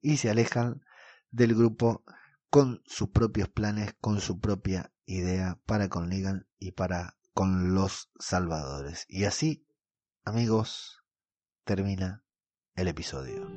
y 0.00 0.16
se 0.16 0.30
alejan 0.30 0.82
del 1.30 1.54
grupo 1.54 2.04
con 2.50 2.82
sus 2.86 3.10
propios 3.10 3.48
planes, 3.48 3.94
con 4.00 4.20
su 4.20 4.40
propia 4.40 4.92
idea 5.04 5.58
para 5.66 5.88
con 5.88 6.08
Negan 6.08 6.46
y 6.58 6.72
para 6.72 7.16
con 7.34 7.74
los 7.74 8.10
salvadores. 8.18 9.04
Y 9.08 9.24
así 9.24 9.68
Amigos, 10.28 11.02
termina 11.64 12.22
el 12.74 12.88
episodio. 12.88 13.48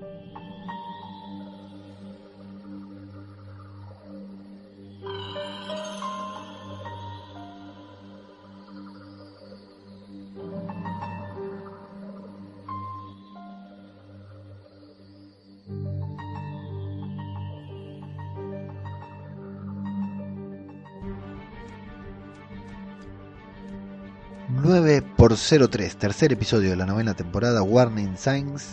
Por 25.32 25.70
03, 25.70 25.96
tercer 25.96 26.34
episodio 26.34 26.72
de 26.72 26.76
la 26.76 26.86
novena 26.86 27.14
temporada, 27.14 27.64
Warning 27.64 28.18
Signs, 28.18 28.66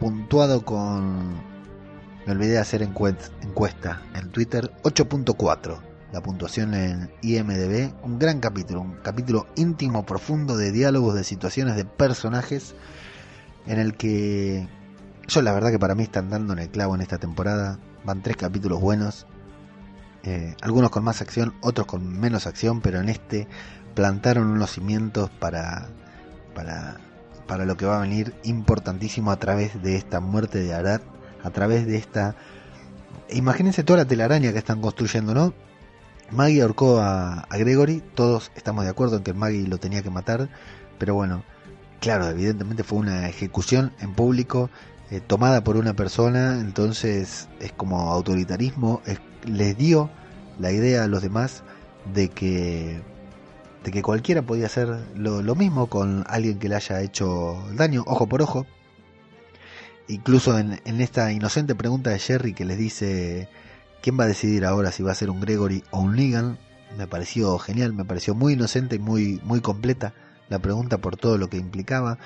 puntuado 0.00 0.64
con... 0.64 1.34
Me 2.26 2.32
olvidé 2.32 2.52
de 2.52 2.58
hacer 2.58 2.82
encuesta 2.82 4.02
en 4.16 4.30
Twitter, 4.30 4.72
8.4. 4.82 5.78
La 6.12 6.20
puntuación 6.20 6.74
en 6.74 7.12
IMDB, 7.22 7.92
un 8.02 8.18
gran 8.18 8.40
capítulo, 8.40 8.80
un 8.80 8.94
capítulo 9.04 9.46
íntimo, 9.54 10.04
profundo 10.04 10.56
de 10.56 10.72
diálogos, 10.72 11.14
de 11.14 11.22
situaciones, 11.22 11.76
de 11.76 11.84
personajes, 11.84 12.74
en 13.66 13.78
el 13.78 13.96
que 13.96 14.66
yo 15.28 15.42
la 15.42 15.52
verdad 15.52 15.70
que 15.70 15.78
para 15.78 15.94
mí 15.94 16.02
están 16.02 16.28
dando 16.28 16.54
en 16.54 16.58
el 16.58 16.70
clavo 16.70 16.96
en 16.96 17.02
esta 17.02 17.18
temporada. 17.18 17.78
Van 18.04 18.20
tres 18.20 18.36
capítulos 18.36 18.80
buenos, 18.80 19.26
eh, 20.24 20.56
algunos 20.60 20.90
con 20.90 21.04
más 21.04 21.20
acción, 21.20 21.54
otros 21.60 21.86
con 21.86 22.18
menos 22.18 22.48
acción, 22.48 22.80
pero 22.80 22.98
en 22.98 23.10
este 23.10 23.46
plantaron 23.94 24.48
unos 24.48 24.72
cimientos 24.72 25.30
para, 25.30 25.88
para, 26.54 26.96
para 27.46 27.64
lo 27.64 27.76
que 27.76 27.86
va 27.86 27.98
a 27.98 28.00
venir 28.00 28.34
importantísimo 28.44 29.30
a 29.30 29.36
través 29.36 29.82
de 29.82 29.96
esta 29.96 30.20
muerte 30.20 30.58
de 30.60 30.74
Arad, 30.74 31.00
a 31.42 31.50
través 31.50 31.86
de 31.86 31.96
esta... 31.96 32.36
Imagínense 33.30 33.84
toda 33.84 34.00
la 34.00 34.04
telaraña 34.04 34.52
que 34.52 34.58
están 34.58 34.80
construyendo, 34.80 35.34
¿no? 35.34 35.54
Maggie 36.30 36.62
ahorcó 36.62 37.00
a, 37.00 37.46
Gregory, 37.50 38.02
todos 38.14 38.50
estamos 38.54 38.84
de 38.84 38.90
acuerdo 38.90 39.16
en 39.16 39.22
que 39.22 39.34
Maggie 39.34 39.66
lo 39.66 39.78
tenía 39.78 40.02
que 40.02 40.10
matar, 40.10 40.48
pero 40.98 41.14
bueno, 41.14 41.44
claro, 42.00 42.28
evidentemente 42.28 42.82
fue 42.82 42.98
una 42.98 43.28
ejecución 43.28 43.92
en 44.00 44.14
público 44.14 44.70
eh, 45.10 45.20
tomada 45.20 45.62
por 45.62 45.76
una 45.76 45.94
persona, 45.94 46.60
entonces 46.60 47.48
es 47.60 47.72
como 47.72 48.10
autoritarismo, 48.10 49.02
les 49.44 49.76
dio 49.76 50.10
la 50.58 50.72
idea 50.72 51.04
a 51.04 51.08
los 51.08 51.22
demás 51.22 51.62
de 52.14 52.30
que 52.30 53.02
que 53.90 54.02
cualquiera 54.02 54.42
podía 54.42 54.66
hacer 54.66 54.88
lo, 55.16 55.54
mismo 55.54 55.88
con 55.88 56.24
alguien 56.28 56.58
que 56.58 56.68
le 56.68 56.76
haya 56.76 57.00
hecho 57.00 57.62
daño, 57.72 58.04
ojo 58.06 58.26
por 58.26 58.42
ojo. 58.42 58.66
Incluso 60.08 60.58
en, 60.58 60.80
esta 61.00 61.32
inocente 61.32 61.74
pregunta 61.74 62.10
de 62.10 62.18
Jerry 62.18 62.52
que 62.52 62.64
les 62.64 62.78
dice 62.78 63.48
quién 64.02 64.18
va 64.18 64.24
a 64.24 64.28
decidir 64.28 64.64
ahora 64.64 64.92
si 64.92 65.02
va 65.02 65.12
a 65.12 65.14
ser 65.14 65.30
un 65.30 65.40
Gregory 65.40 65.82
o 65.90 66.00
un 66.00 66.16
Negan, 66.16 66.58
me 66.98 67.06
pareció 67.06 67.58
genial, 67.58 67.92
me 67.92 68.04
pareció 68.04 68.34
muy 68.34 68.52
inocente 68.52 68.96
y 68.96 68.98
muy, 68.98 69.40
muy 69.44 69.60
completa 69.60 70.12
la 70.48 70.58
pregunta 70.58 70.98
por 70.98 71.16
todo 71.16 71.38
lo 71.38 71.48
que 71.48 71.56
implicaba. 71.56 72.18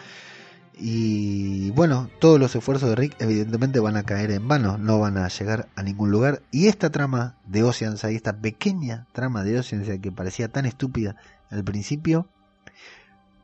Y 0.80 1.70
bueno, 1.72 2.09
todos 2.20 2.38
los 2.38 2.54
esfuerzos 2.54 2.90
de 2.90 2.94
Rick 2.94 3.16
evidentemente 3.18 3.80
van 3.80 3.96
a 3.96 4.04
caer 4.04 4.30
en 4.30 4.46
vano, 4.46 4.78
no 4.78 5.00
van 5.00 5.18
a 5.18 5.26
llegar 5.28 5.68
a 5.74 5.82
ningún 5.82 6.12
lugar. 6.12 6.42
Y 6.52 6.68
esta 6.68 6.90
trama 6.90 7.34
de 7.46 7.64
Oceanside, 7.64 8.14
esta 8.14 8.36
pequeña 8.36 9.06
trama 9.12 9.42
de 9.42 9.59
Oceanside 9.59 10.00
que 10.00 10.12
parecía 10.12 10.48
tan 10.48 10.66
estúpida 10.66 11.16
al 11.51 11.64
principio, 11.64 12.28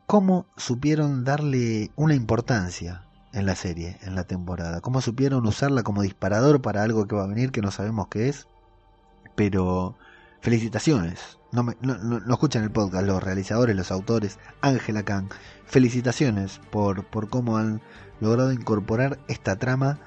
cómo 0.05 0.45
supieron 0.57 1.23
darle 1.23 1.91
una 1.95 2.15
importancia 2.15 3.05
en 3.33 3.45
la 3.45 3.55
serie, 3.55 3.97
en 4.01 4.15
la 4.15 4.23
temporada, 4.23 4.81
cómo 4.81 5.01
supieron 5.01 5.45
usarla 5.45 5.83
como 5.83 6.01
disparador 6.01 6.61
para 6.61 6.83
algo 6.83 7.07
que 7.07 7.15
va 7.15 7.23
a 7.23 7.27
venir 7.27 7.51
que 7.51 7.61
no 7.61 7.71
sabemos 7.71 8.07
qué 8.07 8.29
es, 8.29 8.47
pero 9.35 9.97
felicitaciones. 10.41 11.39
No, 11.51 11.63
me, 11.63 11.75
no, 11.81 11.97
no, 11.97 12.33
escuchan 12.33 12.63
el 12.63 12.71
podcast 12.71 13.05
los 13.05 13.23
realizadores, 13.23 13.75
los 13.75 13.91
autores, 13.91 14.39
Ángela 14.61 15.03
Kang. 15.03 15.29
Felicitaciones 15.65 16.59
por, 16.69 17.05
por 17.05 17.29
cómo 17.29 17.57
han 17.57 17.81
logrado 18.19 18.51
incorporar 18.51 19.19
esta 19.27 19.57
trama 19.57 19.99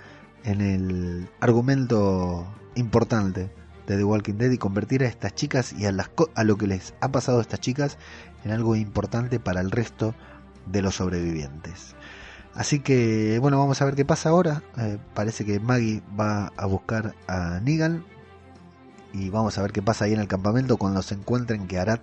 en 0.44 0.60
el 0.60 1.30
argumento 1.40 2.46
importante 2.74 3.50
de 3.88 3.96
The 3.96 4.04
Walking 4.04 4.34
Dead 4.34 4.50
y 4.50 4.58
convertir 4.58 5.02
a 5.02 5.08
estas 5.08 5.34
chicas 5.34 5.72
y 5.72 5.86
a, 5.86 5.92
las, 5.92 6.10
a 6.34 6.44
lo 6.44 6.56
que 6.58 6.66
les 6.66 6.94
ha 7.00 7.10
pasado 7.10 7.38
a 7.38 7.42
estas 7.42 7.60
chicas 7.60 7.96
en 8.44 8.52
algo 8.52 8.76
importante 8.76 9.40
para 9.40 9.60
el 9.62 9.70
resto 9.70 10.14
de 10.66 10.82
los 10.82 10.96
sobrevivientes. 10.96 11.96
Así 12.54 12.80
que 12.80 13.38
bueno, 13.40 13.58
vamos 13.58 13.80
a 13.80 13.86
ver 13.86 13.94
qué 13.94 14.04
pasa 14.04 14.28
ahora. 14.28 14.62
Eh, 14.76 14.98
parece 15.14 15.44
que 15.44 15.58
Maggie 15.58 16.02
va 16.18 16.52
a 16.56 16.66
buscar 16.66 17.14
a 17.26 17.60
Negan 17.60 18.04
y 19.14 19.30
vamos 19.30 19.56
a 19.56 19.62
ver 19.62 19.72
qué 19.72 19.80
pasa 19.80 20.04
ahí 20.04 20.12
en 20.12 20.20
el 20.20 20.28
campamento 20.28 20.76
cuando 20.76 21.00
se 21.02 21.14
encuentren 21.14 21.66
que 21.66 21.78
Arat 21.78 22.02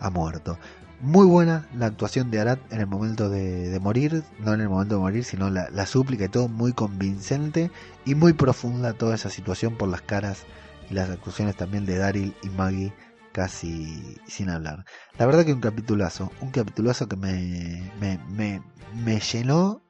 ha 0.00 0.10
muerto. 0.10 0.58
Muy 1.00 1.26
buena 1.26 1.68
la 1.76 1.86
actuación 1.86 2.30
de 2.30 2.40
Arat 2.40 2.58
en 2.72 2.80
el 2.80 2.86
momento 2.86 3.28
de, 3.28 3.78
morir, 3.80 4.24
no 4.40 4.54
en 4.54 4.62
el 4.62 4.68
momento 4.68 4.94
de 4.96 5.00
morir, 5.00 5.24
sino 5.24 5.50
la, 5.50 5.68
la 5.70 5.86
súplica 5.86 6.24
y 6.24 6.28
todo 6.28 6.48
muy 6.48 6.72
convincente 6.72 7.70
y 8.04 8.14
muy 8.14 8.32
profunda 8.32 8.94
toda 8.94 9.14
esa 9.14 9.28
situación 9.28 9.76
por 9.76 9.88
las 9.88 10.00
caras 10.00 10.46
y 10.90 10.94
las 10.94 11.10
actuaciones 11.10 11.56
también 11.56 11.86
de 11.86 11.98
Daryl 11.98 12.34
y 12.42 12.48
Maggie 12.50 12.92
casi 13.32 14.16
sin 14.26 14.48
hablar. 14.48 14.84
La 15.18 15.26
verdad 15.26 15.44
que 15.44 15.52
un 15.52 15.60
capitulazo, 15.60 16.30
un 16.40 16.50
capitulazo 16.50 17.08
que 17.08 17.16
me, 17.16 17.90
me, 18.00 18.18
me, 18.28 18.62
me 18.94 19.18
llenó 19.18 19.82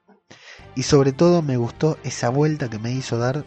y 0.73 0.83
sobre 0.83 1.13
todo 1.13 1.41
me 1.41 1.57
gustó 1.57 1.97
esa 2.03 2.29
vuelta 2.29 2.69
que 2.69 2.79
me 2.79 2.91
hizo 2.91 3.17
dar 3.17 3.45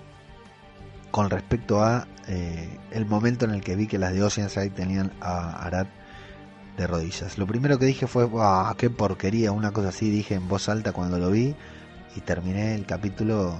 con 1.10 1.30
respecto 1.30 1.82
a 1.82 2.06
eh, 2.28 2.78
el 2.92 3.06
momento 3.06 3.44
en 3.44 3.52
el 3.52 3.62
que 3.62 3.74
vi 3.74 3.86
que 3.86 3.98
las 3.98 4.12
de 4.12 4.22
Oceanside 4.22 4.70
tenían 4.70 5.12
a 5.20 5.64
Arad 5.64 5.86
de 6.76 6.86
rodillas. 6.86 7.38
Lo 7.38 7.46
primero 7.46 7.78
que 7.78 7.86
dije 7.86 8.06
fue, 8.06 8.28
¡ah, 8.38 8.72
qué 8.78 8.88
porquería! 8.88 9.50
Una 9.50 9.72
cosa 9.72 9.88
así 9.88 10.10
dije 10.10 10.34
en 10.34 10.46
voz 10.46 10.68
alta 10.68 10.92
cuando 10.92 11.18
lo 11.18 11.30
vi 11.30 11.56
y 12.14 12.20
terminé 12.20 12.74
el 12.74 12.86
capítulo 12.86 13.58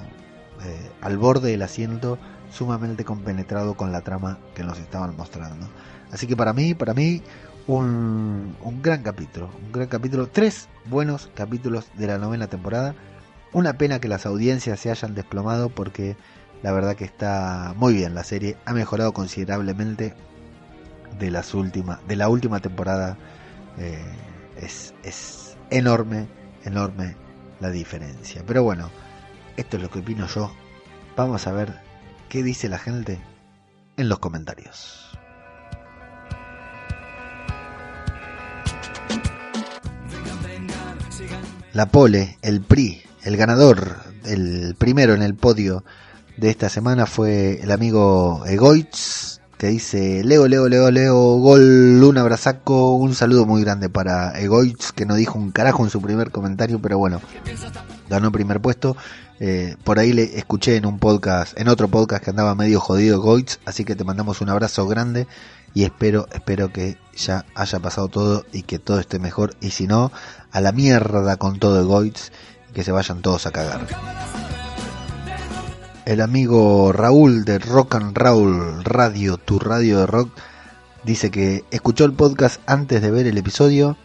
eh, 0.65 0.91
al 1.01 1.19
borde 1.19 1.51
del 1.51 1.63
asiento 1.63 2.19
sumamente 2.51 3.05
compenetrado 3.05 3.75
con 3.75 3.93
la 3.93 4.03
trama 4.03 4.39
que 4.55 4.63
nos 4.63 4.79
estaban 4.79 5.17
mostrando. 5.17 5.69
Así 6.11 6.27
que 6.27 6.37
para 6.37 6.53
mí, 6.53 6.75
para 6.75 6.95
mí, 6.95 7.23
un, 7.67 8.57
un 8.63 8.83
gran 8.83 9.03
capítulo, 9.03 9.51
un 9.63 9.73
gran 9.73 9.89
capítulo, 9.89 10.29
tres 10.29 10.69
buenos 10.87 11.31
capítulos 11.35 11.87
de 11.95 12.07
la 12.07 12.19
novena 12.19 12.47
temporada. 12.47 12.95
Una 13.53 13.75
pena 13.75 14.01
que 14.01 14.09
las 14.09 14.27
audiencias 14.27 14.81
se 14.81 14.91
hayan 14.91 15.15
desplomado 15.15 15.69
porque 15.69 16.17
la 16.63 16.73
verdad 16.73 16.97
que 16.97 17.05
está 17.05 17.75
muy 17.77 17.95
bien 17.95 18.15
la 18.15 18.25
serie, 18.25 18.57
ha 18.65 18.73
mejorado 18.73 19.13
considerablemente 19.13 20.15
de 21.19 21.31
las 21.31 21.55
últimas, 21.55 22.07
de 22.07 22.17
la 22.17 22.29
última 22.29 22.61
temporada. 22.61 23.17
Eh, 23.79 24.03
es, 24.61 24.95
es 25.03 25.57
enorme, 25.71 26.27
enorme 26.65 27.17
la 27.61 27.71
diferencia. 27.71 28.43
Pero 28.47 28.63
bueno, 28.63 28.91
esto 29.57 29.77
es 29.77 29.83
lo 29.83 29.91
que 29.91 30.01
opino 30.01 30.27
yo. 30.27 30.51
Vamos 31.17 31.47
a 31.47 31.53
ver 31.53 31.88
qué 32.29 32.43
dice 32.43 32.69
la 32.69 32.79
gente 32.79 33.19
en 33.97 34.09
los 34.09 34.19
comentarios. 34.19 35.05
La 41.73 41.87
Pole, 41.87 42.39
el 42.43 42.61
PRI, 42.61 43.03
el 43.23 43.37
ganador, 43.37 43.97
el 44.25 44.75
primero 44.77 45.15
en 45.15 45.23
el 45.23 45.35
podio 45.35 45.85
de 46.37 46.51
esta 46.51 46.69
semana 46.69 47.07
fue 47.07 47.61
el 47.63 47.71
amigo 47.71 48.45
Egoitz, 48.47 49.41
que 49.59 49.69
dice 49.69 50.23
Leo, 50.25 50.49
Leo, 50.49 50.69
Leo, 50.69 50.91
Leo, 50.91 51.37
gol, 51.39 52.03
un 52.03 52.19
abrazaco, 52.19 52.95
un 52.95 53.15
saludo 53.15 53.45
muy 53.45 53.63
grande 53.63 53.89
para 53.89 54.39
Egoitz, 54.41 54.93
que 54.93 55.05
no 55.05 55.15
dijo 55.15 55.39
un 55.39 55.51
carajo 55.51 55.85
en 55.85 55.91
su 55.91 56.01
primer 56.01 56.31
comentario, 56.31 56.81
pero 56.81 56.99
bueno, 56.99 57.21
ganó 58.09 58.33
primer 58.33 58.61
puesto. 58.61 58.97
Eh, 59.41 59.77
por 59.85 59.99
ahí 59.99 60.13
le 60.13 60.39
escuché 60.39 60.77
en 60.77 60.87
un 60.87 60.99
podcast, 60.99 61.59
en 61.59 61.69
otro 61.69 61.89
podcast 61.89 62.25
que 62.25 62.31
andaba 62.31 62.55
medio 62.55 62.81
jodido 62.81 63.21
Goitz, 63.21 63.61
así 63.65 63.85
que 63.85 63.95
te 63.95 64.03
mandamos 64.05 64.41
un 64.41 64.49
abrazo 64.49 64.87
grande 64.89 65.29
y 65.75 65.85
espero, 65.85 66.27
espero 66.33 66.73
que 66.73 66.99
ya 67.17 67.45
haya 67.55 67.79
pasado 67.79 68.09
todo 68.09 68.45
y 68.53 68.63
que 68.63 68.79
todo 68.79 68.99
esté 68.99 69.19
mejor. 69.19 69.55
Y 69.61 69.71
si 69.71 69.87
no, 69.87 70.11
a 70.51 70.61
la 70.61 70.73
mierda 70.73 71.37
con 71.37 71.59
todo 71.59 71.87
Goitz, 71.87 72.33
que 72.75 72.83
se 72.83 72.93
vayan 72.93 73.23
todos 73.23 73.47
a 73.47 73.53
cagar. 73.53 73.87
El 76.05 76.21
amigo 76.21 76.91
Raúl 76.93 77.45
de 77.45 77.59
Rock 77.59 77.97
and 77.97 78.17
Raúl 78.17 78.83
Radio, 78.83 79.37
tu 79.37 79.59
radio 79.59 80.01
de 80.01 80.07
rock, 80.07 80.31
dice 81.05 81.31
que 81.31 81.65
escuchó 81.71 82.05
el 82.07 82.15
podcast 82.15 82.61
antes 82.67 83.03
de 83.03 83.11
ver 83.11 83.27
el 83.27 83.37
episodio 83.37 83.97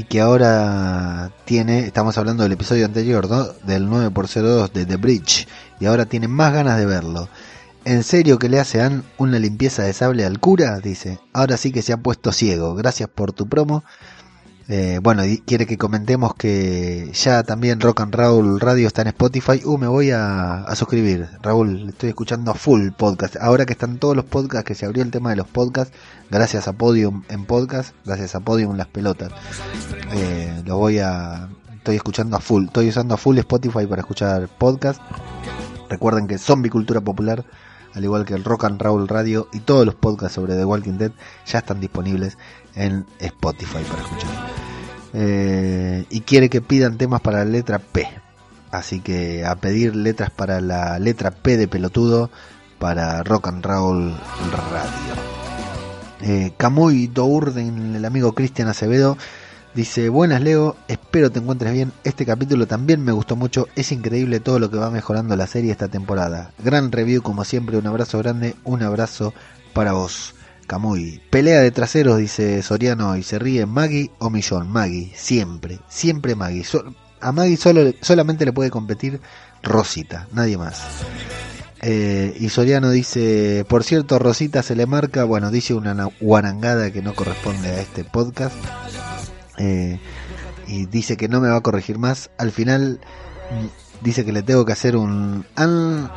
y 0.00 0.04
que 0.04 0.22
ahora 0.22 1.30
tiene, 1.44 1.80
estamos 1.80 2.16
hablando 2.16 2.42
del 2.42 2.52
episodio 2.52 2.86
anterior, 2.86 3.28
¿no? 3.28 3.44
Del 3.66 3.86
9x02 3.86 4.72
de 4.72 4.86
The 4.86 4.96
Bridge, 4.96 5.46
y 5.78 5.84
ahora 5.84 6.06
tiene 6.06 6.26
más 6.26 6.54
ganas 6.54 6.78
de 6.78 6.86
verlo. 6.86 7.28
¿En 7.84 8.02
serio 8.02 8.38
que 8.38 8.48
le 8.48 8.58
hace 8.58 8.80
Ann 8.80 9.04
una 9.18 9.38
limpieza 9.38 9.82
de 9.82 9.92
sable 9.92 10.24
al 10.24 10.40
cura? 10.40 10.80
Dice. 10.80 11.18
Ahora 11.34 11.58
sí 11.58 11.70
que 11.70 11.82
se 11.82 11.92
ha 11.92 11.98
puesto 11.98 12.32
ciego. 12.32 12.74
Gracias 12.74 13.10
por 13.10 13.34
tu 13.34 13.46
promo. 13.46 13.84
Eh, 14.72 15.00
bueno, 15.02 15.24
quiere 15.46 15.66
que 15.66 15.76
comentemos 15.76 16.36
que 16.36 17.10
ya 17.12 17.42
también 17.42 17.80
Rock 17.80 18.02
and 18.02 18.14
Roll 18.14 18.60
Radio 18.60 18.86
está 18.86 19.02
en 19.02 19.08
Spotify. 19.08 19.60
Uh, 19.64 19.76
me 19.78 19.88
voy 19.88 20.12
a, 20.12 20.62
a 20.62 20.76
suscribir. 20.76 21.28
Raúl, 21.42 21.88
estoy 21.88 22.10
escuchando 22.10 22.52
a 22.52 22.54
full 22.54 22.90
podcast. 22.96 23.34
Ahora 23.40 23.66
que 23.66 23.72
están 23.72 23.98
todos 23.98 24.14
los 24.14 24.26
podcasts, 24.26 24.64
que 24.64 24.76
se 24.76 24.86
abrió 24.86 25.02
el 25.02 25.10
tema 25.10 25.30
de 25.30 25.36
los 25.36 25.48
podcasts, 25.48 25.92
gracias 26.30 26.68
a 26.68 26.72
Podium 26.72 27.24
en 27.28 27.46
podcast, 27.46 27.96
gracias 28.04 28.36
a 28.36 28.40
Podium 28.40 28.76
las 28.76 28.86
pelotas. 28.86 29.32
Eh, 30.12 30.62
lo 30.64 30.76
voy 30.78 31.00
a... 31.00 31.48
Estoy 31.74 31.96
escuchando 31.96 32.36
a 32.36 32.40
full. 32.40 32.66
Estoy 32.66 32.90
usando 32.90 33.14
a 33.14 33.16
full 33.16 33.38
Spotify 33.38 33.86
para 33.86 34.02
escuchar 34.02 34.48
podcast. 34.56 35.02
Recuerden 35.88 36.28
que 36.28 36.38
Zombie 36.38 36.70
Cultura 36.70 37.00
Popular 37.00 37.44
al 37.94 38.04
igual 38.04 38.24
que 38.24 38.34
el 38.34 38.44
Rock 38.44 38.64
and 38.64 38.80
Roll 38.80 39.08
Radio 39.08 39.48
y 39.52 39.60
todos 39.60 39.84
los 39.84 39.94
podcasts 39.94 40.34
sobre 40.34 40.54
The 40.54 40.64
Walking 40.64 40.98
Dead 40.98 41.12
ya 41.46 41.58
están 41.58 41.80
disponibles 41.80 42.38
en 42.74 43.06
Spotify 43.18 43.84
para 43.88 44.02
escuchar. 44.02 44.30
Eh, 45.12 46.04
y 46.08 46.20
quiere 46.20 46.48
que 46.48 46.60
pidan 46.60 46.98
temas 46.98 47.20
para 47.20 47.38
la 47.38 47.50
letra 47.50 47.78
P. 47.78 48.08
Así 48.70 49.00
que 49.00 49.44
a 49.44 49.56
pedir 49.56 49.96
letras 49.96 50.30
para 50.30 50.60
la 50.60 50.98
letra 50.98 51.30
P 51.32 51.56
de 51.56 51.66
pelotudo 51.66 52.30
para 52.78 53.22
Rock 53.22 53.48
and 53.48 53.64
Roll 53.64 54.14
Radio. 54.50 55.14
Eh, 56.22 56.52
Camuy 56.56 57.08
Dourden, 57.08 57.96
el 57.96 58.04
amigo 58.04 58.32
Cristian 58.32 58.68
Acevedo, 58.68 59.16
Dice, 59.72 60.08
buenas 60.08 60.42
Leo, 60.42 60.76
espero 60.88 61.30
te 61.30 61.38
encuentres 61.38 61.72
bien. 61.72 61.92
Este 62.02 62.26
capítulo 62.26 62.66
también 62.66 63.04
me 63.04 63.12
gustó 63.12 63.36
mucho. 63.36 63.68
Es 63.76 63.92
increíble 63.92 64.40
todo 64.40 64.58
lo 64.58 64.68
que 64.68 64.78
va 64.78 64.90
mejorando 64.90 65.36
la 65.36 65.46
serie 65.46 65.70
esta 65.70 65.86
temporada. 65.86 66.50
Gran 66.58 66.90
review 66.90 67.22
como 67.22 67.44
siempre, 67.44 67.78
un 67.78 67.86
abrazo 67.86 68.18
grande, 68.18 68.56
un 68.64 68.82
abrazo 68.82 69.32
para 69.72 69.92
vos. 69.92 70.34
Pelea 71.30 71.60
de 71.60 71.70
traseros, 71.70 72.18
dice 72.18 72.62
Soriano, 72.62 73.16
y 73.16 73.22
se 73.22 73.38
ríe 73.38 73.66
Maggie 73.66 74.10
o 74.18 74.30
Millón. 74.30 74.70
Maggie, 74.70 75.12
siempre, 75.14 75.80
siempre 75.88 76.34
Maggie. 76.34 76.64
a 77.20 77.32
Maggie 77.32 77.56
solo, 77.56 77.92
solamente 78.00 78.44
le 78.44 78.52
puede 78.52 78.70
competir 78.70 79.20
Rosita, 79.62 80.28
nadie 80.32 80.56
más. 80.56 80.82
Eh, 81.82 82.36
y 82.38 82.50
Soriano 82.50 82.90
dice, 82.90 83.64
por 83.68 83.84
cierto, 83.84 84.18
Rosita 84.18 84.62
se 84.62 84.76
le 84.76 84.86
marca, 84.86 85.24
bueno, 85.24 85.50
dice 85.50 85.74
una 85.74 86.08
guarangada 86.20 86.90
que 86.90 87.02
no 87.02 87.14
corresponde 87.14 87.68
a 87.70 87.80
este 87.80 88.04
podcast. 88.04 88.54
Eh, 89.58 89.98
y 90.66 90.86
dice 90.86 91.16
que 91.16 91.28
no 91.28 91.40
me 91.40 91.48
va 91.48 91.56
a 91.56 91.62
corregir 91.62 91.98
más. 91.98 92.30
Al 92.38 92.52
final 92.52 93.00
mm, 93.50 94.04
dice 94.04 94.24
que 94.24 94.32
le 94.32 94.42
tengo 94.42 94.64
que 94.64 94.72
hacer 94.72 94.96
un 94.96 95.44
an 95.56 96.10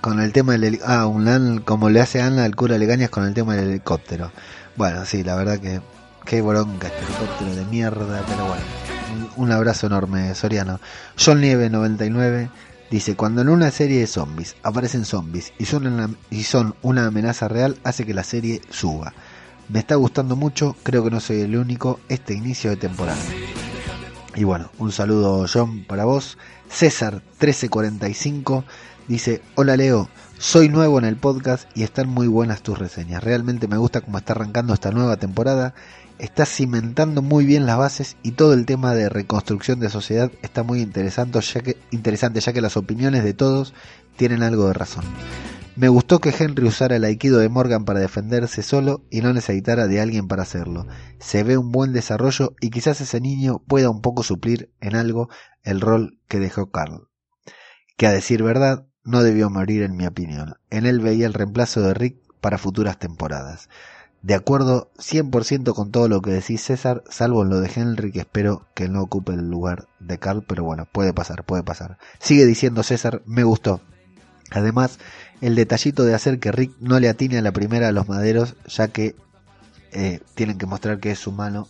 con 0.00 0.20
el 0.20 0.32
tema 0.32 0.56
del 0.56 0.80
ah 0.84 1.06
un 1.06 1.60
como 1.64 1.90
le 1.90 2.00
hace 2.00 2.20
Ana 2.20 2.44
al 2.44 2.56
cura 2.56 2.78
Legañas 2.78 3.10
con 3.10 3.24
el 3.24 3.34
tema 3.34 3.54
del 3.54 3.68
helicóptero. 3.68 4.32
Bueno, 4.76 5.04
sí, 5.04 5.22
la 5.22 5.36
verdad 5.36 5.58
que 5.58 5.80
qué 6.24 6.42
bronca 6.42 6.88
este 6.88 7.04
helicóptero 7.04 7.54
de 7.54 7.64
mierda, 7.66 8.24
pero 8.26 8.46
bueno. 8.46 8.62
Un, 9.36 9.52
abrazo 9.52 9.86
enorme, 9.86 10.34
Soriano. 10.34 10.80
John 11.18 11.40
Nieve 11.40 11.68
99 11.68 12.50
dice, 12.90 13.16
cuando 13.16 13.42
en 13.42 13.48
una 13.48 13.70
serie 13.70 14.00
de 14.00 14.06
zombies 14.06 14.56
aparecen 14.62 15.04
zombies 15.04 15.52
y 15.58 15.64
son, 15.64 16.16
y 16.30 16.44
son 16.44 16.74
una 16.82 17.06
amenaza 17.06 17.48
real, 17.48 17.78
hace 17.84 18.06
que 18.06 18.14
la 18.14 18.24
serie 18.24 18.60
suba. 18.70 19.12
Me 19.68 19.80
está 19.80 19.96
gustando 19.96 20.36
mucho, 20.36 20.76
creo 20.82 21.04
que 21.04 21.10
no 21.10 21.20
soy 21.20 21.40
el 21.40 21.56
único, 21.56 22.00
este 22.08 22.34
inicio 22.34 22.70
de 22.70 22.76
temporada. 22.76 23.20
Y 24.36 24.44
bueno, 24.44 24.70
un 24.78 24.92
saludo 24.92 25.46
John 25.52 25.84
para 25.84 26.04
vos. 26.04 26.38
César 26.68 27.14
1345 27.40 28.64
dice, 29.10 29.42
hola 29.56 29.76
Leo, 29.76 30.08
soy 30.38 30.68
nuevo 30.68 30.96
en 31.00 31.04
el 31.04 31.16
podcast 31.16 31.68
y 31.76 31.82
están 31.82 32.08
muy 32.08 32.28
buenas 32.28 32.62
tus 32.62 32.78
reseñas. 32.78 33.24
Realmente 33.24 33.66
me 33.66 33.76
gusta 33.76 34.02
cómo 34.02 34.18
está 34.18 34.34
arrancando 34.34 34.72
esta 34.72 34.92
nueva 34.92 35.16
temporada. 35.16 35.74
Está 36.20 36.46
cimentando 36.46 37.20
muy 37.20 37.44
bien 37.44 37.66
las 37.66 37.76
bases 37.76 38.16
y 38.22 38.32
todo 38.32 38.54
el 38.54 38.66
tema 38.66 38.94
de 38.94 39.08
reconstrucción 39.08 39.80
de 39.80 39.90
sociedad 39.90 40.30
está 40.42 40.62
muy 40.62 40.80
interesante 40.80 41.40
ya 41.40 41.60
que, 41.60 41.76
interesante 41.90 42.40
ya 42.40 42.52
que 42.52 42.60
las 42.60 42.76
opiniones 42.76 43.24
de 43.24 43.34
todos 43.34 43.74
tienen 44.16 44.44
algo 44.44 44.68
de 44.68 44.74
razón. 44.74 45.04
Me 45.74 45.88
gustó 45.88 46.20
que 46.20 46.32
Henry 46.38 46.68
usara 46.68 46.94
el 46.94 47.02
aikido 47.02 47.40
de 47.40 47.48
Morgan 47.48 47.84
para 47.84 47.98
defenderse 47.98 48.62
solo 48.62 49.04
y 49.10 49.22
no 49.22 49.32
necesitara 49.32 49.88
de 49.88 50.00
alguien 50.00 50.28
para 50.28 50.42
hacerlo. 50.42 50.86
Se 51.18 51.42
ve 51.42 51.58
un 51.58 51.72
buen 51.72 51.92
desarrollo 51.92 52.54
y 52.60 52.70
quizás 52.70 53.00
ese 53.00 53.20
niño 53.20 53.60
pueda 53.66 53.90
un 53.90 54.02
poco 54.02 54.22
suplir 54.22 54.70
en 54.80 54.94
algo 54.94 55.30
el 55.64 55.80
rol 55.80 56.20
que 56.28 56.38
dejó 56.38 56.70
Carl. 56.70 57.08
Que 57.96 58.06
a 58.06 58.12
decir 58.12 58.42
verdad, 58.42 58.86
no 59.04 59.22
debió 59.22 59.50
morir 59.50 59.82
en 59.82 59.96
mi 59.96 60.06
opinión. 60.06 60.54
En 60.70 60.86
él 60.86 61.00
veía 61.00 61.26
el 61.26 61.34
reemplazo 61.34 61.80
de 61.80 61.94
Rick 61.94 62.16
para 62.40 62.58
futuras 62.58 62.98
temporadas. 62.98 63.68
De 64.22 64.34
acuerdo 64.34 64.90
100% 64.98 65.74
con 65.74 65.90
todo 65.90 66.08
lo 66.08 66.20
que 66.20 66.30
decís 66.30 66.62
César, 66.62 67.02
salvo 67.08 67.42
en 67.42 67.48
lo 67.48 67.60
de 67.60 67.70
Henry 67.74 68.12
que 68.12 68.20
espero 68.20 68.66
que 68.74 68.88
no 68.88 69.02
ocupe 69.02 69.32
el 69.32 69.48
lugar 69.48 69.88
de 69.98 70.18
Carl, 70.18 70.44
pero 70.46 70.62
bueno, 70.62 70.86
puede 70.90 71.14
pasar, 71.14 71.44
puede 71.44 71.62
pasar. 71.62 71.96
Sigue 72.18 72.44
diciendo 72.44 72.82
César, 72.82 73.22
me 73.24 73.44
gustó. 73.44 73.80
Además, 74.50 74.98
el 75.40 75.54
detallito 75.54 76.04
de 76.04 76.14
hacer 76.14 76.38
que 76.38 76.52
Rick 76.52 76.72
no 76.80 77.00
le 77.00 77.08
atine 77.08 77.38
a 77.38 77.42
la 77.42 77.52
primera 77.52 77.88
a 77.88 77.92
los 77.92 78.08
maderos, 78.08 78.56
ya 78.66 78.88
que 78.88 79.16
eh, 79.92 80.20
tienen 80.34 80.58
que 80.58 80.66
mostrar 80.66 81.00
que 81.00 81.12
es 81.12 81.26
humano, 81.26 81.66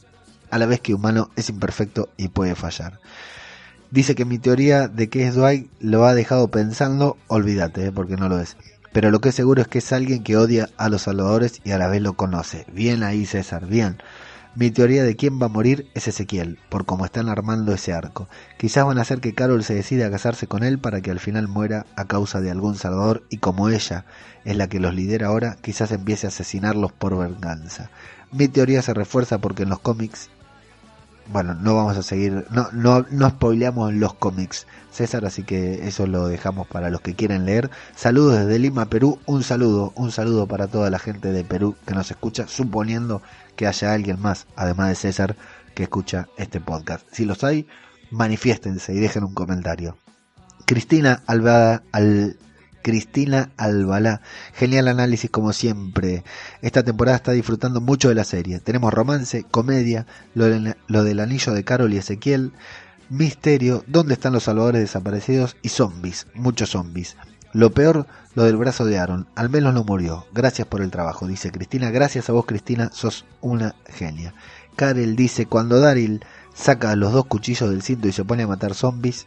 a 0.51 0.59
la 0.59 0.67
vez 0.67 0.81
que 0.81 0.95
humano 0.95 1.31
es 1.37 1.51
imperfecto 1.51 2.09
y 2.17 2.29
puede 2.29 2.57
fallar. 2.57 2.99
Dice 3.91 4.15
que 4.15 4.25
mi 4.25 4.39
teoría 4.39 4.87
de 4.87 5.09
que 5.09 5.27
es 5.27 5.35
Dwight 5.35 5.69
lo 5.81 6.05
ha 6.05 6.15
dejado 6.15 6.49
pensando, 6.49 7.17
olvídate, 7.27 7.87
eh, 7.87 7.93
porque 7.93 8.17
no 8.17 8.29
lo 8.29 8.39
es. 8.39 8.57
Pero 8.93 9.11
lo 9.11 9.21
que 9.21 9.31
es 9.31 9.35
seguro 9.35 9.63
es 9.63 9.69
que 9.69 9.79
es 9.79 9.93
alguien 9.93 10.23
que 10.23 10.37
odia 10.37 10.69
a 10.77 10.89
los 10.89 11.03
salvadores 11.03 11.61
y 11.65 11.73
a 11.73 11.79
la 11.79 11.89
vez 11.89 12.01
lo 12.01 12.13
conoce. 12.13 12.67
Bien 12.73 13.03
ahí, 13.03 13.27
César, 13.27 13.67
bien. 13.67 13.99
Mi 14.55 14.71
teoría 14.71 15.03
de 15.03 15.17
quién 15.17 15.41
va 15.41 15.47
a 15.47 15.49
morir 15.49 15.89
es 15.95 16.07
Ezequiel, 16.07 16.59
por 16.69 16.85
cómo 16.85 17.05
están 17.05 17.29
armando 17.29 17.73
ese 17.73 17.93
arco. 17.93 18.29
Quizás 18.59 18.85
van 18.85 18.99
a 18.99 19.03
hacer 19.03 19.21
que 19.21 19.35
Carol 19.35 19.65
se 19.65 19.75
decida 19.75 20.07
a 20.07 20.11
casarse 20.11 20.47
con 20.47 20.63
él 20.63 20.79
para 20.79 21.01
que 21.01 21.11
al 21.11 21.21
final 21.21 21.49
muera 21.49 21.87
a 21.97 22.05
causa 22.07 22.41
de 22.41 22.51
algún 22.51 22.77
salvador 22.77 23.25
y 23.29 23.39
como 23.39 23.71
ella 23.71 24.05
es 24.45 24.57
la 24.57 24.69
que 24.69 24.81
los 24.81 24.95
lidera 24.95 25.29
ahora, 25.29 25.57
quizás 25.61 25.91
empiece 25.91 26.27
a 26.27 26.31
asesinarlos 26.31 26.93
por 26.93 27.17
venganza. 27.17 27.91
Mi 28.33 28.47
teoría 28.47 28.83
se 28.83 28.95
refuerza 28.95 29.39
porque 29.39 29.65
en 29.65 29.69
los 29.69 29.81
cómics 29.81 30.31
bueno, 31.33 31.55
no 31.55 31.77
vamos 31.77 31.97
a 31.97 32.03
seguir, 32.03 32.45
no, 32.51 32.69
no, 32.73 33.07
no 33.11 33.31
spoileamos 33.31 33.95
los 33.95 34.15
cómics, 34.15 34.67
César, 34.91 35.25
así 35.25 35.45
que 35.45 35.87
eso 35.87 36.07
lo 36.07 36.27
dejamos 36.27 36.67
para 36.67 36.91
los 36.91 37.01
que 37.01 37.15
quieren 37.15 37.47
leer. 37.47 37.71
Saludos 37.95 38.41
desde 38.41 38.59
Lima, 38.59 38.87
Perú, 38.87 39.19
un 39.27 39.45
saludo, 39.45 39.93
un 39.95 40.11
saludo 40.11 40.47
para 40.47 40.67
toda 40.67 40.91
la 40.91 40.99
gente 40.99 41.33
de 41.33 41.45
Perú 41.45 41.77
que 41.87 41.95
nos 41.95 42.11
escucha, 42.11 42.49
suponiendo 42.49 43.23
que 43.55 43.69
haya 43.69 43.93
alguien 43.93 44.21
más, 44.21 44.47
además 44.57 44.89
de 44.89 44.95
César, 44.97 45.37
que 45.75 45.85
escucha 45.85 46.29
este 46.37 46.61
podcast. 46.61 47.07
Si 47.13 47.25
los 47.25 47.45
hay, 47.45 47.69
manifiéstense 48.11 48.93
y 48.93 48.99
dejen 48.99 49.23
un 49.23 49.35
comentario. 49.35 49.97
Cristina 50.67 51.23
Alvada, 51.27 51.83
al, 51.93 52.39
Cristina 52.83 53.51
Albalá. 53.57 54.21
Genial 54.55 54.89
análisis 54.89 55.31
como 55.31 55.53
siempre. 55.53 56.25
Esta 56.63 56.83
temporada 56.83 57.17
está 57.17 57.33
disfrutando 57.33 57.81
mucho 57.81 58.09
de 58.09 58.15
la 58.15 58.25
serie. 58.25 58.61
Tenemos 58.61 58.93
romance, 58.93 59.45
comedia, 59.51 60.07
lo, 60.35 60.47
lo 60.87 61.05
del 61.05 61.21
anillo 61.21 61.53
de 61.53 61.65
Carol 61.65 61.93
y 61.93 61.99
Ezequiel, 61.99 62.53
misterio, 63.09 63.85
dónde 63.87 64.15
están 64.15 64.33
los 64.33 64.45
salvadores 64.45 64.81
desaparecidos 64.81 65.57
y 65.63 65.69
zombies, 65.71 66.27
muchos 66.35 66.71
zombies. 66.71 67.17
Lo 67.53 67.73
peor, 67.73 68.07
lo 68.35 68.45
del 68.45 68.57
brazo 68.57 68.85
de 68.85 68.99
Aaron. 68.99 69.27
Al 69.35 69.51
menos 69.51 69.75
no 69.75 69.83
murió. 69.83 70.27
Gracias 70.33 70.69
por 70.69 70.83
el 70.83 70.91
trabajo, 70.91 71.27
dice 71.27 71.51
Cristina. 71.51 71.91
Gracias 71.91 72.29
a 72.29 72.33
vos, 72.33 72.47
Cristina. 72.47 72.91
Sos 72.93 73.25
una 73.41 73.75
genia. 73.89 74.35
Karel 74.77 75.17
dice, 75.17 75.47
cuando 75.47 75.81
Daryl 75.81 76.25
saca 76.55 76.95
los 76.95 77.13
dos 77.13 77.27
cuchillos 77.27 77.69
del 77.71 77.83
cinto 77.83 78.07
y 78.07 78.13
se 78.13 78.25
pone 78.25 78.45
a 78.45 78.47
matar 78.47 78.75
zombies, 78.75 79.27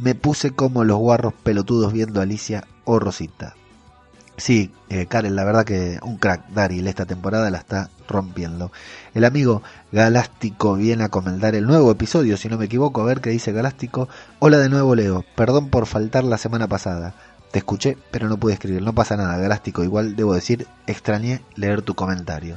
me 0.00 0.14
puse 0.14 0.52
como 0.52 0.84
los 0.84 0.98
guarros 0.98 1.34
pelotudos 1.34 1.92
viendo 1.92 2.20
a 2.20 2.22
Alicia 2.22 2.64
o 2.84 2.98
Rosita. 2.98 3.54
Sí, 4.38 4.72
eh, 4.88 5.04
Karen, 5.04 5.36
la 5.36 5.44
verdad 5.44 5.66
que 5.66 5.98
un 6.02 6.16
crack, 6.16 6.48
Daryl, 6.48 6.86
esta 6.86 7.04
temporada 7.04 7.50
la 7.50 7.58
está 7.58 7.90
rompiendo. 8.08 8.72
El 9.12 9.26
amigo 9.26 9.62
Galáctico 9.92 10.76
viene 10.76 11.04
a 11.04 11.10
comentar 11.10 11.54
el 11.54 11.66
nuevo 11.66 11.90
episodio, 11.90 12.38
si 12.38 12.48
no 12.48 12.56
me 12.56 12.64
equivoco, 12.64 13.02
a 13.02 13.04
ver 13.04 13.20
qué 13.20 13.28
dice 13.28 13.52
Galáctico. 13.52 14.08
Hola 14.38 14.56
de 14.56 14.70
nuevo, 14.70 14.94
Leo. 14.94 15.26
Perdón 15.36 15.68
por 15.68 15.84
faltar 15.84 16.24
la 16.24 16.38
semana 16.38 16.66
pasada. 16.66 17.14
Te 17.50 17.58
escuché, 17.58 17.98
pero 18.10 18.28
no 18.30 18.38
pude 18.38 18.54
escribir. 18.54 18.80
No 18.80 18.94
pasa 18.94 19.18
nada, 19.18 19.36
Galáctico. 19.36 19.84
Igual 19.84 20.16
debo 20.16 20.32
decir, 20.32 20.66
extrañé 20.86 21.42
leer 21.56 21.82
tu 21.82 21.94
comentario. 21.94 22.56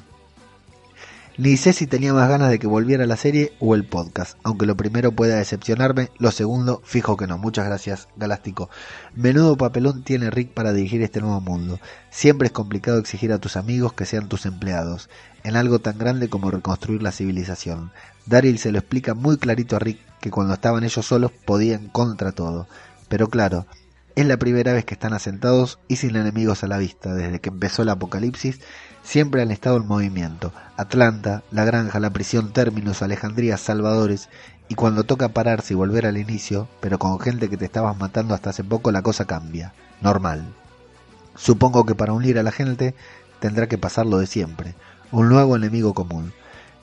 Ni 1.36 1.57
sé 1.57 1.73
si 1.73 1.88
tenía 1.88 2.13
más 2.13 2.29
ganas 2.29 2.51
de 2.51 2.59
que 2.59 2.67
volviera 2.67 3.07
la 3.07 3.17
serie 3.17 3.53
o 3.59 3.73
el 3.73 3.86
podcast, 3.86 4.38
aunque 4.43 4.67
lo 4.67 4.77
primero 4.77 5.13
pueda 5.13 5.38
decepcionarme, 5.38 6.11
lo 6.19 6.29
segundo, 6.29 6.79
fijo 6.86 7.17
que 7.17 7.25
no. 7.25 7.39
Muchas 7.39 7.65
gracias, 7.65 8.07
Galáctico. 8.15 8.69
Menudo 9.15 9.57
papelón 9.57 10.03
tiene 10.03 10.29
Rick 10.29 10.53
para 10.53 10.73
dirigir 10.73 11.01
este 11.01 11.21
nuevo 11.21 11.41
mundo. 11.41 11.79
Siempre 12.11 12.45
es 12.45 12.51
complicado 12.51 12.99
exigir 12.99 13.34
a 13.34 13.39
tus 13.39 13.57
amigos 13.57 13.93
que 13.93 14.05
sean 14.05 14.29
tus 14.29 14.45
empleados, 14.45 15.09
en 15.43 15.55
algo 15.55 15.79
tan 15.79 15.97
grande 15.97 16.29
como 16.29 16.51
reconstruir 16.51 17.01
la 17.01 17.11
civilización. 17.11 17.91
Daryl 18.27 18.59
se 18.59 18.71
lo 18.71 18.77
explica 18.77 19.15
muy 19.15 19.38
clarito 19.38 19.75
a 19.75 19.79
Rick 19.79 20.01
que 20.21 20.29
cuando 20.29 20.53
estaban 20.53 20.84
ellos 20.84 21.03
solos 21.03 21.31
podían 21.31 21.88
contra 21.88 22.31
todo. 22.31 22.67
Pero 23.09 23.27
claro, 23.27 23.65
es 24.15 24.27
la 24.27 24.38
primera 24.38 24.73
vez 24.73 24.86
que 24.86 24.93
están 24.93 25.13
asentados 25.13 25.79
y 25.88 25.95
sin 25.95 26.15
enemigos 26.15 26.63
a 26.63 26.67
la 26.67 26.77
vista 26.77 27.15
desde 27.15 27.41
que 27.41 27.49
empezó 27.49 27.81
el 27.81 27.89
apocalipsis 27.89 28.59
siempre 29.04 29.41
han 29.41 29.51
estado 29.51 29.78
en 29.78 29.88
movimiento. 29.88 30.51
Atlanta, 30.78 31.43
la 31.51 31.66
granja, 31.66 31.99
la 31.99 32.12
prisión, 32.12 32.54
términos, 32.54 33.01
Alejandría, 33.01 33.58
Salvadores, 33.58 34.30
y 34.70 34.76
cuando 34.76 35.04
toca 35.04 35.30
pararse 35.30 35.74
y 35.74 35.78
volver 35.78 36.06
al 36.06 36.18
inicio, 36.18 36.68
pero 36.80 36.97
con 36.97 37.20
gente 37.20 37.49
que 37.49 37.58
te 37.58 37.66
estabas 37.66 37.97
matando 37.97 38.34
hasta 38.34 38.49
hace 38.49 38.64
poco, 38.64 38.91
la 38.91 39.01
cosa 39.01 39.26
cambia. 39.26 39.74
Normal. 40.01 40.45
Supongo 41.36 41.86
que 41.86 41.95
para 41.95 42.14
unir 42.14 42.39
a 42.39 42.43
la 42.43 42.51
gente 42.51 42.95
tendrá 43.39 43.68
que 43.68 43.78
pasar 43.78 44.06
lo 44.06 44.18
de 44.18 44.28
siempre, 44.28 44.76
un 45.12 45.30
nuevo 45.30 45.56
enemigo 45.56 45.93
común. 45.93 46.34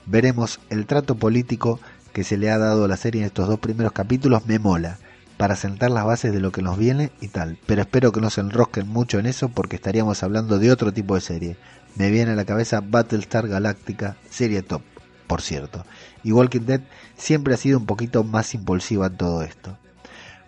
Veremos 0.05 0.59
el 0.69 0.85
trato 0.85 1.15
político 1.15 1.79
que 2.13 2.23
se 2.23 2.37
le 2.37 2.51
ha 2.51 2.57
dado 2.57 2.85
a 2.85 2.87
la 2.87 2.97
serie 2.97 3.21
en 3.21 3.27
estos 3.27 3.47
dos 3.47 3.59
primeros 3.59 3.93
capítulos 3.93 4.45
me 4.45 4.59
mola, 4.59 4.97
para 5.37 5.55
sentar 5.55 5.89
las 5.89 6.05
bases 6.05 6.33
de 6.33 6.39
lo 6.39 6.51
que 6.51 6.61
nos 6.61 6.77
viene 6.77 7.11
y 7.19 7.29
tal, 7.29 7.57
pero 7.65 7.81
espero 7.81 8.11
que 8.11 8.21
no 8.21 8.29
se 8.29 8.41
enrosquen 8.41 8.87
mucho 8.87 9.17
en 9.17 9.25
eso 9.25 9.49
porque 9.49 9.75
estaríamos 9.75 10.21
hablando 10.21 10.59
de 10.59 10.71
otro 10.71 10.93
tipo 10.93 11.15
de 11.15 11.21
serie, 11.21 11.57
me 11.95 12.09
viene 12.09 12.31
a 12.31 12.35
la 12.35 12.45
cabeza 12.45 12.81
Battlestar 12.81 13.47
Galactica, 13.47 14.17
serie 14.29 14.61
top, 14.61 14.81
por 15.27 15.41
cierto. 15.41 15.85
Y 16.23 16.31
Walking 16.31 16.61
Dead 16.61 16.81
siempre 17.15 17.53
ha 17.53 17.57
sido 17.57 17.77
un 17.77 17.85
poquito 17.85 18.23
más 18.23 18.53
impulsiva 18.53 19.07
en 19.07 19.17
todo 19.17 19.41
esto. 19.43 19.77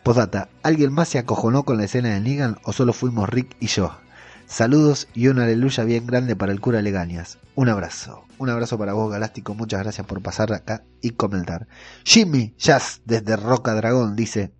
Postdata, 0.03 0.49
¿alguien 0.63 0.91
más 0.91 1.07
se 1.07 1.19
acojonó 1.19 1.63
con 1.63 1.77
la 1.77 1.85
escena 1.85 2.09
de 2.09 2.19
Negan 2.19 2.57
o 2.63 2.73
solo 2.73 2.93
fuimos 2.93 3.29
Rick 3.29 3.55
y 3.59 3.67
yo? 3.67 3.95
Saludos 4.45 5.07
y 5.13 5.29
una 5.29 5.45
aleluya 5.45 5.83
bien 5.85 6.05
grande 6.05 6.35
para 6.35 6.51
el 6.51 6.59
cura 6.59 6.81
Legañas. 6.81 7.39
Un 7.55 7.69
abrazo. 7.69 8.25
Un 8.37 8.49
abrazo 8.49 8.77
para 8.77 8.93
vos, 8.93 9.11
Galáctico. 9.11 9.53
Muchas 9.53 9.81
gracias 9.81 10.05
por 10.05 10.21
pasar 10.21 10.51
acá 10.51 10.83
y 11.01 11.11
comentar. 11.11 11.67
Jimmy 12.03 12.53
Jazz 12.57 13.01
desde 13.05 13.37
Roca 13.37 13.73
Dragón 13.73 14.15
dice: 14.15 14.51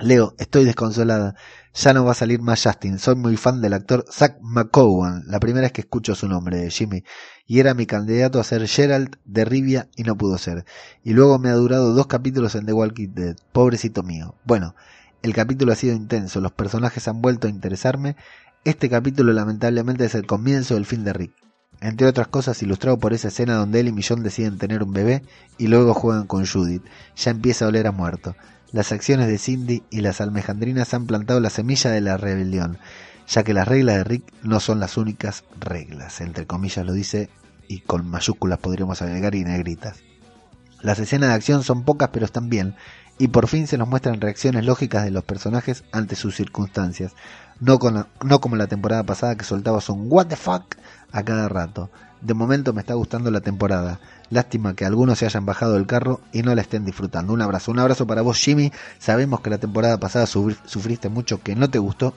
Leo, 0.00 0.34
estoy 0.38 0.64
desconsolada. 0.64 1.36
Ya 1.72 1.92
no 1.92 2.04
va 2.04 2.12
a 2.12 2.16
salir 2.16 2.40
más 2.40 2.62
Justin. 2.62 2.98
Soy 2.98 3.14
muy 3.14 3.36
fan 3.36 3.60
del 3.60 3.74
actor 3.74 4.04
Zach 4.10 4.38
McCowan. 4.42 5.22
La 5.26 5.38
primera 5.38 5.62
vez 5.62 5.72
que 5.72 5.82
escucho 5.82 6.16
su 6.16 6.28
nombre, 6.28 6.68
Jimmy. 6.70 7.04
Y 7.46 7.60
era 7.60 7.74
mi 7.74 7.86
candidato 7.86 8.40
a 8.40 8.44
ser 8.44 8.66
Gerald 8.66 9.16
de 9.24 9.44
Rivia 9.44 9.88
y 9.94 10.02
no 10.02 10.16
pudo 10.16 10.36
ser. 10.38 10.64
Y 11.04 11.12
luego 11.12 11.38
me 11.38 11.48
ha 11.48 11.54
durado 11.54 11.94
dos 11.94 12.08
capítulos 12.08 12.56
en 12.56 12.66
The 12.66 12.72
Walking 12.72 13.14
Dead. 13.14 13.36
Pobrecito 13.52 14.02
mío. 14.02 14.34
Bueno, 14.44 14.74
el 15.22 15.32
capítulo 15.32 15.72
ha 15.72 15.76
sido 15.76 15.94
intenso. 15.94 16.40
Los 16.40 16.52
personajes 16.52 17.06
han 17.06 17.22
vuelto 17.22 17.46
a 17.46 17.50
interesarme. 17.50 18.16
Este 18.64 18.90
capítulo 18.90 19.32
lamentablemente 19.32 20.04
es 20.06 20.16
el 20.16 20.26
comienzo 20.26 20.74
del 20.74 20.86
fin 20.86 21.04
de 21.04 21.12
Rick. 21.12 21.32
Entre 21.80 22.06
otras 22.06 22.28
cosas 22.28 22.62
ilustrado 22.62 22.98
por 22.98 23.12
esa 23.12 23.28
escena 23.28 23.54
donde 23.54 23.80
él 23.80 23.88
y 23.88 23.92
Millón 23.92 24.22
deciden 24.22 24.58
tener 24.58 24.82
un 24.82 24.92
bebé 24.92 25.22
y 25.58 25.68
luego 25.68 25.94
juegan 25.94 26.26
con 26.26 26.46
Judith. 26.46 26.82
Ya 27.16 27.30
empieza 27.30 27.64
a 27.64 27.68
oler 27.68 27.86
a 27.86 27.92
muerto. 27.92 28.34
Las 28.74 28.90
acciones 28.90 29.28
de 29.28 29.38
Cindy 29.38 29.84
y 29.88 30.00
las 30.00 30.20
almejandrinas 30.20 30.94
han 30.94 31.06
plantado 31.06 31.38
la 31.38 31.48
semilla 31.48 31.92
de 31.92 32.00
la 32.00 32.16
rebelión, 32.16 32.76
ya 33.28 33.44
que 33.44 33.54
las 33.54 33.68
reglas 33.68 33.98
de 33.98 34.02
Rick 34.02 34.24
no 34.42 34.58
son 34.58 34.80
las 34.80 34.96
únicas 34.96 35.44
reglas, 35.60 36.20
entre 36.20 36.44
comillas 36.48 36.84
lo 36.84 36.92
dice, 36.92 37.30
y 37.68 37.82
con 37.82 38.04
mayúsculas 38.10 38.58
podríamos 38.58 39.00
agregar 39.00 39.36
y 39.36 39.44
negritas. 39.44 39.98
Las 40.82 40.98
escenas 40.98 41.28
de 41.28 41.36
acción 41.36 41.62
son 41.62 41.84
pocas 41.84 42.08
pero 42.12 42.26
están 42.26 42.48
bien, 42.48 42.74
y 43.16 43.28
por 43.28 43.46
fin 43.46 43.68
se 43.68 43.78
nos 43.78 43.86
muestran 43.86 44.20
reacciones 44.20 44.64
lógicas 44.64 45.04
de 45.04 45.12
los 45.12 45.22
personajes 45.22 45.84
ante 45.92 46.16
sus 46.16 46.34
circunstancias, 46.34 47.12
no, 47.60 47.78
no 48.24 48.40
como 48.40 48.56
la 48.56 48.66
temporada 48.66 49.04
pasada 49.04 49.36
que 49.36 49.44
soltaba 49.44 49.78
un 49.86 50.06
what 50.08 50.26
the 50.26 50.34
fuck 50.34 50.74
a 51.12 51.22
cada 51.22 51.48
rato. 51.48 51.90
De 52.22 52.34
momento 52.34 52.72
me 52.72 52.80
está 52.80 52.94
gustando 52.94 53.30
la 53.30 53.40
temporada. 53.40 54.00
Lástima 54.30 54.74
que 54.74 54.84
algunos 54.84 55.18
se 55.18 55.26
hayan 55.26 55.46
bajado 55.46 55.74
del 55.74 55.86
carro 55.86 56.20
y 56.32 56.42
no 56.42 56.54
la 56.54 56.62
estén 56.62 56.84
disfrutando. 56.84 57.32
Un 57.32 57.42
abrazo, 57.42 57.70
un 57.70 57.78
abrazo 57.78 58.06
para 58.06 58.22
vos 58.22 58.38
Jimmy. 58.38 58.72
Sabemos 58.98 59.40
que 59.40 59.50
la 59.50 59.58
temporada 59.58 59.98
pasada 59.98 60.26
sufriste 60.26 61.08
mucho, 61.08 61.42
que 61.42 61.54
no 61.54 61.68
te 61.70 61.78
gustó, 61.78 62.14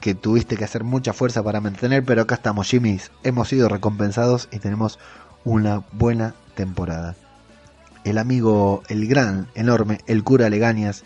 que 0.00 0.14
tuviste 0.14 0.56
que 0.56 0.64
hacer 0.64 0.84
mucha 0.84 1.12
fuerza 1.12 1.42
para 1.42 1.60
mantener, 1.60 2.04
pero 2.04 2.22
acá 2.22 2.36
estamos 2.36 2.68
Jimmy. 2.68 3.00
Hemos 3.22 3.48
sido 3.48 3.68
recompensados 3.68 4.48
y 4.50 4.58
tenemos 4.58 4.98
una 5.44 5.82
buena 5.92 6.34
temporada. 6.54 7.16
El 8.04 8.18
amigo, 8.18 8.82
el 8.88 9.06
gran, 9.06 9.48
enorme, 9.54 10.00
el 10.06 10.24
cura 10.24 10.48
Legañas 10.48 11.04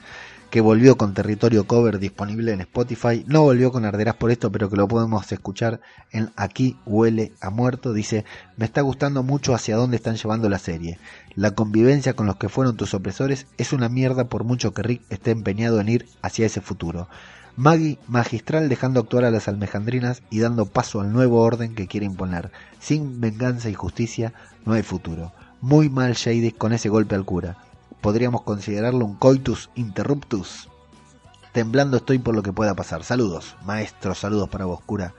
que 0.55 0.61
volvió 0.61 0.97
con 0.97 1.15
Territorio 1.15 1.67
Cover 1.67 1.99
disponible 1.99 2.53
en 2.53 2.61
Spotify. 2.61 3.25
No 3.27 3.43
volvió 3.43 3.73
con 3.73 3.85
Arderás 3.85 4.15
por 4.15 4.31
esto, 4.31 4.53
pero 4.53 4.71
que 4.71 4.77
lo 4.77 4.87
podemos 4.87 5.33
escuchar 5.33 5.81
en 6.13 6.31
Aquí 6.37 6.79
huele 6.87 7.33
a 7.41 7.51
muerto. 7.51 7.93
Dice, 7.93 8.25
me 8.57 8.65
está 8.65 8.81
gustando 8.81 9.25
mucho 9.25 9.53
hacia 9.53 9.75
dónde 9.75 9.97
están 9.97 10.15
llevando 10.15 10.49
la 10.49 10.61
serie. 10.61 11.01
La 11.35 11.57
convivencia 11.57 12.15
con 12.15 12.27
los 12.27 12.37
que 12.37 12.49
fueron 12.49 12.77
tus 12.77 12.95
opresores 12.95 13.49
es 13.59 13.73
una 13.73 13.89
mierda 13.89 14.29
por 14.29 14.45
mucho 14.45 14.73
que 14.73 14.85
Rick 14.85 15.03
esté 15.11 15.33
empeñado 15.33 15.81
en 15.81 15.89
ir 15.89 16.07
hacia 16.23 16.47
ese 16.47 16.61
futuro. 16.61 17.09
Maggie, 17.57 17.99
magistral 18.07 18.69
dejando 18.69 19.01
actuar 19.01 19.25
a 19.25 19.33
las 19.33 19.49
almejandrinas 19.49 20.23
y 20.31 20.39
dando 20.39 20.67
paso 20.67 21.01
al 21.01 21.13
nuevo 21.13 21.43
orden 21.43 21.75
que 21.75 21.89
quiere 21.89 22.07
imponer. 22.07 22.53
Sin 22.79 23.21
venganza 23.21 23.71
y 23.71 23.75
justicia 23.75 24.33
no 24.65 24.75
hay 24.75 24.85
futuro. 24.85 25.33
Muy 25.61 25.89
mal 25.89 26.13
Shady 26.13 26.53
con 26.53 26.73
ese 26.73 26.91
golpe 26.91 27.17
al 27.17 27.25
cura 27.25 27.57
podríamos 28.05 28.43
considerarlo 28.43 29.07
un 29.07 29.15
coitus 29.15 29.71
interruptus. 29.77 30.69
Temblando 31.53 31.97
estoy 31.97 32.19
por 32.19 32.35
lo 32.35 32.43
que 32.43 32.53
pueda 32.53 32.75
pasar. 32.75 33.03
Saludos, 33.03 33.57
maestro, 33.65 34.15
saludos 34.15 34.51
para 34.51 34.67
vos, 34.67 34.83
cura. 34.85 35.15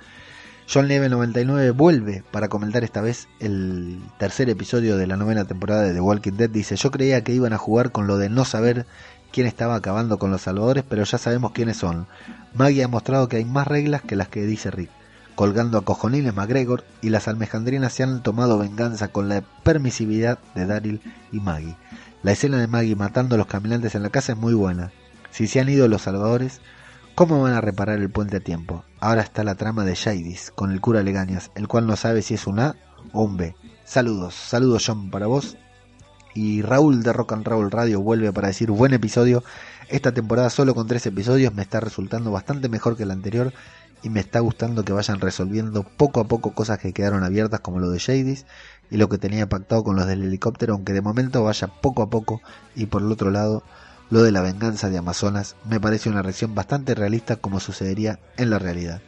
John 0.72 0.88
Neve 0.88 1.10
99 1.10 1.72
vuelve 1.72 2.24
para 2.30 2.48
comentar 2.48 2.84
esta 2.84 3.02
vez 3.02 3.28
el 3.40 4.00
tercer 4.20 4.52
episodio 4.52 4.98
de 4.98 5.08
la 5.08 5.18
novena 5.18 5.46
temporada 5.46 5.82
de 5.82 5.96
The 5.96 6.00
Walking 6.00 6.34
Dead. 6.34 6.52
Dice, 6.52 6.76
yo 6.76 6.92
creía 6.92 7.24
que 7.24 7.34
iban 7.34 7.54
a 7.54 7.58
jugar 7.58 7.92
con 7.92 8.06
lo 8.06 8.20
de 8.20 8.30
no 8.30 8.46
saber 8.46 8.86
quién 9.32 9.48
estaba 9.48 9.74
acabando 9.74 10.20
con 10.20 10.30
los 10.30 10.42
salvadores, 10.42 10.84
pero 10.88 11.06
ya 11.06 11.18
sabemos 11.18 11.54
quiénes 11.54 11.78
son. 11.78 12.06
Maggie 12.54 12.84
ha 12.84 12.88
mostrado 12.88 13.28
que 13.30 13.38
hay 13.38 13.46
más 13.46 13.68
reglas 13.68 14.04
que 14.04 14.16
las 14.16 14.28
que 14.28 14.46
dice 14.46 14.70
Rick. 14.70 14.92
Colgando 15.34 15.80
a 15.80 15.84
cojonines 15.84 16.36
McGregor 16.36 16.84
y 17.02 17.10
las 17.10 17.28
almejandrinas 17.28 17.94
se 17.94 18.04
han 18.04 18.22
tomado 18.22 18.60
venganza 18.60 19.08
con 19.08 19.28
la 19.28 19.42
permisividad 19.64 20.38
de 20.54 20.68
Daryl 20.68 21.02
y 21.32 21.40
Maggie. 21.40 21.76
La 22.26 22.32
escena 22.32 22.58
de 22.58 22.66
Maggie 22.66 22.96
matando 22.96 23.36
a 23.36 23.38
los 23.38 23.46
caminantes 23.46 23.94
en 23.94 24.02
la 24.02 24.10
casa 24.10 24.32
es 24.32 24.38
muy 24.40 24.56
buena. 24.56 24.92
Si 25.30 25.46
se 25.46 25.60
han 25.60 25.70
ido 25.70 25.88
los 25.88 26.02
salvadores, 26.02 26.60
¿cómo 27.14 27.40
van 27.40 27.54
a 27.54 27.62
reparar 27.62 28.00
el 28.00 28.10
puente 28.10 28.38
a 28.38 28.40
tiempo? 28.40 28.84
Ahora 29.00 29.22
está 29.22 29.44
la 29.44 29.54
trama 29.54 29.86
de 29.86 29.94
Shadis 29.94 30.50
con 30.50 30.72
el 30.72 30.82
cura 30.82 31.04
Legañas, 31.04 31.52
el 31.54 31.68
cual 31.68 31.86
no 31.86 31.96
sabe 31.96 32.24
si 32.24 32.34
es 32.34 32.48
un 32.48 32.60
A 32.60 32.78
o 33.14 33.22
un 33.22 33.38
B. 33.38 33.56
Saludos, 33.84 34.34
saludos 34.34 34.84
John 34.88 35.12
para 35.12 35.28
vos. 35.28 35.56
Y 36.34 36.64
Raúl 36.64 37.04
de 37.04 37.14
Rock 37.14 37.34
and 37.34 37.46
Roll 37.46 37.70
Radio 37.70 38.02
vuelve 38.02 38.34
para 38.34 38.48
decir 38.48 38.72
buen 38.72 38.96
episodio. 38.96 39.44
Esta 39.88 40.12
temporada 40.12 40.50
solo 40.50 40.74
con 40.74 40.88
tres 40.88 41.06
episodios 41.06 41.54
me 41.54 41.62
está 41.62 41.80
resultando 41.80 42.32
bastante 42.32 42.70
mejor 42.70 42.98
que 42.98 43.06
la 43.06 43.14
anterior 43.14 43.54
y 44.02 44.10
me 44.10 44.20
está 44.20 44.40
gustando 44.40 44.84
que 44.84 44.94
vayan 44.94 45.20
resolviendo 45.20 45.84
poco 45.84 46.22
a 46.22 46.28
poco 46.28 46.56
cosas 46.56 46.80
que 46.80 46.92
quedaron 46.92 47.24
abiertas 47.24 47.60
como 47.60 47.80
lo 47.80 47.92
de 47.92 48.00
Shadis 48.00 48.48
y 48.90 48.98
lo 48.98 49.10
que 49.10 49.18
tenía 49.18 49.50
pactado 49.50 49.84
con 49.84 49.96
los 49.96 50.08
del 50.08 50.24
helicóptero, 50.24 50.74
aunque 50.74 50.94
de 50.94 51.02
momento 51.02 51.44
vaya 51.44 51.68
poco 51.68 52.02
a 52.04 52.10
poco, 52.10 52.42
y 52.76 52.86
por 52.86 53.02
el 53.02 53.12
otro 53.12 53.32
lado, 53.32 53.64
lo 54.10 54.22
de 54.22 54.32
la 54.32 54.42
venganza 54.42 54.90
de 54.90 54.98
Amazonas 54.98 55.56
me 55.68 55.80
parece 55.80 56.10
una 56.10 56.22
reacción 56.22 56.54
bastante 56.54 56.94
realista 56.94 57.38
como 57.38 57.60
sucedería 57.60 58.20
en 58.38 58.50
la 58.50 58.60
realidad. 58.60 59.02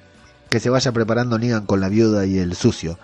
Que 0.50 0.60
se 0.60 0.70
vaya 0.70 0.92
preparando 0.92 1.38
Nigan 1.38 1.66
con 1.66 1.82
la 1.82 1.90
viuda 1.90 2.26
y 2.26 2.40
el 2.40 2.56
sucio, 2.56 2.98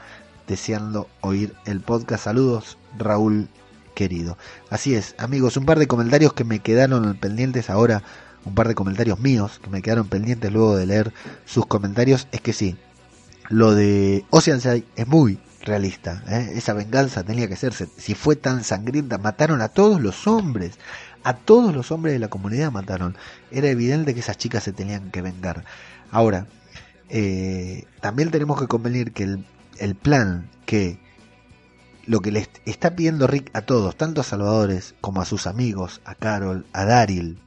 deseando 0.48 1.08
oír 1.22 1.54
el 1.66 1.82
podcast. 1.82 2.24
Saludos, 2.24 2.78
Raúl 2.98 3.50
querido. 3.94 4.38
Así 4.70 4.96
es, 4.96 5.16
amigos, 5.18 5.58
un 5.58 5.66
par 5.66 5.78
de 5.78 5.88
comentarios 5.88 6.34
que 6.34 6.44
me 6.44 6.60
quedaron 6.60 7.16
pendientes 7.16 7.70
ahora, 7.70 8.02
un 8.46 8.56
par 8.56 8.68
de 8.68 8.76
comentarios 8.76 9.20
míos 9.20 9.60
que 9.64 9.70
me 9.70 9.82
quedaron 9.82 10.08
pendientes 10.08 10.52
luego 10.52 10.76
de 10.76 10.86
leer 10.86 11.14
sus 11.46 11.66
comentarios, 11.66 12.28
es 12.32 12.42
que 12.42 12.54
sí, 12.54 12.76
lo 13.50 13.76
de 13.76 14.26
Oceanside 14.32 14.86
es 14.96 15.08
muy 15.08 15.40
realista. 15.64 16.24
¿eh? 16.28 16.54
Esa 16.56 16.74
venganza 16.74 17.24
tenía 17.24 17.48
que 17.48 17.56
hacerse. 17.56 17.88
Si 17.98 18.16
fue 18.16 18.36
tan 18.36 18.64
sangrienta, 18.64 19.18
mataron 19.18 19.62
a 19.62 19.70
todos 19.70 20.02
los 20.02 20.28
hombres. 20.28 20.78
A 21.24 21.36
todos 21.36 21.74
los 21.74 21.92
hombres 21.92 22.14
de 22.14 22.20
la 22.20 22.28
comunidad 22.28 22.72
mataron. 22.72 23.18
Era 23.52 23.70
evidente 23.70 24.14
que 24.14 24.20
esas 24.20 24.38
chicas 24.38 24.64
se 24.64 24.74
tenían 24.74 25.10
que 25.12 25.22
vengar. 25.22 25.64
Ahora, 26.12 26.48
eh, 27.10 27.86
también 28.02 28.30
tenemos 28.30 28.60
que 28.60 28.68
convenir 28.68 29.14
que 29.14 29.24
el, 29.24 29.46
el 29.80 29.96
plan 29.96 30.50
que 30.66 31.00
lo 32.06 32.20
que 32.20 32.32
le 32.32 32.48
está 32.66 32.96
pidiendo 32.96 33.28
Rick 33.28 33.50
a 33.54 33.62
todos, 33.62 33.96
tanto 33.96 34.22
a 34.22 34.26
Salvadores 34.26 34.94
como 35.00 35.22
a 35.22 35.26
sus 35.26 35.48
amigos, 35.48 36.02
a 36.04 36.16
Carol, 36.16 36.66
a 36.74 36.84
Daryl. 36.84 37.40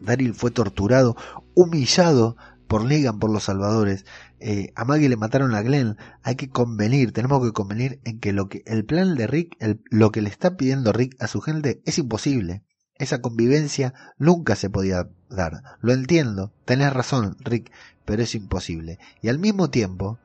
Daryl 0.00 0.34
fue 0.34 0.50
torturado, 0.50 1.16
humillado 1.54 2.36
por 2.66 2.84
Negan, 2.84 3.18
por 3.18 3.30
los 3.30 3.44
Salvadores. 3.44 4.06
Eh, 4.46 4.74
a 4.76 4.84
Maggie 4.84 5.08
le 5.08 5.16
mataron 5.16 5.54
a 5.54 5.62
Glenn. 5.62 5.96
Hay 6.22 6.36
que 6.36 6.50
convenir, 6.50 7.12
tenemos 7.12 7.42
que 7.42 7.54
convenir 7.54 7.98
en 8.04 8.20
que 8.20 8.34
lo 8.34 8.50
que 8.50 8.62
el 8.66 8.84
plan 8.84 9.14
de 9.14 9.26
Rick, 9.26 9.56
lo 9.88 10.12
que 10.12 10.20
le 10.20 10.28
está 10.28 10.58
pidiendo 10.58 10.92
Rick 10.92 11.16
a 11.18 11.28
su 11.28 11.40
gente 11.40 11.80
es 11.86 11.96
imposible. 11.96 12.62
Esa 12.96 13.22
convivencia 13.22 13.94
nunca 14.18 14.54
se 14.54 14.68
podía 14.68 15.08
dar. 15.30 15.62
Lo 15.80 15.94
entiendo, 15.94 16.52
tenés 16.66 16.92
razón, 16.92 17.38
Rick, 17.40 17.72
pero 18.04 18.22
es 18.22 18.34
imposible. 18.34 18.98
Y 19.22 19.30
al 19.30 19.38
mismo 19.38 19.70
tiempo, 19.70 20.18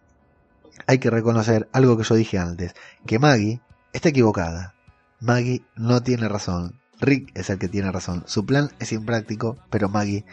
hay 0.86 0.98
que 0.98 1.10
reconocer 1.10 1.70
algo 1.72 1.98
que 1.98 2.04
yo 2.04 2.16
dije 2.16 2.40
antes, 2.40 2.74
que 3.06 3.20
Maggie 3.20 3.62
está 3.94 4.10
equivocada. 4.10 4.76
Maggie 5.22 5.64
no 5.78 6.04
tiene 6.04 6.28
razón. 6.28 6.82
Rick 7.00 7.32
es 7.36 7.50
el 7.50 7.58
que 7.58 7.70
tiene 7.70 7.90
razón. 7.90 8.26
Su 8.28 8.46
plan 8.46 8.70
es 8.80 8.92
impráctico, 8.92 9.58
pero 9.70 9.88
Maggie, 9.88 10.26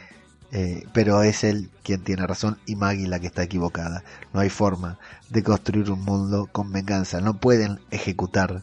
eh, 0.53 0.86
pero 0.92 1.22
es 1.22 1.44
él 1.44 1.70
quien 1.82 2.03
tiene 2.03 2.26
razón 2.26 2.59
y 2.66 2.76
Maggie 2.76 3.09
la 3.09 3.18
que 3.18 3.26
está 3.26 3.42
equivocada. 3.42 4.03
No 4.32 4.40
hay 4.40 4.51
forma 4.51 4.99
de 5.28 5.42
construir 5.42 5.90
un 5.90 6.03
mundo 6.03 6.49
con 6.51 6.72
venganza. 6.72 7.20
No 7.20 7.38
pueden 7.38 7.80
ejecutar 7.90 8.62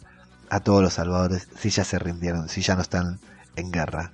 a 0.49 0.59
todos 0.59 0.81
los 0.81 0.93
salvadores 0.93 1.47
si 1.57 1.69
ya 1.69 1.83
se 1.83 1.99
rindieron, 1.99 2.49
si 2.49 2.61
ya 2.61 2.75
no 2.75 2.81
están 2.81 3.19
en 3.55 3.71
guerra. 3.71 4.11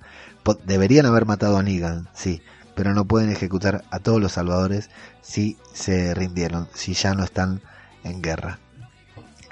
Deberían 0.64 1.06
haber 1.06 1.26
matado 1.26 1.58
a 1.58 1.62
Negan, 1.62 2.08
sí, 2.14 2.42
pero 2.74 2.94
no 2.94 3.04
pueden 3.04 3.30
ejecutar 3.30 3.84
a 3.90 3.98
todos 3.98 4.20
los 4.20 4.32
salvadores 4.32 4.90
si 5.20 5.58
se 5.72 6.14
rindieron, 6.14 6.68
si 6.74 6.94
ya 6.94 7.14
no 7.14 7.24
están 7.24 7.60
en 8.04 8.22
guerra. 8.22 8.58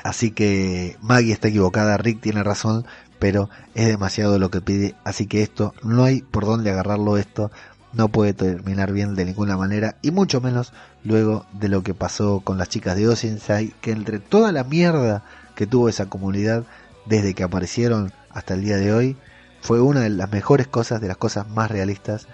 Así 0.02 0.30
que 0.30 0.96
Maggie 1.02 1.32
está 1.32 1.48
equivocada, 1.48 1.96
Rick 1.98 2.20
tiene 2.20 2.42
razón, 2.42 2.86
pero 3.18 3.50
es 3.74 3.86
demasiado 3.86 4.38
lo 4.38 4.50
que 4.50 4.60
pide, 4.60 4.94
así 5.04 5.26
que 5.26 5.42
esto 5.42 5.74
no 5.82 6.04
hay 6.04 6.22
por 6.22 6.46
dónde 6.46 6.70
agarrarlo 6.70 7.18
esto, 7.18 7.50
no 7.92 8.08
puede 8.08 8.34
terminar 8.34 8.92
bien 8.92 9.14
de 9.14 9.24
ninguna 9.24 9.56
manera 9.56 9.96
y 10.02 10.10
mucho 10.10 10.40
menos 10.40 10.72
luego 11.04 11.46
de 11.52 11.68
lo 11.68 11.82
que 11.82 11.94
pasó 11.94 12.40
con 12.40 12.58
las 12.58 12.68
chicas 12.68 12.96
de 12.96 13.08
Oceanside, 13.08 13.72
que 13.80 13.92
entre 13.92 14.18
toda 14.18 14.52
la 14.52 14.64
mierda 14.64 15.22
que 15.54 15.66
tuvo 15.66 15.88
esa 15.88 16.06
comunidad 16.06 16.64
desde 17.06 17.34
que 17.34 17.42
aparecieron 17.42 18.12
hasta 18.30 18.54
el 18.54 18.62
día 18.62 18.76
de 18.76 18.92
hoy, 18.92 19.16
fue 19.60 19.80
una 19.80 20.00
de 20.00 20.10
las 20.10 20.30
mejores 20.30 20.66
cosas, 20.66 21.00
de 21.00 21.08
las 21.08 21.16
cosas 21.16 21.48
más 21.48 21.70
realistas 21.70 22.28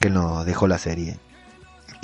que 0.00 0.10
nos 0.10 0.46
dejó 0.46 0.66
la 0.66 0.78
serie. 0.78 1.18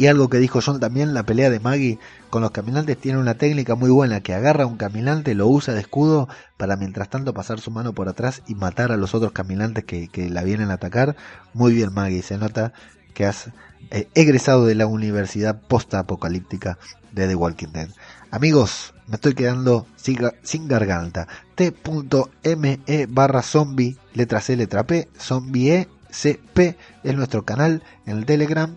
Y 0.01 0.07
algo 0.07 0.31
que 0.31 0.39
dijo 0.39 0.61
John 0.65 0.81
también, 0.81 1.13
la 1.13 1.25
pelea 1.25 1.51
de 1.51 1.61
Maggie 1.61 1.99
con 2.31 2.41
los 2.41 2.53
caminantes 2.53 2.97
tiene 2.97 3.19
una 3.19 3.35
técnica 3.35 3.75
muy 3.75 3.91
buena, 3.91 4.23
que 4.23 4.33
agarra 4.33 4.65
a 4.65 4.67
un 4.67 4.79
caminante, 4.79 5.35
lo 5.35 5.47
usa 5.47 5.75
de 5.75 5.81
escudo 5.81 6.27
para 6.57 6.77
mientras 6.77 7.11
tanto 7.11 7.35
pasar 7.35 7.61
su 7.61 7.71
mano 7.71 7.93
por 7.93 8.09
atrás 8.09 8.41
y 8.47 8.55
matar 8.55 8.93
a 8.93 8.97
los 8.97 9.15
otros 9.15 9.33
caminantes 9.33 9.85
que, 9.85 10.31
la 10.31 10.43
vienen 10.43 10.71
a 10.71 10.75
atacar. 10.81 11.17
Muy 11.53 11.75
bien 11.75 11.93
Maggie, 11.93 12.23
se 12.23 12.39
nota 12.39 12.73
que 13.13 13.27
has 13.27 13.51
eh, 13.91 14.09
egresado 14.15 14.65
de 14.65 14.75
la 14.75 14.87
universidad 14.87 15.61
post-apocalíptica 15.61 16.79
de 17.13 17.29
The 17.29 17.35
Walking 17.35 17.73
Dead. 17.75 17.91
Amigos, 18.31 18.95
me 19.07 19.17
estoy 19.17 19.35
quedando 19.35 19.87
sin, 19.97 20.67
garganta. 20.67 21.29
T.me 21.57 23.07
barra 23.07 23.43
zombie, 23.43 23.99
letra 24.15 24.41
C, 24.41 24.57
letra 24.57 24.85
P, 24.85 25.11
zombie 25.19 25.75
e, 25.75 25.89
CP 26.11 26.79
es 27.05 27.15
nuestro 27.15 27.45
canal 27.45 27.83
en 28.07 28.17
el 28.17 28.25
Telegram. 28.25 28.75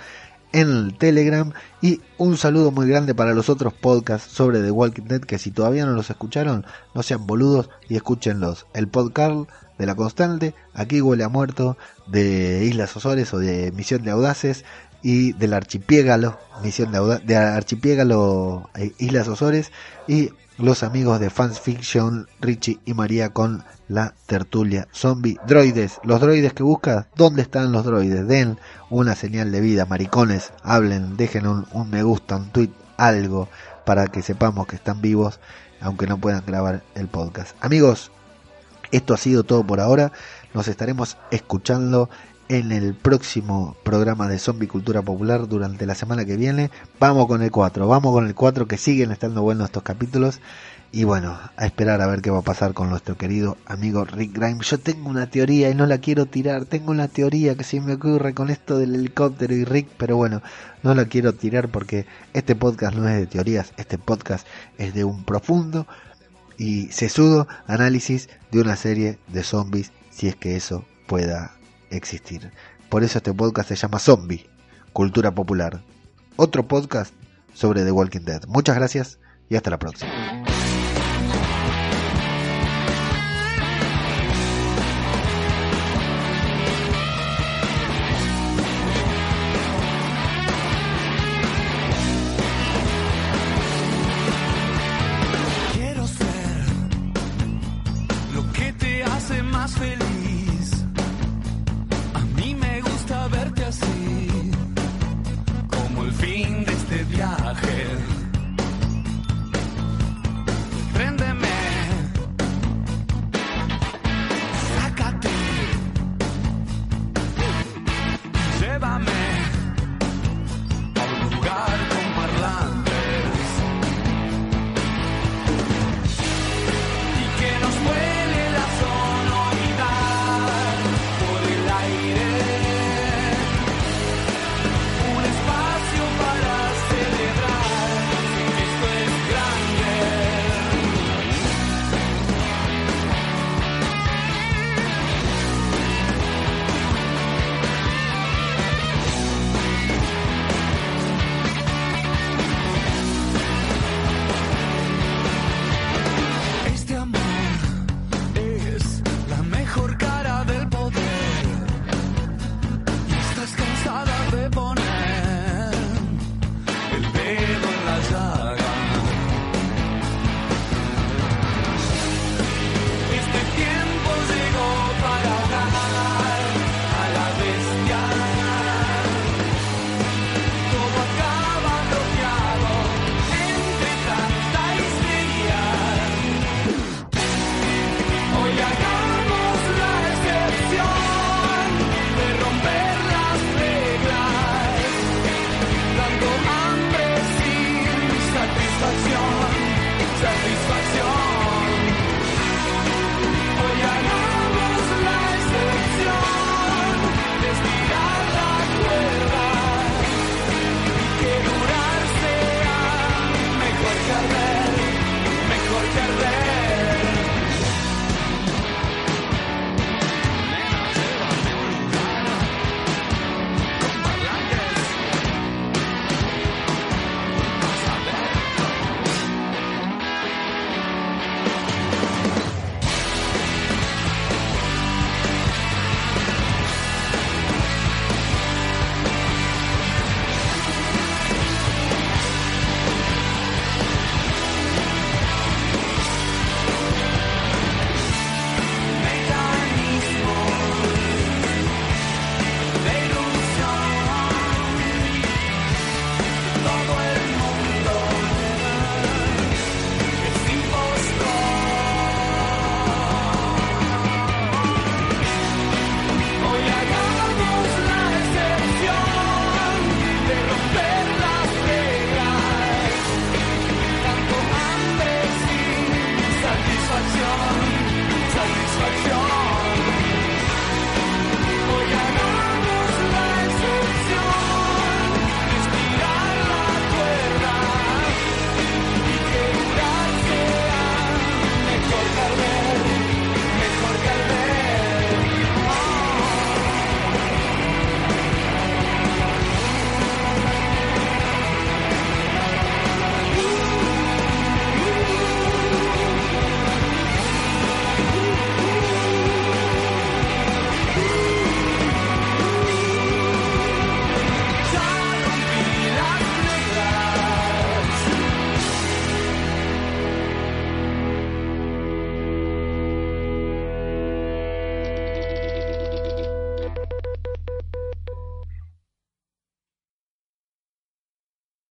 en 0.51 0.69
el 0.69 0.97
Telegram 0.97 1.51
y 1.81 2.01
un 2.17 2.37
saludo 2.37 2.71
muy 2.71 2.87
grande 2.87 3.15
para 3.15 3.33
los 3.33 3.49
otros 3.49 3.73
podcasts 3.73 4.31
sobre 4.31 4.61
The 4.61 4.69
Walking 4.69 5.05
Dead 5.05 5.21
que 5.21 5.39
si 5.39 5.49
todavía 5.49 5.85
no 5.85 5.93
los 5.93 6.11
escucharon, 6.11 6.65
no 6.93 7.01
sean 7.01 7.25
boludos 7.25 7.71
y 7.89 7.95
escúchenlos. 7.95 8.67
El 8.73 8.87
podcast 8.87 9.49
de 9.79 9.85
La 9.87 9.95
Constante, 9.95 10.53
Aquí 10.75 11.01
huele 11.01 11.23
a 11.23 11.29
muerto, 11.29 11.75
de 12.05 12.65
Islas 12.65 12.95
Osores 12.95 13.33
o 13.33 13.39
de 13.39 13.71
Misión 13.71 14.03
de 14.03 14.11
Audaces 14.11 14.63
y 15.01 15.33
del 15.33 15.53
Archipiégalo, 15.53 16.37
Misión 16.61 16.91
de, 16.91 17.19
de 17.25 17.35
Archipiégalo 17.35 18.69
eh, 18.75 18.91
Islas 18.99 19.27
Osores 19.27 19.71
y 20.07 20.29
los 20.57 20.83
amigos 20.83 21.19
de 21.19 21.29
Fans 21.29 21.59
Fiction, 21.59 22.27
Richie 22.39 22.79
y 22.85 22.93
María 22.93 23.29
con 23.29 23.63
la 23.87 24.13
tertulia 24.25 24.87
zombie. 24.91 25.37
Droides, 25.47 25.99
los 26.03 26.21
droides 26.21 26.53
que 26.53 26.63
buscas, 26.63 27.07
¿dónde 27.15 27.41
están 27.41 27.71
los 27.71 27.85
droides? 27.85 28.27
Den 28.27 28.59
una 28.89 29.15
señal 29.15 29.51
de 29.51 29.61
vida, 29.61 29.85
maricones, 29.85 30.51
hablen, 30.63 31.17
dejen 31.17 31.47
un, 31.47 31.65
un 31.71 31.89
me 31.89 32.03
gusta, 32.03 32.35
un 32.35 32.49
tweet, 32.49 32.71
algo, 32.97 33.49
para 33.85 34.07
que 34.07 34.21
sepamos 34.21 34.67
que 34.67 34.75
están 34.75 35.01
vivos, 35.01 35.39
aunque 35.81 36.07
no 36.07 36.17
puedan 36.17 36.45
grabar 36.45 36.83
el 36.95 37.07
podcast. 37.07 37.55
Amigos, 37.61 38.11
esto 38.91 39.13
ha 39.13 39.17
sido 39.17 39.43
todo 39.43 39.65
por 39.65 39.79
ahora. 39.79 40.11
Nos 40.53 40.67
estaremos 40.67 41.17
escuchando 41.31 42.09
en 42.53 42.71
el 42.71 42.93
próximo 42.93 43.75
programa 43.81 44.27
de 44.27 44.37
Zombie 44.37 44.67
Cultura 44.67 45.01
Popular 45.01 45.47
durante 45.47 45.87
la 45.87 45.95
semana 45.95 46.23
que 46.23 46.37
viene. 46.37 46.69
Vamos 46.99 47.25
con 47.25 47.41
el 47.41 47.49
4, 47.49 47.87
vamos 47.87 48.13
con 48.13 48.27
el 48.27 48.35
4 48.35 48.67
que 48.67 48.77
siguen 48.77 49.11
estando 49.11 49.41
buenos 49.41 49.65
estos 49.65 49.81
capítulos. 49.81 50.39
Y 50.91 51.03
bueno, 51.03 51.35
a 51.57 51.65
esperar 51.65 51.99
a 52.01 52.05
ver 52.05 52.21
qué 52.21 52.29
va 52.29 52.39
a 52.39 52.43
pasar 52.43 52.75
con 52.75 52.91
nuestro 52.91 53.17
querido 53.17 53.57
amigo 53.65 54.05
Rick 54.05 54.33
Grimes. 54.33 54.69
Yo 54.69 54.77
tengo 54.77 55.09
una 55.09 55.31
teoría 55.31 55.71
y 55.71 55.73
no 55.73 55.87
la 55.87 55.97
quiero 55.97 56.27
tirar. 56.27 56.65
Tengo 56.65 56.91
una 56.91 57.07
teoría 57.07 57.55
que 57.55 57.63
se 57.63 57.81
me 57.81 57.95
ocurre 57.95 58.35
con 58.35 58.51
esto 58.51 58.77
del 58.77 58.93
helicóptero 58.93 59.55
y 59.55 59.65
Rick, 59.65 59.87
pero 59.97 60.15
bueno, 60.15 60.43
no 60.83 60.93
la 60.93 61.05
quiero 61.05 61.33
tirar 61.33 61.69
porque 61.69 62.05
este 62.33 62.55
podcast 62.55 62.95
no 62.95 63.09
es 63.09 63.15
de 63.15 63.25
teorías. 63.25 63.73
Este 63.77 63.97
podcast 63.97 64.45
es 64.77 64.93
de 64.93 65.03
un 65.05 65.25
profundo 65.25 65.87
y 66.59 66.91
sesudo 66.91 67.47
análisis 67.65 68.29
de 68.51 68.61
una 68.61 68.75
serie 68.75 69.17
de 69.29 69.41
zombies, 69.41 69.91
si 70.11 70.27
es 70.27 70.35
que 70.35 70.55
eso 70.55 70.85
pueda 71.07 71.55
existir. 71.93 72.51
Por 72.89 73.03
eso 73.03 73.17
este 73.17 73.33
podcast 73.33 73.69
se 73.69 73.75
llama 73.75 73.99
Zombie, 73.99 74.49
Cultura 74.91 75.33
Popular. 75.33 75.81
Otro 76.35 76.67
podcast 76.67 77.13
sobre 77.53 77.83
The 77.83 77.91
Walking 77.91 78.21
Dead. 78.25 78.43
Muchas 78.47 78.75
gracias 78.75 79.19
y 79.49 79.55
hasta 79.55 79.69
la 79.69 79.79
próxima. 79.79 80.52